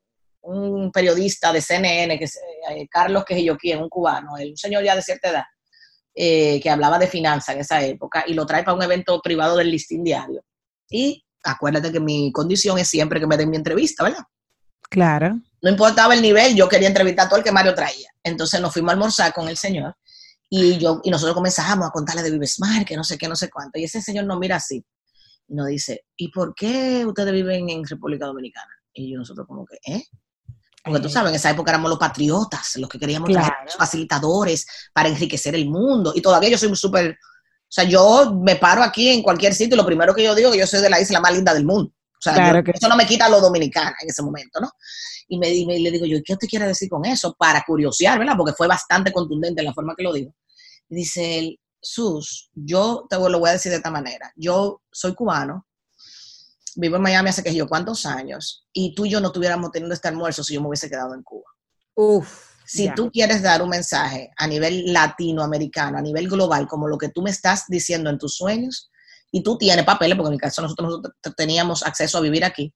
un 0.46 0.90
periodista 0.92 1.52
de 1.52 1.60
CNN, 1.60 2.18
que 2.18 2.24
es 2.24 2.38
eh, 2.70 2.86
Carlos 2.88 3.24
Quejiyoquien, 3.24 3.82
un 3.82 3.88
cubano, 3.88 4.34
un 4.34 4.56
señor 4.56 4.84
ya 4.84 4.94
de 4.94 5.02
cierta 5.02 5.30
edad, 5.30 5.44
eh, 6.14 6.60
que 6.62 6.70
hablaba 6.70 6.98
de 6.98 7.08
finanzas 7.08 7.54
en 7.54 7.60
esa 7.60 7.82
época, 7.82 8.24
y 8.26 8.34
lo 8.34 8.46
trae 8.46 8.62
para 8.62 8.76
un 8.76 8.82
evento 8.82 9.20
privado 9.20 9.56
del 9.56 9.70
listín 9.70 10.04
diario. 10.04 10.44
Y 10.88 11.24
acuérdate 11.44 11.92
que 11.92 12.00
mi 12.00 12.32
condición 12.32 12.78
es 12.78 12.88
siempre 12.88 13.20
que 13.20 13.26
me 13.26 13.36
den 13.36 13.50
mi 13.50 13.56
entrevista, 13.56 14.04
¿verdad? 14.04 14.24
Claro. 14.88 15.40
No 15.62 15.70
importaba 15.70 16.14
el 16.14 16.22
nivel, 16.22 16.54
yo 16.54 16.68
quería 16.68 16.88
entrevistar 16.88 17.26
a 17.26 17.28
todo 17.28 17.38
el 17.38 17.44
que 17.44 17.52
Mario 17.52 17.74
traía. 17.74 18.08
Entonces 18.22 18.60
nos 18.60 18.72
fuimos 18.72 18.90
a 18.90 18.92
almorzar 18.92 19.32
con 19.32 19.48
el 19.48 19.56
señor 19.56 19.96
y, 20.48 20.78
yo, 20.78 21.00
y 21.02 21.10
nosotros 21.10 21.34
comenzamos 21.34 21.88
a 21.88 21.90
contarle 21.90 22.22
de 22.22 22.30
Vivesmar, 22.30 22.84
que 22.84 22.96
no 22.96 23.02
sé 23.02 23.18
qué, 23.18 23.28
no 23.28 23.34
sé 23.34 23.50
cuánto. 23.50 23.78
Y 23.78 23.84
ese 23.84 24.00
señor 24.00 24.26
nos 24.26 24.38
mira 24.38 24.56
así 24.56 24.84
y 25.48 25.54
nos 25.54 25.66
dice, 25.66 26.04
¿y 26.16 26.30
por 26.30 26.54
qué 26.54 27.04
ustedes 27.04 27.32
viven 27.32 27.68
en 27.68 27.84
República 27.84 28.26
Dominicana? 28.26 28.70
Y 28.92 29.12
yo 29.12 29.18
nosotros 29.18 29.46
como 29.46 29.66
que, 29.66 29.78
¿eh? 29.92 30.04
Porque 30.86 31.02
tú 31.02 31.08
sabes, 31.08 31.30
en 31.30 31.36
esa 31.36 31.50
época 31.50 31.72
éramos 31.72 31.90
los 31.90 31.98
patriotas, 31.98 32.76
los 32.76 32.88
que 32.88 32.98
queríamos 32.98 33.32
ser 33.32 33.42
facilitadores 33.76 34.66
para 34.92 35.08
enriquecer 35.08 35.54
el 35.56 35.68
mundo. 35.68 36.12
Y 36.14 36.22
todavía 36.22 36.50
yo 36.50 36.58
soy 36.58 36.74
súper, 36.76 37.10
o 37.10 37.68
sea, 37.68 37.84
yo 37.84 38.32
me 38.40 38.56
paro 38.56 38.82
aquí 38.82 39.08
en 39.08 39.22
cualquier 39.22 39.52
sitio 39.52 39.74
y 39.74 39.78
lo 39.78 39.84
primero 39.84 40.14
que 40.14 40.22
yo 40.22 40.34
digo 40.34 40.48
es 40.48 40.54
que 40.54 40.60
yo 40.60 40.66
soy 40.66 40.80
de 40.80 40.90
la 40.90 41.00
isla 41.00 41.20
más 41.20 41.32
linda 41.32 41.52
del 41.52 41.64
mundo. 41.64 41.92
O 42.18 42.22
sea, 42.22 42.62
eso 42.72 42.88
no 42.88 42.96
me 42.96 43.06
quita 43.06 43.28
lo 43.28 43.40
dominicana 43.40 43.94
en 44.00 44.08
ese 44.08 44.22
momento, 44.22 44.60
¿no? 44.60 44.70
Y 45.28 45.38
me, 45.38 45.48
y 45.48 45.82
le 45.82 45.90
digo 45.90 46.06
yo, 46.06 46.18
¿qué 46.24 46.34
usted 46.34 46.48
quiere 46.48 46.66
decir 46.66 46.88
con 46.88 47.04
eso? 47.04 47.34
Para 47.34 47.62
curiosear, 47.66 48.18
¿verdad? 48.18 48.34
Porque 48.36 48.54
fue 48.54 48.68
bastante 48.68 49.12
contundente 49.12 49.60
en 49.60 49.66
la 49.66 49.74
forma 49.74 49.94
que 49.96 50.04
lo 50.04 50.12
digo. 50.12 50.32
Y 50.88 50.96
dice 50.96 51.38
él, 51.38 51.60
Sus, 51.80 52.50
yo 52.54 53.06
te 53.10 53.16
lo 53.18 53.38
voy 53.38 53.50
a 53.50 53.54
decir 53.54 53.70
de 53.70 53.76
esta 53.76 53.90
manera. 53.90 54.32
Yo 54.36 54.82
soy 54.90 55.14
cubano, 55.14 55.65
vivo 56.76 56.96
en 56.96 57.02
Miami 57.02 57.30
hace 57.30 57.42
que 57.42 57.54
yo 57.54 57.66
cuántos 57.66 58.06
años, 58.06 58.66
y 58.72 58.94
tú 58.94 59.06
y 59.06 59.10
yo 59.10 59.20
no 59.20 59.32
tuviéramos 59.32 59.72
teniendo 59.72 59.94
este 59.94 60.08
almuerzo 60.08 60.44
si 60.44 60.54
yo 60.54 60.60
me 60.60 60.68
hubiese 60.68 60.88
quedado 60.88 61.14
en 61.14 61.22
Cuba. 61.22 61.44
Uf. 61.94 62.56
Si 62.66 62.92
tú 62.94 63.10
quieres 63.12 63.42
dar 63.42 63.62
un 63.62 63.68
mensaje 63.68 64.30
a 64.36 64.46
nivel 64.46 64.92
latinoamericano, 64.92 65.98
a 65.98 66.02
nivel 66.02 66.28
global, 66.28 66.66
como 66.66 66.88
lo 66.88 66.98
que 66.98 67.10
tú 67.10 67.22
me 67.22 67.30
estás 67.30 67.64
diciendo 67.68 68.10
en 68.10 68.18
tus 68.18 68.36
sueños, 68.36 68.90
y 69.30 69.42
tú 69.42 69.56
tienes 69.56 69.84
papeles, 69.84 70.16
porque 70.16 70.28
en 70.28 70.32
mi 70.32 70.38
caso 70.38 70.62
nosotros, 70.62 70.88
nosotros 70.88 71.14
teníamos 71.36 71.84
acceso 71.84 72.18
a 72.18 72.20
vivir 72.20 72.44
aquí, 72.44 72.74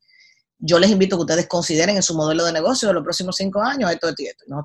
yo 0.58 0.78
les 0.78 0.90
invito 0.90 1.16
a 1.16 1.18
que 1.18 1.22
ustedes 1.22 1.48
consideren 1.48 1.96
en 1.96 2.02
su 2.02 2.14
modelo 2.14 2.44
de 2.44 2.52
negocio 2.52 2.88
de 2.88 2.94
los 2.94 3.02
próximos 3.02 3.34
cinco 3.36 3.62
años 3.62 3.90
esto, 3.90 4.08
esto 4.08 4.22
y 4.22 4.26
esto. 4.26 4.44
O 4.48 4.64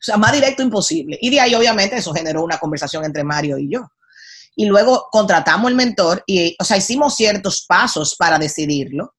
sea, 0.00 0.16
más 0.16 0.32
directo 0.32 0.62
imposible. 0.62 1.18
Y 1.20 1.30
de 1.30 1.40
ahí, 1.40 1.54
obviamente, 1.54 1.96
eso 1.96 2.12
generó 2.14 2.42
una 2.42 2.58
conversación 2.58 3.04
entre 3.04 3.24
Mario 3.24 3.58
y 3.58 3.68
yo 3.70 3.86
y 4.54 4.66
luego 4.66 5.08
contratamos 5.10 5.70
el 5.70 5.76
mentor 5.76 6.22
y, 6.26 6.56
o 6.60 6.64
sea, 6.64 6.76
hicimos 6.76 7.14
ciertos 7.14 7.64
pasos 7.66 8.16
para 8.16 8.38
decidirlo. 8.38 9.14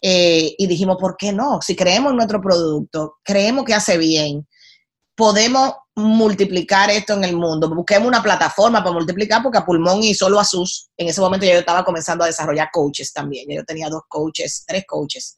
Eh, 0.00 0.54
y 0.56 0.66
dijimos, 0.66 0.96
¿por 1.00 1.16
qué 1.16 1.32
no? 1.32 1.60
Si 1.60 1.74
creemos 1.74 2.10
en 2.10 2.16
nuestro 2.16 2.40
producto, 2.40 3.16
creemos 3.24 3.64
que 3.64 3.74
hace 3.74 3.98
bien, 3.98 4.46
podemos 5.16 5.74
multiplicar 5.96 6.90
esto 6.90 7.14
en 7.14 7.24
el 7.24 7.34
mundo. 7.34 7.68
Busquemos 7.74 8.06
una 8.06 8.22
plataforma 8.22 8.78
para 8.78 8.92
multiplicar, 8.92 9.42
porque 9.42 9.58
a 9.58 9.64
Pulmón 9.64 10.04
y 10.04 10.14
solo 10.14 10.38
a 10.38 10.44
sus, 10.44 10.90
en 10.96 11.08
ese 11.08 11.20
momento 11.20 11.44
yo 11.44 11.54
estaba 11.54 11.84
comenzando 11.84 12.22
a 12.22 12.28
desarrollar 12.28 12.68
coaches 12.72 13.12
también. 13.12 13.46
yo 13.48 13.64
tenía 13.64 13.88
dos 13.88 14.02
coaches, 14.08 14.62
tres 14.64 14.84
coaches. 14.86 15.36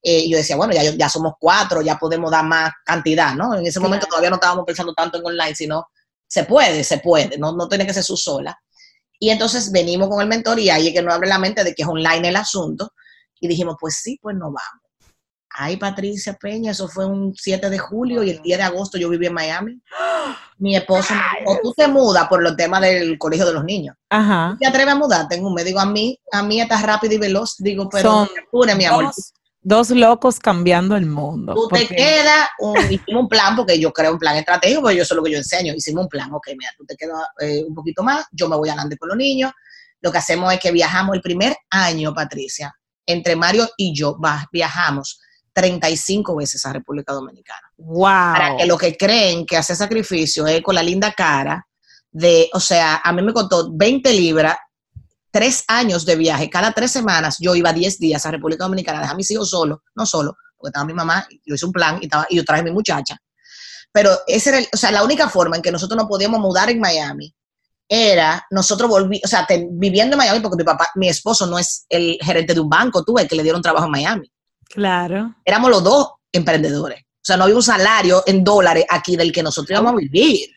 Eh, 0.00 0.20
y 0.20 0.30
yo 0.30 0.36
decía, 0.36 0.54
bueno, 0.54 0.72
ya, 0.72 0.84
ya 0.84 1.08
somos 1.08 1.32
cuatro, 1.40 1.82
ya 1.82 1.98
podemos 1.98 2.30
dar 2.30 2.44
más 2.44 2.70
cantidad, 2.84 3.34
¿no? 3.34 3.56
En 3.56 3.66
ese 3.66 3.80
momento 3.80 4.06
todavía 4.06 4.30
no 4.30 4.36
estábamos 4.36 4.64
pensando 4.64 4.94
tanto 4.94 5.18
en 5.18 5.26
online, 5.26 5.56
sino 5.56 5.88
se 6.28 6.44
puede, 6.44 6.84
se 6.84 6.98
puede, 6.98 7.36
no, 7.38 7.52
no 7.52 7.68
tiene 7.68 7.84
que 7.84 7.94
ser 7.94 8.04
su 8.04 8.16
sola. 8.16 8.56
Y 9.18 9.30
entonces 9.30 9.72
venimos 9.72 10.08
con 10.08 10.20
el 10.20 10.28
mentor 10.28 10.58
y 10.58 10.70
ahí 10.70 10.88
es 10.88 10.94
que 10.94 11.02
nos 11.02 11.14
abre 11.14 11.28
la 11.28 11.38
mente 11.38 11.64
de 11.64 11.74
que 11.74 11.82
es 11.82 11.88
online 11.88 12.28
el 12.28 12.36
asunto. 12.36 12.92
Y 13.40 13.48
dijimos, 13.48 13.76
pues 13.80 14.00
sí, 14.02 14.18
pues 14.20 14.36
nos 14.36 14.52
vamos. 14.52 14.82
Ay, 15.58 15.78
Patricia 15.78 16.34
Peña, 16.34 16.72
eso 16.72 16.86
fue 16.86 17.06
un 17.06 17.34
7 17.34 17.70
de 17.70 17.78
julio 17.78 18.22
y 18.22 18.30
el 18.30 18.42
día 18.42 18.58
de 18.58 18.64
agosto 18.64 18.98
yo 18.98 19.08
viví 19.08 19.26
en 19.26 19.32
Miami. 19.34 19.80
Mi 20.58 20.76
esposo 20.76 21.14
me 21.14 21.40
dijo, 21.40 21.58
tú 21.62 21.72
te 21.74 21.88
mudas 21.88 22.28
por 22.28 22.42
los 22.42 22.56
temas 22.56 22.80
del 22.80 23.18
colegio 23.18 23.46
de 23.46 23.52
los 23.52 23.64
niños. 23.64 23.96
Ajá. 24.10 24.56
¿Te 24.58 24.66
atreves 24.66 24.94
a 24.94 24.96
mudarte? 24.96 25.40
Me 25.40 25.64
digo, 25.64 25.80
a 25.80 25.86
mí, 25.86 26.18
a 26.32 26.42
mí 26.42 26.60
está 26.60 26.80
rápido 26.80 27.14
y 27.14 27.18
veloz. 27.18 27.56
Digo, 27.58 27.88
pero 27.90 28.26
Son 28.52 28.78
mi 28.78 28.84
amor. 28.84 29.04
Dos 29.04 29.32
locos 29.90 30.38
cambiando 30.38 30.96
el 30.96 31.06
mundo. 31.06 31.54
Tú 31.54 31.68
te 31.68 31.86
quedas, 31.86 32.48
un, 32.60 32.78
hicimos 32.90 33.22
un 33.22 33.28
plan, 33.28 33.56
porque 33.56 33.78
yo 33.78 33.92
creo 33.92 34.12
un 34.12 34.18
plan 34.18 34.36
estratégico, 34.36 34.82
porque 34.82 34.96
yo 34.96 35.04
sé 35.04 35.14
lo 35.14 35.22
que 35.22 35.32
yo 35.32 35.38
enseño. 35.38 35.74
Hicimos 35.74 36.04
un 36.04 36.08
plan, 36.08 36.32
ok, 36.32 36.48
mira, 36.56 36.70
tú 36.76 36.84
te 36.86 36.96
quedas 36.96 37.20
eh, 37.40 37.64
un 37.66 37.74
poquito 37.74 38.02
más, 38.02 38.26
yo 38.30 38.48
me 38.48 38.56
voy 38.56 38.68
adelante 38.68 38.96
con 38.96 39.08
los 39.08 39.18
niños. 39.18 39.52
Lo 40.00 40.12
que 40.12 40.18
hacemos 40.18 40.52
es 40.52 40.60
que 40.60 40.70
viajamos 40.70 41.16
el 41.16 41.22
primer 41.22 41.56
año, 41.70 42.14
Patricia, 42.14 42.72
entre 43.06 43.34
Mario 43.34 43.68
y 43.76 43.94
yo, 43.94 44.16
viajamos 44.52 45.20
35 45.52 46.36
veces 46.36 46.64
a 46.66 46.72
República 46.72 47.12
Dominicana. 47.12 47.72
Wow. 47.78 48.02
Para 48.04 48.56
que 48.56 48.66
lo 48.66 48.76
que 48.76 48.96
creen 48.96 49.46
que 49.46 49.56
hace 49.56 49.74
sacrificio 49.74 50.46
es 50.46 50.62
con 50.62 50.74
la 50.74 50.82
linda 50.82 51.12
cara 51.12 51.66
de, 52.10 52.48
o 52.52 52.60
sea, 52.60 53.00
a 53.02 53.12
mí 53.12 53.22
me 53.22 53.32
costó 53.32 53.70
20 53.72 54.12
libras, 54.12 54.56
tres 55.36 55.64
años 55.68 56.06
de 56.06 56.16
viaje, 56.16 56.48
cada 56.48 56.72
tres 56.72 56.90
semanas 56.90 57.36
yo 57.38 57.54
iba 57.54 57.70
10 57.70 57.98
días 57.98 58.24
a 58.24 58.30
República 58.30 58.64
Dominicana, 58.64 59.00
dejar 59.00 59.12
a 59.12 59.16
mis 59.18 59.30
hijos 59.30 59.50
solos, 59.50 59.80
no 59.94 60.06
solo, 60.06 60.34
porque 60.56 60.70
estaba 60.70 60.86
mi 60.86 60.94
mamá, 60.94 61.28
yo 61.44 61.54
hice 61.54 61.66
un 61.66 61.72
plan 61.72 61.98
y, 62.00 62.06
estaba, 62.06 62.26
y 62.30 62.36
yo 62.36 62.44
traje 62.44 62.62
a 62.62 62.64
mi 62.64 62.70
muchacha. 62.70 63.18
Pero 63.92 64.12
ese 64.26 64.48
era, 64.48 64.66
o 64.72 64.76
sea, 64.78 64.90
la 64.90 65.04
única 65.04 65.28
forma 65.28 65.56
en 65.56 65.60
que 65.60 65.70
nosotros 65.70 65.94
nos 65.94 66.08
podíamos 66.08 66.40
mudar 66.40 66.70
en 66.70 66.80
Miami 66.80 67.34
era 67.86 68.46
nosotros 68.50 68.88
volví, 68.88 69.20
o 69.22 69.28
sea, 69.28 69.46
viviendo 69.72 70.14
en 70.14 70.18
Miami, 70.18 70.40
porque 70.40 70.56
mi 70.56 70.64
papá, 70.64 70.88
mi 70.94 71.10
esposo 71.10 71.46
no 71.46 71.58
es 71.58 71.84
el 71.90 72.16
gerente 72.22 72.54
de 72.54 72.60
un 72.60 72.70
banco, 72.70 73.04
tuve 73.04 73.28
que 73.28 73.36
le 73.36 73.42
dieron 73.42 73.60
trabajo 73.60 73.84
en 73.84 73.92
Miami. 73.92 74.32
Claro. 74.70 75.34
Éramos 75.44 75.68
los 75.68 75.84
dos 75.84 76.12
emprendedores. 76.32 77.02
O 77.02 77.26
sea, 77.26 77.36
no 77.36 77.44
había 77.44 77.56
un 77.56 77.62
salario 77.62 78.22
en 78.26 78.42
dólares 78.42 78.86
aquí 78.88 79.16
del 79.16 79.32
que 79.32 79.42
nosotros 79.42 79.70
íbamos 79.70 79.92
a 79.92 79.96
vivir. 79.96 80.48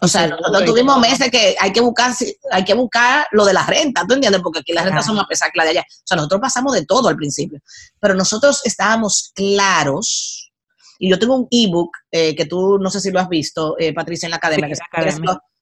O 0.00 0.08
sea, 0.08 0.28
nosotros 0.28 0.64
tuvimos 0.64 0.98
meses 1.00 1.30
que 1.30 1.56
hay 1.58 1.72
que 1.72 1.80
buscar, 1.80 2.14
hay 2.52 2.64
que 2.64 2.74
buscar 2.74 3.26
lo 3.32 3.44
de 3.44 3.52
la 3.52 3.66
renta, 3.66 4.04
¿tú 4.06 4.14
entiendes? 4.14 4.40
Porque 4.42 4.60
aquí 4.60 4.72
las 4.72 4.84
rentas 4.84 5.04
son 5.04 5.16
más 5.16 5.26
pesadas 5.26 5.52
que 5.52 5.58
las 5.58 5.66
de 5.66 5.70
allá. 5.70 5.86
O 5.88 6.06
sea, 6.06 6.16
nosotros 6.16 6.40
pasamos 6.40 6.72
de 6.74 6.84
todo 6.86 7.08
al 7.08 7.16
principio. 7.16 7.60
Pero 7.98 8.14
nosotros 8.14 8.60
estábamos 8.64 9.32
claros. 9.34 10.52
Y 11.00 11.10
yo 11.10 11.18
tengo 11.18 11.36
un 11.36 11.48
ebook 11.50 11.90
eh, 12.10 12.34
que 12.34 12.46
tú 12.46 12.78
no 12.78 12.90
sé 12.90 13.00
si 13.00 13.10
lo 13.10 13.20
has 13.20 13.28
visto, 13.28 13.76
eh, 13.78 13.92
Patricia, 13.92 14.26
en 14.26 14.30
la 14.30 14.36
academia, 14.36 14.68
que 14.68 14.76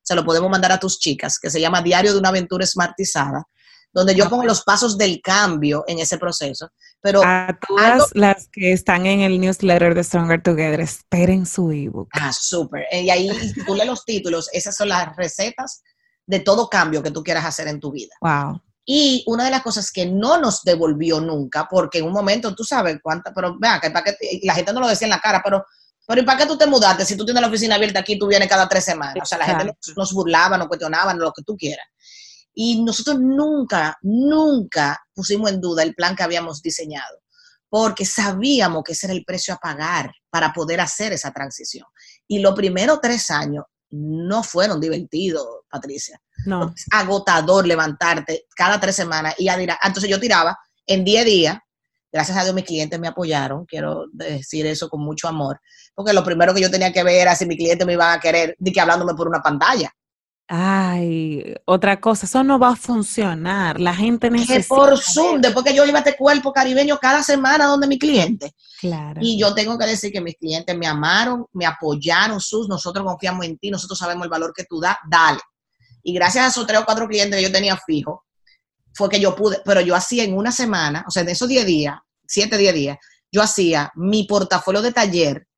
se 0.02 0.14
lo 0.14 0.24
podemos 0.24 0.50
mandar 0.50 0.72
a 0.72 0.78
tus 0.78 0.98
chicas, 0.98 1.38
que 1.38 1.50
se 1.50 1.60
llama 1.60 1.82
Diario 1.82 2.12
de 2.12 2.18
una 2.18 2.28
aventura 2.28 2.64
smartizada 2.64 3.44
donde 3.92 4.14
yo 4.14 4.28
pongo 4.28 4.44
los 4.44 4.62
pasos 4.62 4.98
del 4.98 5.20
cambio 5.22 5.84
en 5.86 5.98
ese 5.98 6.18
proceso. 6.18 6.70
Pero 7.00 7.22
a 7.24 7.58
todas 7.66 8.10
las 8.14 8.48
que 8.48 8.72
están 8.72 9.06
en 9.06 9.20
el 9.20 9.40
newsletter 9.40 9.94
de 9.94 10.04
Stronger 10.04 10.42
Together, 10.42 10.80
esperen 10.80 11.46
su 11.46 11.70
ebook. 11.70 12.08
Ah, 12.12 12.32
súper. 12.32 12.84
Eh, 12.90 13.02
y 13.02 13.10
ahí 13.10 13.28
tú 13.66 13.74
lees 13.74 13.88
los 13.88 14.04
títulos, 14.04 14.48
esas 14.52 14.76
son 14.76 14.88
las 14.88 15.14
recetas 15.16 15.82
de 16.26 16.40
todo 16.40 16.68
cambio 16.68 17.02
que 17.02 17.10
tú 17.10 17.22
quieras 17.22 17.44
hacer 17.44 17.68
en 17.68 17.80
tu 17.80 17.92
vida. 17.92 18.14
Wow. 18.20 18.60
Y 18.84 19.24
una 19.26 19.44
de 19.44 19.50
las 19.50 19.62
cosas 19.62 19.90
que 19.90 20.06
no 20.06 20.38
nos 20.38 20.62
devolvió 20.62 21.20
nunca, 21.20 21.66
porque 21.68 21.98
en 21.98 22.04
un 22.04 22.12
momento 22.12 22.54
tú 22.54 22.64
sabes 22.64 22.98
cuánta, 23.02 23.32
pero 23.34 23.56
vea, 23.58 23.80
que 23.80 23.90
para 23.90 24.04
que 24.04 24.40
la 24.42 24.54
gente 24.54 24.72
no 24.72 24.80
lo 24.80 24.88
decía 24.88 25.06
en 25.06 25.10
la 25.10 25.20
cara, 25.20 25.40
pero 25.42 25.64
pero 26.06 26.20
¿y 26.20 26.24
para 26.24 26.38
qué 26.38 26.46
tú 26.46 26.56
te 26.56 26.66
mudaste? 26.66 27.04
Si 27.04 27.16
tú 27.16 27.24
tienes 27.24 27.40
la 27.40 27.48
oficina 27.48 27.74
abierta 27.74 28.00
aquí, 28.00 28.18
tú 28.18 28.28
vienes 28.28 28.48
cada 28.48 28.68
tres 28.68 28.84
semanas. 28.84 29.16
O 29.20 29.26
sea, 29.26 29.38
la 29.38 29.46
gente 29.46 29.64
nos, 29.64 29.96
nos 29.96 30.12
burlaba, 30.12 30.56
nos 30.56 30.68
cuestionaba, 30.68 31.12
lo 31.14 31.32
que 31.32 31.42
tú 31.42 31.56
quieras. 31.56 31.84
Y 32.58 32.82
nosotros 32.82 33.20
nunca, 33.20 33.98
nunca 34.00 34.98
pusimos 35.14 35.50
en 35.50 35.60
duda 35.60 35.82
el 35.82 35.94
plan 35.94 36.16
que 36.16 36.22
habíamos 36.22 36.62
diseñado, 36.62 37.20
porque 37.68 38.06
sabíamos 38.06 38.82
que 38.82 38.92
ese 38.92 39.08
era 39.08 39.14
el 39.14 39.26
precio 39.26 39.52
a 39.52 39.58
pagar 39.58 40.10
para 40.30 40.54
poder 40.54 40.80
hacer 40.80 41.12
esa 41.12 41.30
transición. 41.32 41.86
Y 42.26 42.38
los 42.38 42.54
primeros 42.54 42.98
tres 43.02 43.30
años 43.30 43.64
no 43.90 44.42
fueron 44.42 44.80
divertidos, 44.80 45.46
Patricia. 45.68 46.18
No. 46.46 46.72
Es 46.74 46.86
agotador 46.90 47.66
levantarte 47.66 48.46
cada 48.56 48.80
tres 48.80 48.96
semanas 48.96 49.34
y 49.36 49.44
ya 49.44 49.56
dirá, 49.58 49.78
ah, 49.82 49.88
entonces 49.88 50.10
yo 50.10 50.18
tiraba 50.18 50.58
en 50.86 51.04
10 51.04 51.24
días, 51.26 51.58
gracias 52.10 52.38
a 52.38 52.44
Dios 52.44 52.54
mis 52.54 52.64
clientes 52.64 52.98
me 52.98 53.08
apoyaron, 53.08 53.66
quiero 53.66 54.06
decir 54.12 54.64
eso 54.64 54.88
con 54.88 55.02
mucho 55.02 55.28
amor, 55.28 55.60
porque 55.94 56.14
lo 56.14 56.24
primero 56.24 56.54
que 56.54 56.62
yo 56.62 56.70
tenía 56.70 56.90
que 56.90 57.02
ver 57.02 57.20
era 57.20 57.36
si 57.36 57.44
mi 57.44 57.56
cliente 57.56 57.84
me 57.84 57.94
iba 57.94 58.14
a 58.14 58.18
querer, 58.20 58.56
de 58.58 58.72
que 58.72 58.80
hablándome 58.80 59.14
por 59.14 59.28
una 59.28 59.42
pantalla. 59.42 59.92
Ay, 60.48 61.56
otra 61.64 62.00
cosa, 62.00 62.26
eso 62.26 62.44
no 62.44 62.58
va 62.58 62.70
a 62.70 62.76
funcionar. 62.76 63.80
La 63.80 63.94
gente 63.94 64.30
necesita. 64.30 64.60
Que 64.60 64.68
por 64.68 64.96
Zoom, 64.96 65.40
después 65.40 65.64
que 65.64 65.74
yo 65.74 65.84
iba 65.84 65.98
a 65.98 66.02
este 66.02 66.16
cuerpo 66.16 66.52
caribeño 66.52 66.98
cada 66.98 67.22
semana 67.22 67.66
donde 67.66 67.88
mi 67.88 67.98
cliente. 67.98 68.54
Claro. 68.80 69.20
Y 69.20 69.38
yo 69.38 69.54
tengo 69.54 69.76
que 69.76 69.86
decir 69.86 70.12
que 70.12 70.20
mis 70.20 70.36
clientes 70.36 70.76
me 70.76 70.86
amaron, 70.86 71.46
me 71.52 71.66
apoyaron, 71.66 72.40
sus, 72.40 72.68
nosotros 72.68 73.04
confiamos 73.04 73.44
en 73.44 73.58
ti, 73.58 73.70
nosotros 73.70 73.98
sabemos 73.98 74.24
el 74.24 74.30
valor 74.30 74.52
que 74.54 74.64
tú 74.64 74.78
das, 74.80 74.96
dale. 75.10 75.40
Y 76.04 76.14
gracias 76.14 76.44
a 76.44 76.48
esos 76.48 76.66
tres 76.66 76.80
o 76.80 76.84
cuatro 76.84 77.08
clientes 77.08 77.36
que 77.36 77.42
yo 77.42 77.50
tenía 77.50 77.76
fijo, 77.84 78.24
fue 78.94 79.08
que 79.08 79.18
yo 79.18 79.34
pude, 79.34 79.60
pero 79.64 79.80
yo 79.80 79.96
hacía 79.96 80.22
en 80.22 80.36
una 80.36 80.52
semana, 80.52 81.04
o 81.08 81.10
sea, 81.10 81.22
en 81.22 81.30
esos 81.30 81.48
10 81.48 81.66
días, 81.66 81.98
7, 82.28 82.56
10 82.56 82.74
días, 82.74 82.98
yo 83.32 83.42
hacía 83.42 83.90
mi 83.96 84.24
portafolio 84.24 84.80
de 84.80 84.92
taller 84.92 85.48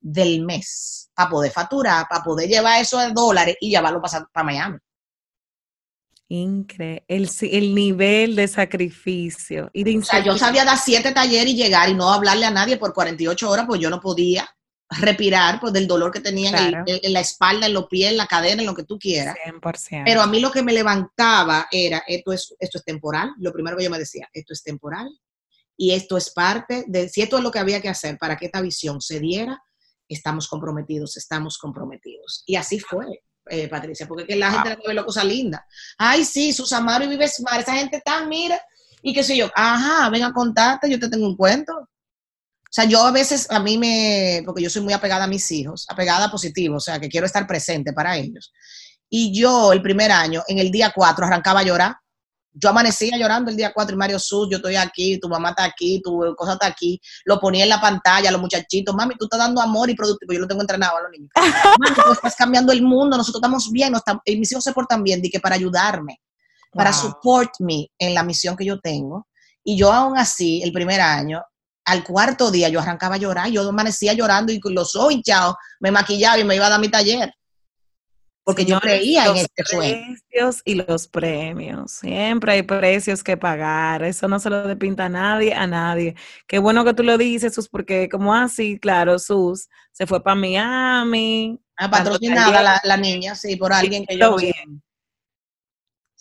del 0.00 0.44
mes 0.44 1.05
para 1.16 1.30
poder 1.30 1.50
facturar, 1.50 2.06
para 2.08 2.22
poder 2.22 2.48
llevar 2.48 2.80
eso 2.80 2.98
a 2.98 3.08
dólares 3.08 3.56
y 3.60 3.70
llevarlo 3.70 4.02
para, 4.02 4.26
para 4.26 4.44
Miami. 4.44 4.78
Increíble. 6.28 7.04
El, 7.08 7.74
nivel 7.74 8.36
de 8.36 8.48
sacrificio 8.48 9.70
y 9.72 9.84
de 9.84 9.98
O 9.98 10.02
sea, 10.02 10.22
yo 10.22 10.36
sabía 10.36 10.64
dar 10.64 10.76
siete 10.76 11.12
talleres 11.12 11.52
y 11.52 11.56
llegar 11.56 11.88
y 11.88 11.94
no 11.94 12.12
hablarle 12.12 12.44
a 12.44 12.50
nadie 12.50 12.76
por 12.76 12.92
48 12.92 13.48
horas, 13.48 13.64
pues 13.66 13.80
yo 13.80 13.88
no 13.88 14.00
podía 14.00 14.48
respirar 14.88 15.60
pues, 15.60 15.72
del 15.72 15.86
dolor 15.86 16.12
que 16.12 16.20
tenía 16.20 16.50
en, 16.86 17.12
la 17.12 17.20
espalda, 17.20 17.66
en 17.66 17.74
los 17.74 17.86
pies, 17.86 18.10
en 18.10 18.16
la 18.16 18.26
cadera, 18.26 18.60
en 18.60 18.66
lo 18.66 18.74
que 18.74 18.84
tú 18.84 18.98
quieras. 18.98 19.36
100%. 19.46 20.02
Pero 20.04 20.20
a 20.20 20.26
mí 20.26 20.40
lo 20.40 20.50
que 20.50 20.62
me 20.62 20.72
levantaba 20.72 21.68
era, 21.70 22.02
esto 22.06 22.32
es, 22.32 22.54
esto 22.58 22.78
es 22.78 22.84
temporal. 22.84 23.32
Lo 23.38 23.52
primero 23.52 23.76
que 23.76 23.84
yo 23.84 23.90
me 23.90 23.98
decía, 23.98 24.28
esto 24.32 24.52
es 24.52 24.62
temporal 24.62 25.08
y 25.76 25.92
esto 25.92 26.16
es 26.16 26.30
parte 26.30 26.84
de, 26.88 27.08
si 27.08 27.22
esto 27.22 27.38
es 27.38 27.44
lo 27.44 27.50
que 27.50 27.58
había 27.58 27.80
que 27.80 27.88
hacer 27.88 28.18
para 28.18 28.36
que 28.36 28.46
esta 28.46 28.60
visión 28.60 29.00
se 29.00 29.20
diera, 29.20 29.62
estamos 30.14 30.48
comprometidos, 30.48 31.16
estamos 31.16 31.58
comprometidos. 31.58 32.42
Y 32.46 32.56
así 32.56 32.78
fue, 32.78 33.06
eh, 33.48 33.68
Patricia, 33.68 34.06
porque 34.06 34.26
que 34.26 34.36
la 34.36 34.50
gente 34.50 34.70
le 34.70 34.88
ve 34.88 34.94
la 34.94 35.04
cosa 35.04 35.24
linda. 35.24 35.66
Ay, 35.98 36.24
sí, 36.24 36.52
Susamaro 36.52 37.04
y 37.04 37.08
Vives 37.08 37.40
Mar, 37.40 37.60
esa 37.60 37.74
gente 37.74 38.00
tan, 38.04 38.28
mira, 38.28 38.60
y 39.02 39.14
qué 39.14 39.22
sé 39.22 39.36
yo, 39.36 39.50
ajá, 39.54 40.08
ven 40.10 40.24
a 40.24 40.32
contarte, 40.32 40.90
yo 40.90 40.98
te 40.98 41.08
tengo 41.08 41.26
un 41.26 41.36
cuento. 41.36 41.72
O 41.76 42.72
sea, 42.76 42.84
yo 42.84 43.04
a 43.04 43.12
veces, 43.12 43.50
a 43.50 43.60
mí 43.60 43.78
me, 43.78 44.42
porque 44.44 44.62
yo 44.62 44.68
soy 44.68 44.82
muy 44.82 44.92
apegada 44.92 45.24
a 45.24 45.28
mis 45.28 45.50
hijos, 45.52 45.86
apegada 45.88 46.26
a 46.26 46.30
positivo, 46.30 46.76
o 46.76 46.80
sea, 46.80 46.98
que 46.98 47.08
quiero 47.08 47.26
estar 47.26 47.46
presente 47.46 47.92
para 47.92 48.16
ellos. 48.16 48.52
Y 49.08 49.32
yo 49.38 49.72
el 49.72 49.82
primer 49.82 50.10
año, 50.10 50.42
en 50.48 50.58
el 50.58 50.70
día 50.70 50.92
4, 50.94 51.26
arrancaba 51.26 51.60
a 51.60 51.62
llorar 51.62 51.96
yo 52.58 52.70
amanecía 52.70 53.18
llorando 53.18 53.50
el 53.50 53.56
día 53.56 53.72
4 53.72 53.94
y 53.94 53.98
Mario 53.98 54.18
Sus, 54.18 54.48
yo 54.50 54.56
estoy 54.56 54.76
aquí, 54.76 55.18
tu 55.20 55.28
mamá 55.28 55.50
está 55.50 55.64
aquí, 55.64 56.00
tu 56.02 56.34
cosa 56.36 56.54
está 56.54 56.66
aquí, 56.66 57.00
lo 57.24 57.38
ponía 57.38 57.64
en 57.64 57.68
la 57.68 57.80
pantalla, 57.80 58.30
los 58.30 58.40
muchachitos, 58.40 58.94
mami, 58.94 59.14
tú 59.18 59.26
estás 59.26 59.38
dando 59.38 59.60
amor 59.60 59.90
y 59.90 59.94
productivo, 59.94 60.32
yo 60.32 60.40
lo 60.40 60.48
tengo 60.48 60.62
entrenado 60.62 60.96
a 60.96 61.02
los 61.02 61.10
niños. 61.10 61.30
mami, 61.78 61.94
tú 61.94 62.12
estás 62.12 62.34
cambiando 62.34 62.72
el 62.72 62.82
mundo, 62.82 63.16
nosotros 63.16 63.40
estamos 63.40 63.70
bien, 63.70 63.92
y 64.24 64.36
mis 64.38 64.50
hijos 64.50 64.64
se 64.64 64.72
portan 64.72 65.02
bien, 65.02 65.20
di 65.20 65.30
que 65.30 65.40
para 65.40 65.54
ayudarme, 65.54 66.20
para 66.72 66.92
support 66.92 67.50
me 67.60 67.88
en 67.98 68.14
la 68.14 68.22
misión 68.22 68.56
que 68.56 68.64
yo 68.64 68.80
tengo. 68.80 69.26
Y 69.62 69.76
yo 69.76 69.92
aún 69.92 70.16
así, 70.16 70.62
el 70.62 70.72
primer 70.72 71.00
año, 71.00 71.42
al 71.84 72.04
cuarto 72.04 72.50
día 72.50 72.68
yo 72.68 72.80
arrancaba 72.80 73.16
a 73.16 73.18
llorar, 73.18 73.48
yo 73.48 73.68
amanecía 73.68 74.12
llorando 74.14 74.52
y 74.52 74.60
con 74.60 74.74
los 74.74 74.96
ojos 74.96 75.12
hinchados 75.12 75.54
me 75.80 75.90
maquillaba 75.90 76.38
y 76.38 76.44
me 76.44 76.56
iba 76.56 76.66
a 76.66 76.70
dar 76.70 76.80
mi 76.80 76.88
taller 76.88 77.32
porque 78.46 78.64
yo 78.64 78.78
creía 78.78 79.26
en 79.26 79.38
este 79.38 79.64
sueño. 79.64 80.04
precios 80.30 80.62
y 80.64 80.76
los 80.76 81.08
premios. 81.08 81.90
Siempre 81.90 82.52
hay 82.52 82.62
precios 82.62 83.24
que 83.24 83.36
pagar. 83.36 84.04
Eso 84.04 84.28
no 84.28 84.38
se 84.38 84.48
lo 84.50 84.68
depinta 84.68 85.06
a 85.06 85.08
nadie, 85.08 85.52
a 85.52 85.66
nadie. 85.66 86.14
Qué 86.46 86.60
bueno 86.60 86.84
que 86.84 86.94
tú 86.94 87.02
lo 87.02 87.18
dices, 87.18 87.52
Sus, 87.52 87.68
porque 87.68 88.08
como 88.08 88.32
así, 88.32 88.78
claro, 88.78 89.18
Sus 89.18 89.68
se 89.90 90.06
fue 90.06 90.22
para 90.22 90.36
Miami. 90.36 91.60
Ah, 91.76 91.90
patrocinada 91.90 92.62
la, 92.62 92.80
la, 92.84 92.96
niña, 92.96 93.34
sí, 93.34 93.56
por 93.56 93.72
alguien 93.72 94.06
que 94.06 94.16
yo 94.16 94.36
bien. 94.36 94.80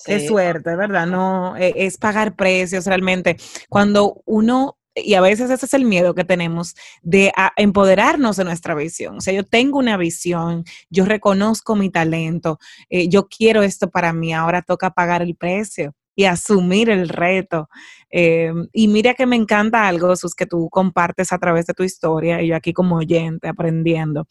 Qué 0.03 0.27
suerte, 0.27 0.75
¿verdad? 0.75 1.05
No, 1.05 1.55
e, 1.55 1.73
es 1.85 1.99
pagar 1.99 2.35
precios 2.35 2.87
realmente. 2.87 3.37
Cuando 3.69 4.23
uno 4.25 4.79
y 4.95 5.13
a 5.13 5.21
veces 5.21 5.49
ese 5.51 5.65
es 5.65 5.73
el 5.73 5.85
miedo 5.85 6.15
que 6.15 6.23
tenemos 6.23 6.75
de 7.01 7.31
empoderarnos 7.57 8.37
de 8.37 8.45
nuestra 8.45 8.75
visión. 8.75 9.17
O 9.17 9.21
sea, 9.21 9.33
yo 9.33 9.43
tengo 9.43 9.77
una 9.77 9.97
visión, 9.97 10.63
yo 10.89 11.05
reconozco 11.05 11.75
mi 11.75 11.89
talento, 11.89 12.59
eh, 12.89 13.09
yo 13.09 13.27
quiero 13.27 13.61
esto 13.63 13.89
para 13.89 14.13
mí, 14.13 14.33
ahora 14.33 14.61
toca 14.61 14.91
pagar 14.91 15.21
el 15.21 15.35
precio 15.35 15.93
y 16.15 16.25
asumir 16.25 16.89
el 16.89 17.09
reto. 17.09 17.67
Eh, 18.09 18.53
y 18.71 18.87
mira 18.87 19.13
que 19.13 19.25
me 19.25 19.35
encanta 19.35 19.87
algo, 19.87 20.15
Sus, 20.15 20.33
que 20.33 20.45
tú 20.45 20.69
compartes 20.69 21.33
a 21.33 21.37
través 21.39 21.65
de 21.65 21.73
tu 21.73 21.83
historia 21.83 22.41
y 22.41 22.47
yo 22.47 22.55
aquí 22.55 22.71
como 22.71 22.95
oyente 22.95 23.49
aprendiendo 23.49 24.25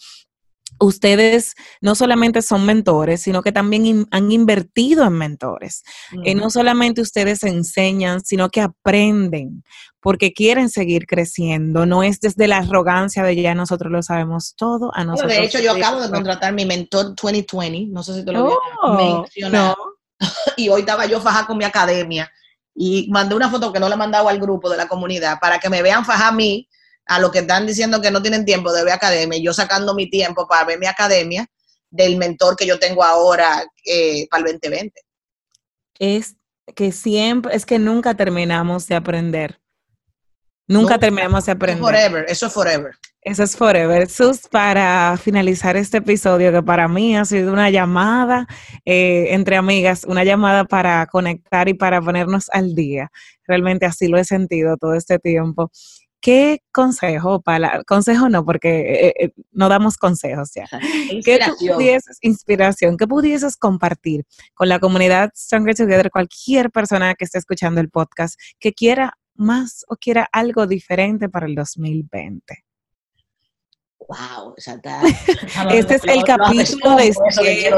ustedes 0.79 1.55
no 1.81 1.95
solamente 1.95 2.43
son 2.43 2.67
mentores, 2.67 3.23
sino 3.23 3.43
que 3.43 3.53
también 3.53 4.07
han 4.11 4.33
invertido 4.33 5.05
en 5.05 5.15
mentores. 5.15 5.83
Y 6.25 6.35
no 6.35 6.51
solamente 6.51 7.01
ustedes 7.01 7.43
enseñan, 7.43 8.25
sino 8.25 8.51
que 8.51 8.61
aprenden 8.61 9.63
porque 10.01 10.35
quieren 10.35 10.69
seguir 10.69 11.07
creciendo. 11.07 11.87
No 11.87 12.03
es 12.03 12.21
desde 12.21 12.47
la 12.47 12.59
arrogancia 12.59 13.23
de 13.23 13.41
ya 13.41 13.55
nosotros 13.55 13.91
lo 13.91 14.03
sabemos 14.03 14.55
todo. 14.55 14.91
A 14.95 15.03
nosotros 15.03 15.33
de 15.33 15.45
hecho, 15.45 15.61
yo 15.61 15.73
acabo 15.73 16.01
de 16.01 16.11
contratar 16.11 16.53
mi 16.53 16.67
mentor 16.67 17.15
2020, 17.15 17.87
no 17.91 18.03
sé 18.03 18.17
si 18.17 18.25
te 18.25 18.33
lo 18.33 18.59
oh, 18.83 18.95
mencionado. 18.95 19.77
Y 20.57 20.69
hoy 20.69 20.81
estaba 20.81 21.07
yo 21.07 21.21
faja 21.21 21.47
con 21.47 21.59
mi 21.59 21.65
academia 21.65 22.31
y 22.75 23.09
mandé 23.11 23.35
una 23.35 23.51
foto 23.51 23.73
que 23.73 23.81
no 23.81 23.89
le 23.89 23.95
he 23.95 23.99
mandado 23.99 24.29
al 24.29 24.39
grupo 24.39 24.69
de 24.69 24.77
la 24.77 24.89
comunidad 24.89 25.39
para 25.41 25.59
que 25.59 25.69
me 25.69 25.83
vean 25.83 26.05
fajar 26.05 26.33
a 26.33 26.37
mí, 26.37 26.69
a 27.07 27.19
los 27.21 27.31
que 27.31 27.41
están 27.41 27.67
diciendo 27.67 28.01
que 28.01 28.11
no 28.11 28.23
tienen 28.23 28.45
tiempo 28.45 28.73
de 28.73 28.85
ver 28.85 28.95
academia, 28.95 29.39
yo 29.43 29.53
sacando 29.53 29.95
mi 29.95 30.09
tiempo 30.09 30.47
para 30.49 30.65
ver 30.65 30.79
mi 30.79 30.87
academia 30.87 31.47
del 31.91 32.17
mentor 32.17 32.57
que 32.57 32.67
yo 32.67 32.79
tengo 32.79 33.05
ahora 33.05 33.65
eh, 33.85 34.27
para 34.29 34.45
el 34.45 34.53
2020. 34.53 35.01
Es 35.99 36.37
que 36.75 36.93
siempre, 36.93 37.55
es 37.55 37.67
que 37.67 37.79
nunca 37.79 38.15
terminamos 38.15 38.87
de 38.87 38.95
aprender. 38.95 39.61
Nunca 40.67 40.99
terminamos 40.99 41.45
de 41.45 41.53
aprender. 41.53 41.83
Forever, 41.83 42.25
eso 42.27 42.47
es 42.47 42.53
forever. 42.53 42.93
Eso 43.21 43.43
es 43.43 43.57
forever. 43.57 44.09
Sus, 44.09 44.49
para 44.49 45.17
finalizar 45.17 45.77
este 45.77 45.99
episodio, 45.99 46.53
que 46.53 46.63
para 46.63 46.89
mí 46.89 47.17
ha 47.17 47.25
sido 47.25 47.53
una 47.53 47.71
llamada 47.71 48.47
eh, 48.85 49.29
entre 49.31 49.57
amigas, 49.57 50.05
una 50.07 50.25
llamada 50.25 50.65
para 50.65 51.07
conectar 51.07 51.69
y 51.69 51.75
para 51.75 52.01
ponernos 52.03 52.51
al 52.53 52.75
día. 52.75 53.11
Realmente 53.47 53.87
así 53.87 54.09
lo 54.09 54.19
he 54.19 54.25
sentido 54.25 54.77
todo 54.77 54.95
este 54.95 55.19
tiempo. 55.19 55.71
¿Qué 56.25 56.63
consejo, 56.73 57.43
para, 57.43 57.85
consejo 57.85 58.31
no, 58.31 58.47
porque 58.47 59.09
eh, 59.09 59.15
eh, 59.21 59.33
no 59.53 59.69
damos 59.69 59.99
consejos 59.99 60.53
ya. 60.55 60.65
¿Qué 61.23 61.39
pudieses, 61.59 62.17
inspiración, 62.23 62.97
qué 62.97 63.07
pudieses 63.07 63.59
compartir 63.59 64.25
con 64.55 64.71
la 64.71 64.79
comunidad 64.79 65.33
Stronger 65.37 65.77
Together, 65.77 66.11
cualquier 66.11 66.71
persona 66.71 67.15
que 67.15 67.27
esté 67.27 67.37
escuchando 67.37 67.83
el 67.83 67.91
podcast, 67.91 68.41
que 68.59 68.73
quiera 68.73 69.19
más 69.35 69.85
o 69.87 69.97
quiera 69.97 70.27
algo 70.33 70.67
diferente 70.67 71.29
para 71.29 71.45
el 71.45 71.55
2020? 71.55 72.65
Wow, 74.09 74.55
este 74.57 75.95
es 75.97 76.05
el 76.05 76.25
capítulo 76.25 76.97
de 76.97 77.15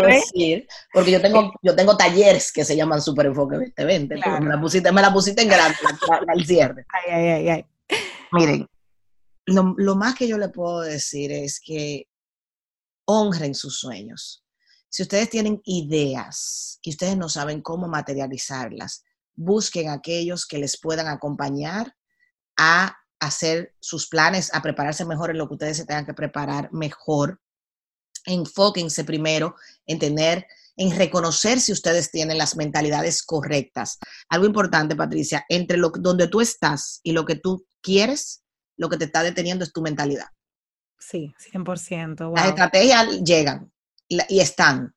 decir, 0.06 0.68
porque 0.92 1.10
yo 1.10 1.20
tengo, 1.20 1.52
yo 1.62 1.74
tengo 1.74 1.96
talleres 1.96 2.52
que 2.52 2.64
se 2.64 2.76
llaman 2.76 3.02
Super 3.02 3.26
Enfoque 3.26 3.56
2020, 3.56 4.14
me 4.40 4.48
la 4.48 4.60
pusiste, 4.60 4.92
me 4.92 5.02
la 5.02 5.12
pusiste 5.12 5.42
en 5.42 5.48
grande 5.48 5.76
al 6.28 6.46
cierre. 6.46 6.86
Ay, 6.88 7.12
ay, 7.12 7.28
ay, 7.28 7.48
ay. 7.48 7.66
Miren, 8.32 8.66
lo, 9.46 9.94
más 9.94 10.14
que 10.14 10.28
yo 10.28 10.38
le 10.38 10.48
puedo 10.48 10.80
decir 10.80 11.30
es 11.30 11.60
que 11.60 12.08
honren 13.06 13.54
sus 13.54 13.78
sueños. 13.78 14.44
Si 14.88 15.02
ustedes 15.02 15.30
tienen 15.30 15.60
ideas 15.64 16.78
y 16.82 16.90
ustedes 16.90 17.16
no 17.16 17.28
saben 17.28 17.60
cómo 17.60 17.86
materializarlas, 17.86 19.04
busquen 19.34 19.90
aquellos 19.90 20.46
que 20.46 20.58
les 20.58 20.80
puedan 20.80 21.06
acompañar 21.06 21.94
a 22.58 22.96
hacer 23.20 23.74
sus 23.80 24.08
planes, 24.08 24.52
a 24.54 24.62
prepararse 24.62 25.04
mejor 25.04 25.30
en 25.30 25.38
lo 25.38 25.48
que 25.48 25.54
ustedes 25.54 25.76
se 25.76 25.86
tengan 25.86 26.06
que 26.06 26.14
preparar 26.14 26.72
mejor. 26.72 27.40
Enfóquense 28.24 29.04
primero 29.04 29.54
en 29.86 29.98
tener, 29.98 30.46
en 30.76 30.96
reconocer 30.96 31.60
si 31.60 31.72
ustedes 31.72 32.10
tienen 32.10 32.38
las 32.38 32.56
mentalidades 32.56 33.22
correctas. 33.22 33.98
Algo 34.28 34.46
importante, 34.46 34.96
Patricia, 34.96 35.44
entre 35.48 35.76
lo, 35.76 35.90
donde 35.90 36.26
tú 36.26 36.40
estás 36.40 37.00
y 37.02 37.12
lo 37.12 37.24
que 37.24 37.36
tú 37.36 37.66
quieres, 37.86 38.42
lo 38.76 38.88
que 38.88 38.96
te 38.96 39.04
está 39.04 39.22
deteniendo 39.22 39.64
es 39.64 39.72
tu 39.72 39.80
mentalidad. 39.80 40.26
Sí, 40.98 41.32
100%. 41.52 42.34
Las 42.34 42.48
estrategias 42.48 43.22
llegan 43.22 43.70
y, 44.08 44.40
están, 44.40 44.94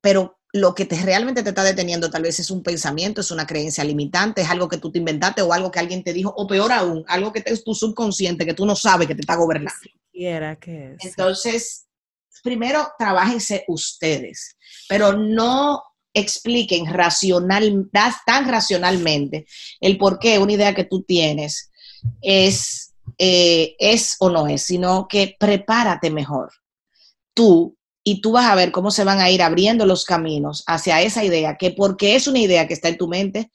pero 0.00 0.40
lo 0.52 0.74
que 0.74 0.84
te, 0.84 1.00
realmente 1.00 1.42
te 1.42 1.50
está 1.50 1.62
deteniendo 1.62 2.10
tal 2.10 2.22
vez 2.22 2.40
es 2.40 2.50
un 2.50 2.62
pensamiento, 2.62 3.20
es 3.20 3.30
una 3.30 3.46
creencia 3.46 3.84
limitante, 3.84 4.42
es 4.42 4.50
algo 4.50 4.68
que 4.68 4.78
tú 4.78 4.90
te 4.90 4.98
inventaste 4.98 5.42
o 5.42 5.52
algo 5.52 5.70
que 5.70 5.78
alguien 5.78 6.02
te 6.02 6.12
dijo, 6.12 6.32
o 6.36 6.46
peor 6.46 6.72
aún, 6.72 7.04
algo 7.06 7.32
que 7.32 7.42
es 7.46 7.62
tu 7.62 7.74
subconsciente 7.74 8.44
que 8.44 8.54
tú 8.54 8.66
no 8.66 8.74
sabes 8.74 9.06
que 9.06 9.14
te 9.14 9.20
está 9.20 9.36
gobernando. 9.36 9.72
Quiera 10.10 10.56
que 10.56 10.94
es. 10.94 11.04
Entonces, 11.04 11.86
primero, 12.42 12.88
trabajense 12.98 13.64
ustedes, 13.68 14.56
pero 14.88 15.12
no 15.12 15.82
expliquen 16.14 16.86
racional, 16.86 17.88
tan 18.26 18.48
racionalmente 18.48 19.46
el 19.80 19.96
por 19.96 20.18
qué 20.18 20.38
una 20.38 20.52
idea 20.52 20.74
que 20.74 20.84
tú 20.84 21.02
tienes 21.02 21.71
es, 22.20 22.94
eh, 23.18 23.74
es 23.78 24.16
o 24.20 24.30
no 24.30 24.46
es, 24.46 24.62
sino 24.62 25.06
que 25.08 25.36
prepárate 25.38 26.10
mejor 26.10 26.50
tú 27.34 27.76
y 28.04 28.20
tú 28.20 28.32
vas 28.32 28.46
a 28.46 28.54
ver 28.54 28.72
cómo 28.72 28.90
se 28.90 29.04
van 29.04 29.20
a 29.20 29.30
ir 29.30 29.42
abriendo 29.42 29.86
los 29.86 30.04
caminos 30.04 30.64
hacia 30.66 31.00
esa 31.00 31.24
idea, 31.24 31.56
que 31.56 31.70
porque 31.70 32.16
es 32.16 32.26
una 32.26 32.40
idea 32.40 32.66
que 32.66 32.74
está 32.74 32.88
en 32.88 32.98
tu 32.98 33.08
mente, 33.08 33.50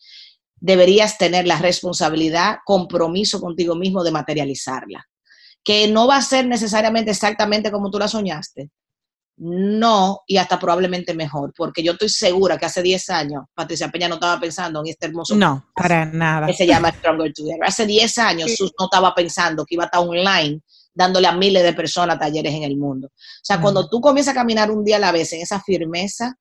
deberías 0.59 1.17
tener 1.17 1.45
la 1.45 1.59
responsabilidad, 1.59 2.57
compromiso 2.65 3.41
contigo 3.41 3.75
mismo 3.75 4.03
de 4.03 4.11
materializarla. 4.11 5.05
Que 5.63 5.87
no 5.89 6.07
va 6.07 6.17
a 6.17 6.21
ser 6.21 6.47
necesariamente 6.47 7.11
exactamente 7.11 7.71
como 7.71 7.91
tú 7.91 7.99
la 7.99 8.07
soñaste, 8.07 8.69
no, 9.39 10.21
y 10.25 10.37
hasta 10.37 10.57
probablemente 10.57 11.13
mejor, 11.13 11.53
porque 11.55 11.83
yo 11.83 11.91
estoy 11.91 12.09
segura 12.09 12.57
que 12.57 12.65
hace 12.65 12.81
10 12.81 13.09
años 13.11 13.43
Patricia 13.53 13.89
Peña 13.89 14.07
no 14.07 14.15
estaba 14.15 14.39
pensando 14.39 14.79
en 14.79 14.87
este 14.87 15.05
hermoso. 15.05 15.35
No, 15.35 15.69
para 15.75 16.05
nada. 16.05 16.47
Que 16.47 16.53
se 16.53 16.65
llama 16.65 16.91
Stronger 16.91 17.31
Together. 17.33 17.63
Hace 17.63 17.85
10 17.85 18.17
años 18.17 18.55
Sus 18.55 18.73
no 18.79 18.85
estaba 18.85 19.13
pensando 19.13 19.63
que 19.63 19.75
iba 19.75 19.83
a 19.83 19.87
estar 19.87 20.01
online 20.01 20.61
dándole 20.91 21.27
a 21.27 21.33
miles 21.33 21.61
de 21.61 21.73
personas 21.73 22.17
talleres 22.17 22.51
en 22.53 22.63
el 22.63 22.77
mundo. 22.77 23.07
O 23.07 23.43
sea, 23.43 23.61
cuando 23.61 23.87
tú 23.87 24.01
comienzas 24.01 24.31
a 24.31 24.39
caminar 24.39 24.71
un 24.71 24.83
día 24.83 24.95
a 24.95 24.99
la 24.99 25.11
vez 25.11 25.31
en 25.33 25.41
esa 25.41 25.61
firmeza, 25.61 26.35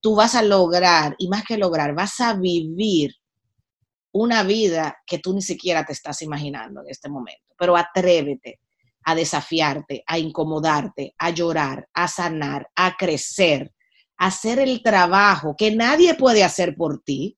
tú 0.00 0.14
vas 0.14 0.36
a 0.36 0.42
lograr, 0.42 1.16
y 1.18 1.28
más 1.28 1.42
que 1.44 1.58
lograr, 1.58 1.92
vas 1.94 2.20
a 2.20 2.34
vivir 2.34 3.12
una 4.12 4.44
vida 4.44 4.96
que 5.04 5.18
tú 5.18 5.34
ni 5.34 5.42
siquiera 5.42 5.84
te 5.84 5.92
estás 5.92 6.22
imaginando 6.22 6.82
en 6.82 6.90
este 6.90 7.08
momento. 7.08 7.54
Pero 7.58 7.76
atrévete, 7.76 8.60
a 9.10 9.14
desafiarte, 9.14 10.02
a 10.06 10.18
incomodarte, 10.18 11.14
a 11.18 11.30
llorar, 11.30 11.88
a 11.94 12.08
sanar, 12.08 12.68
a 12.74 12.96
crecer, 12.96 13.72
a 14.18 14.26
hacer 14.26 14.58
el 14.58 14.82
trabajo 14.82 15.54
que 15.56 15.74
nadie 15.74 16.14
puede 16.14 16.44
hacer 16.44 16.74
por 16.76 17.02
ti, 17.02 17.36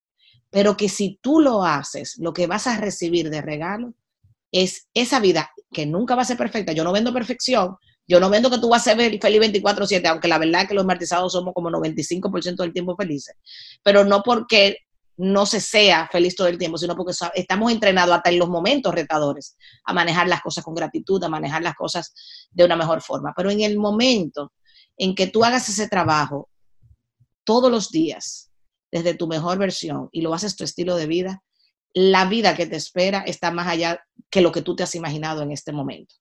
pero 0.50 0.76
que 0.76 0.88
si 0.88 1.18
tú 1.22 1.40
lo 1.40 1.64
haces, 1.64 2.16
lo 2.18 2.32
que 2.32 2.46
vas 2.46 2.66
a 2.66 2.76
recibir 2.76 3.30
de 3.30 3.40
regalo 3.40 3.94
es 4.52 4.88
esa 4.92 5.18
vida 5.18 5.50
que 5.72 5.86
nunca 5.86 6.14
va 6.14 6.22
a 6.22 6.26
ser 6.26 6.36
perfecta. 6.36 6.72
Yo 6.72 6.84
no 6.84 6.92
vendo 6.92 7.12
perfección, 7.12 7.76
yo 8.06 8.20
no 8.20 8.28
vendo 8.28 8.50
que 8.50 8.58
tú 8.58 8.68
vas 8.68 8.86
a 8.86 8.94
ser 8.94 9.20
feliz 9.20 9.40
24/7, 9.40 10.06
aunque 10.08 10.28
la 10.28 10.38
verdad 10.38 10.62
es 10.62 10.68
que 10.68 10.74
los 10.74 10.84
martizados 10.84 11.32
somos 11.32 11.54
como 11.54 11.70
95% 11.70 12.62
del 12.62 12.72
tiempo 12.72 12.96
felices, 12.96 13.34
pero 13.82 14.04
no 14.04 14.22
porque 14.22 14.76
no 15.16 15.46
se 15.46 15.60
sea 15.60 16.08
feliz 16.10 16.34
todo 16.34 16.48
el 16.48 16.58
tiempo, 16.58 16.78
sino 16.78 16.96
porque 16.96 17.14
estamos 17.34 17.70
entrenados 17.70 18.16
hasta 18.16 18.30
en 18.30 18.38
los 18.38 18.48
momentos 18.48 18.94
retadores 18.94 19.56
a 19.84 19.92
manejar 19.92 20.28
las 20.28 20.40
cosas 20.40 20.64
con 20.64 20.74
gratitud, 20.74 21.22
a 21.22 21.28
manejar 21.28 21.62
las 21.62 21.74
cosas 21.74 22.14
de 22.50 22.64
una 22.64 22.76
mejor 22.76 23.02
forma. 23.02 23.32
Pero 23.36 23.50
en 23.50 23.60
el 23.60 23.78
momento 23.78 24.52
en 24.96 25.14
que 25.14 25.26
tú 25.26 25.44
hagas 25.44 25.68
ese 25.68 25.88
trabajo 25.88 26.48
todos 27.44 27.70
los 27.70 27.90
días, 27.90 28.50
desde 28.90 29.14
tu 29.14 29.26
mejor 29.26 29.58
versión, 29.58 30.08
y 30.12 30.20
lo 30.20 30.34
haces 30.34 30.56
tu 30.56 30.64
estilo 30.64 30.96
de 30.96 31.06
vida, 31.06 31.42
la 31.94 32.24
vida 32.26 32.56
que 32.56 32.66
te 32.66 32.76
espera 32.76 33.20
está 33.20 33.50
más 33.50 33.66
allá 33.68 34.02
que 34.30 34.40
lo 34.40 34.52
que 34.52 34.62
tú 34.62 34.76
te 34.76 34.82
has 34.82 34.94
imaginado 34.94 35.42
en 35.42 35.52
este 35.52 35.72
momento. 35.72 36.14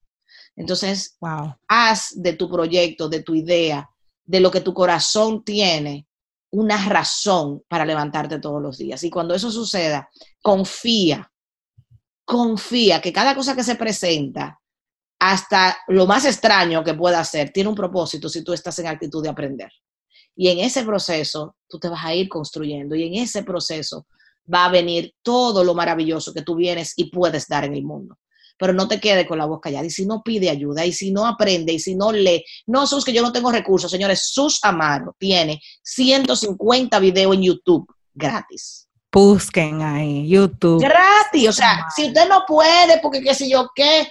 Entonces, 0.55 1.17
haz 1.67 2.11
de 2.15 2.33
tu 2.33 2.49
proyecto, 2.49 3.07
de 3.07 3.23
tu 3.23 3.35
idea, 3.35 3.89
de 4.25 4.39
lo 4.39 4.51
que 4.51 4.61
tu 4.61 4.73
corazón 4.73 5.43
tiene, 5.43 6.07
una 6.51 6.87
razón 6.87 7.63
para 7.67 7.85
levantarte 7.85 8.39
todos 8.39 8.61
los 8.61 8.77
días. 8.77 9.03
Y 9.03 9.09
cuando 9.09 9.33
eso 9.33 9.51
suceda, 9.51 10.09
confía, 10.41 11.31
confía 12.25 13.01
que 13.01 13.13
cada 13.13 13.35
cosa 13.35 13.55
que 13.55 13.63
se 13.63 13.75
presenta, 13.75 14.59
hasta 15.19 15.77
lo 15.87 16.07
más 16.07 16.25
extraño 16.25 16.83
que 16.83 16.93
pueda 16.93 17.23
ser, 17.23 17.51
tiene 17.51 17.69
un 17.69 17.75
propósito 17.75 18.27
si 18.27 18.43
tú 18.43 18.53
estás 18.53 18.77
en 18.79 18.87
actitud 18.87 19.23
de 19.23 19.29
aprender. 19.29 19.71
Y 20.35 20.49
en 20.49 20.59
ese 20.59 20.83
proceso, 20.83 21.57
tú 21.67 21.79
te 21.79 21.89
vas 21.89 22.03
a 22.03 22.13
ir 22.15 22.27
construyendo 22.27 22.95
y 22.95 23.03
en 23.03 23.15
ese 23.15 23.43
proceso 23.43 24.07
va 24.51 24.65
a 24.65 24.71
venir 24.71 25.13
todo 25.21 25.63
lo 25.63 25.73
maravilloso 25.73 26.33
que 26.33 26.41
tú 26.41 26.55
vienes 26.55 26.93
y 26.95 27.11
puedes 27.11 27.47
dar 27.47 27.65
en 27.65 27.75
el 27.75 27.83
mundo 27.83 28.17
pero 28.61 28.73
no 28.73 28.87
te 28.87 28.99
quedes 28.99 29.25
con 29.25 29.39
la 29.39 29.45
voz 29.45 29.59
callada. 29.59 29.87
Y 29.87 29.89
si 29.89 30.05
no 30.05 30.21
pide 30.21 30.51
ayuda, 30.51 30.85
y 30.85 30.93
si 30.93 31.09
no 31.09 31.25
aprende, 31.25 31.73
y 31.73 31.79
si 31.79 31.95
no 31.95 32.11
lee, 32.11 32.45
no, 32.67 32.85
Sus, 32.85 33.03
que 33.03 33.11
yo 33.11 33.23
no 33.23 33.31
tengo 33.31 33.51
recursos, 33.51 33.89
señores, 33.89 34.29
Sus 34.31 34.63
Amaro 34.63 35.15
tiene 35.17 35.59
150 35.81 36.99
videos 36.99 37.33
en 37.33 37.41
YouTube 37.41 37.91
gratis. 38.13 38.87
Busquen 39.11 39.81
ahí, 39.81 40.29
YouTube. 40.29 40.79
Gratis, 40.79 41.49
o 41.49 41.53
sea, 41.53 41.87
si 41.95 42.09
usted 42.09 42.29
no 42.29 42.43
puede, 42.47 42.99
porque 43.01 43.23
qué 43.23 43.33
sé 43.33 43.49
yo 43.49 43.67
qué, 43.73 44.07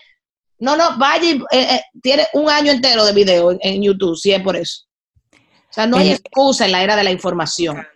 no, 0.59 0.77
no, 0.77 0.99
vaya 0.99 1.31
y 1.31 1.37
eh, 1.53 1.75
eh, 1.77 1.83
tiene 2.03 2.27
un 2.33 2.51
año 2.51 2.73
entero 2.73 3.05
de 3.05 3.13
video 3.13 3.57
en, 3.61 3.81
YouTube, 3.81 4.17
si 4.17 4.33
es 4.33 4.43
por 4.43 4.57
eso. 4.57 4.83
O 5.33 5.73
sea, 5.73 5.87
no 5.87 5.97
hay 5.97 6.11
excusa 6.11 6.65
en 6.65 6.73
la 6.73 6.83
era 6.83 6.97
de 6.97 7.05
la 7.05 7.13
información. 7.13 7.87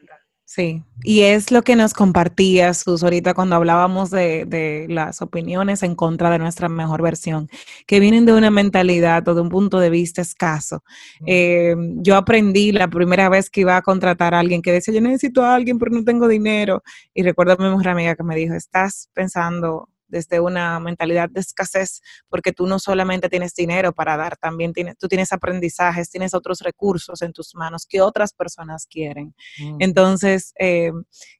Sí, 0.55 0.85
y 1.03 1.23
es 1.23 1.51
lo 1.51 1.63
que 1.63 1.75
nos 1.75 1.95
compartías, 1.95 2.79
Sus, 2.79 3.03
ahorita 3.03 3.35
cuando 3.35 3.57
hablábamos 3.57 4.11
de, 4.11 4.87
las 4.89 5.21
opiniones 5.21 5.83
en 5.83 5.97
contra 5.97 6.31
de 6.31 6.39
nuestra 6.39 6.69
mejor 6.69 7.03
versión, 7.03 7.49
que 7.89 7.99
vienen 7.99 8.25
de 8.25 8.35
una 8.35 8.53
mentalidad 8.53 9.27
o 9.27 9.35
de 9.35 9.41
un 9.41 9.49
punto 9.49 9.81
de 9.81 9.91
vista 9.91 10.23
escaso. 10.23 10.85
Eh, 11.27 11.75
yo 11.97 12.15
aprendí 12.15 12.71
la 12.71 12.87
primera 12.87 13.29
vez 13.29 13.51
que 13.51 13.63
iba 13.63 13.77
a 13.77 13.83
contratar 13.83 14.33
a 14.33 14.39
alguien 14.39 14.63
que 14.63 14.71
decía, 14.71 14.95
yo 14.95 15.01
necesito 15.01 15.43
a 15.43 15.57
alguien 15.57 15.77
pero 15.81 15.91
no 15.91 16.05
tengo 16.05 16.29
dinero. 16.29 16.85
Y 17.15 17.25
recuerdo 17.25 17.55
a 17.55 17.57
mi 17.57 17.65
mejor 17.65 17.89
amiga 17.89 18.15
que 18.15 18.23
me 18.23 18.37
dijo, 18.37 18.55
estás 18.55 19.11
pensando 19.13 19.89
desde 20.15 20.39
una 20.39 20.79
mentalidad 20.79 21.29
de 21.29 21.41
escasez, 21.41 22.01
porque 22.29 22.53
tú 22.53 22.69
no 22.69 22.79
solamente 22.79 23.29
tienes 23.29 23.53
dinero 23.53 23.93
para 23.93 24.17
dar, 24.17 24.37
también 24.37 24.73
tienes, 24.73 24.97
tú 24.97 25.09
tienes 25.09 25.33
aprendizajes, 25.33 26.09
tienes 26.09 26.35
otros 26.35 26.61
recursos 26.61 27.21
en 27.21 27.33
tus 27.33 27.57
manos 27.57 27.85
que 27.85 28.01
otras 28.01 28.33
personas 28.33 28.87
quieren. 28.87 29.35
Entonces, 29.81 30.55
eh, 30.61 30.93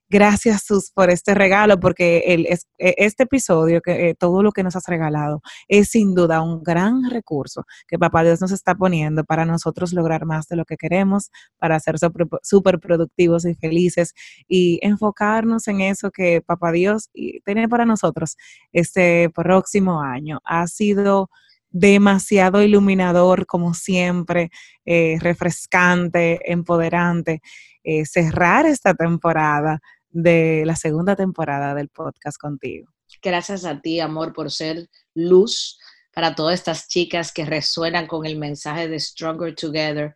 Gracias, 0.09 0.63
Sus, 0.65 0.91
por 0.91 1.09
este 1.09 1.33
regalo, 1.33 1.79
porque 1.79 2.19
el, 2.27 2.45
e, 2.45 2.57
este 2.77 3.23
episodio, 3.23 3.81
que 3.81 4.09
eh, 4.09 4.15
todo 4.15 4.43
lo 4.43 4.51
que 4.51 4.61
nos 4.61 4.75
has 4.75 4.85
regalado, 4.87 5.41
es 5.67 5.89
sin 5.89 6.13
duda 6.13 6.41
un 6.41 6.61
gran 6.61 7.09
recurso 7.09 7.65
que 7.87 7.97
Papá 7.97 8.23
Dios 8.23 8.39
nos 8.39 8.51
está 8.51 8.75
poniendo 8.75 9.23
para 9.23 9.45
nosotros 9.45 9.93
lograr 9.93 10.25
más 10.25 10.47
de 10.47 10.57
lo 10.57 10.65
que 10.65 10.77
queremos, 10.77 11.31
para 11.57 11.79
ser 11.79 11.95
súper 12.43 12.79
productivos 12.79 13.45
y 13.45 13.55
felices 13.55 14.13
y 14.47 14.79
enfocarnos 14.83 15.67
en 15.67 15.81
eso 15.81 16.11
que 16.11 16.41
Papá 16.45 16.71
Dios 16.71 17.09
tiene 17.43 17.67
para 17.67 17.85
nosotros 17.85 18.37
este 18.73 19.31
próximo 19.31 20.01
año. 20.01 20.39
Ha 20.45 20.67
sido 20.67 21.29
demasiado 21.71 22.61
iluminador, 22.61 23.45
como 23.47 23.73
siempre, 23.73 24.49
eh, 24.85 25.17
refrescante, 25.19 26.39
empoderante, 26.51 27.41
eh, 27.83 28.05
cerrar 28.05 28.65
esta 28.65 28.93
temporada 28.93 29.79
de 30.15 30.63
la 30.65 30.77
segunda 30.77 31.13
temporada 31.13 31.75
del 31.75 31.89
podcast 31.89 32.37
contigo. 32.37 32.87
Gracias 33.21 33.65
a 33.65 33.81
ti, 33.81 33.99
amor, 33.99 34.31
por 34.31 34.49
ser 34.49 34.87
luz 35.13 35.77
para 36.13 36.33
todas 36.33 36.53
estas 36.55 36.87
chicas 36.87 37.33
que 37.33 37.43
resuenan 37.43 38.07
con 38.07 38.25
el 38.25 38.37
mensaje 38.37 38.87
de 38.87 38.97
Stronger 38.97 39.53
Together. 39.53 40.15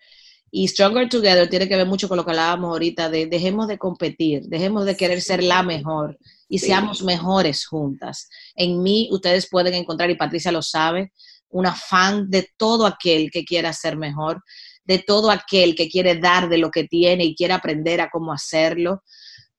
Y 0.51 0.69
Stronger 0.69 1.09
Together 1.09 1.49
tiene 1.49 1.67
que 1.67 1.75
ver 1.75 1.85
mucho 1.85 2.07
con 2.07 2.15
lo 2.15 2.23
que 2.23 2.31
hablábamos 2.31 2.69
ahorita 2.69 3.09
de 3.09 3.25
dejemos 3.25 3.67
de 3.67 3.77
competir, 3.77 4.43
dejemos 4.43 4.85
de 4.85 4.95
querer 4.95 5.21
ser 5.21 5.43
la 5.43 5.63
mejor 5.63 6.17
y 6.47 6.59
seamos 6.59 7.03
mejores 7.03 7.65
juntas. 7.65 8.29
En 8.55 8.81
mí 8.81 9.09
ustedes 9.11 9.49
pueden 9.49 9.73
encontrar, 9.73 10.09
y 10.09 10.15
Patricia 10.15 10.51
lo 10.53 10.61
sabe, 10.61 11.11
una 11.49 11.75
fan 11.75 12.29
de 12.29 12.47
todo 12.55 12.85
aquel 12.85 13.29
que 13.31 13.43
quiera 13.43 13.73
ser 13.73 13.97
mejor, 13.97 14.41
de 14.85 14.99
todo 14.99 15.29
aquel 15.29 15.75
que 15.75 15.89
quiere 15.89 16.15
dar 16.15 16.47
de 16.47 16.57
lo 16.57 16.71
que 16.71 16.85
tiene 16.85 17.25
y 17.25 17.35
quiere 17.35 17.53
aprender 17.53 17.99
a 17.99 18.09
cómo 18.09 18.31
hacerlo. 18.31 19.03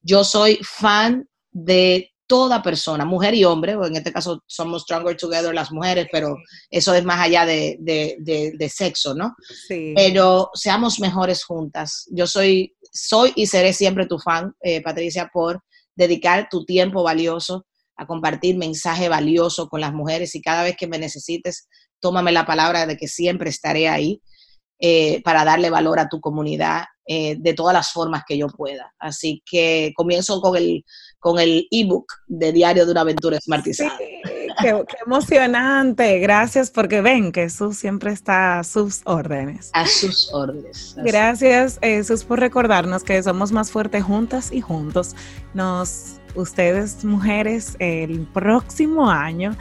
Yo 0.03 0.25
soy 0.25 0.59
fan 0.63 1.29
de 1.53 2.11
toda 2.31 2.63
persona, 2.63 3.05
mujer 3.05 3.35
y 3.35 3.45
hombre, 3.45 3.75
o 3.75 3.85
en 3.85 3.97
este 3.97 4.13
caso 4.13 4.45
somos 4.47 4.83
Stronger 4.83 5.17
Together 5.17 5.53
las 5.53 5.73
mujeres, 5.73 6.07
pero 6.13 6.37
eso 6.71 6.95
es 6.95 7.05
más 7.05 7.19
allá 7.19 7.45
de, 7.45 8.71
sexo, 8.73 9.17
¿no? 9.17 9.35
Sí. 9.67 9.95
Pero 9.97 10.49
seamos 10.55 11.01
mejores 11.01 11.43
juntas. 11.43 12.07
Yo 12.13 12.29
soy, 12.29 12.77
soy 12.93 13.33
y 13.35 13.47
seré 13.47 13.73
siempre 13.73 14.07
tu 14.07 14.17
fan, 14.21 14.55
eh, 14.63 14.81
Patricia, 14.81 15.29
por 15.33 15.65
dedicar 15.97 16.47
tu 16.49 16.65
tiempo 16.65 17.03
valioso 17.03 17.67
a 17.97 18.07
compartir 18.07 18.57
mensaje 18.57 19.09
valioso 19.09 19.69
con 19.69 19.81
las 19.81 19.93
mujeres 19.93 20.33
y 20.37 20.41
cada 20.41 20.63
vez 20.63 20.77
que 20.77 20.87
me 20.87 20.99
necesites, 20.99 21.69
tómame 21.99 22.31
la 22.31 22.47
palabra 22.47 22.87
de 22.87 22.97
que 22.97 23.09
siempre 23.09 23.51
estaré 23.51 23.89
ahí. 23.89 24.23
Eh, 24.83 25.21
para 25.25 25.45
darle 25.45 25.69
valor 25.69 25.99
a 26.01 26.09
tu 26.09 26.23
comunidad 26.23 26.85
eh, 27.13 27.35
de 27.37 27.55
todas 27.55 27.75
las 27.75 27.91
formas 27.91 28.23
que 28.25 28.39
yo 28.39 28.47
pueda. 28.47 28.95
Así 28.97 29.43
que 29.45 29.93
comienzo 29.97 30.41
con 30.41 30.57
el 30.57 30.85
con 31.19 31.41
el 31.41 31.67
ebook 31.73 32.07
de 32.29 32.53
Diario 32.53 32.87
de 32.87 32.93
una 32.93 33.01
Aventura 33.01 33.37
Smartizada. 33.41 33.99
qué, 33.99 34.85
emocionante. 35.05 36.21
Gracias 36.21 36.71
porque 36.71 37.01
ven 37.01 37.33
que 37.33 37.51
Sus 37.51 37.77
siempre 37.77 38.13
está 38.13 38.61
a 38.61 38.63
sus 38.63 39.01
órdenes. 39.07 39.71
A 39.73 39.89
sus 39.89 40.33
órdenes. 40.33 40.95
Gracias, 40.99 41.81
eh, 41.83 42.05
Sus, 42.05 42.23
por 42.23 42.39
recordarnos 42.39 43.03
que 43.03 43.21
somos 43.25 43.51
más 43.51 43.73
fuertes 43.73 44.05
juntas 44.05 44.53
y 44.53 44.61
juntos. 44.61 45.17
Nos, 45.53 46.21
ustedes 46.37 47.05
mujeres, 47.05 47.75
el 47.81 48.21
próximo 48.33 49.11
año 49.11 49.57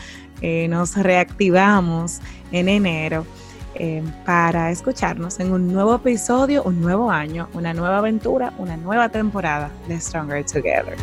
nos 0.69 0.95
reactivamos 0.95 2.19
en 2.51 2.69
enero 2.69 3.25
eh, 3.75 4.03
para 4.25 4.71
escucharnos 4.71 5.39
en 5.39 5.51
un 5.51 5.71
nuevo 5.71 5.95
episodio, 5.95 6.63
un 6.63 6.81
nuevo 6.81 7.11
año, 7.11 7.47
una 7.53 7.73
nueva 7.73 7.99
aventura, 7.99 8.53
una 8.57 8.77
nueva 8.77 9.09
temporada 9.09 9.71
de 9.87 9.99
Stronger 9.99 10.45
Together. 10.45 10.95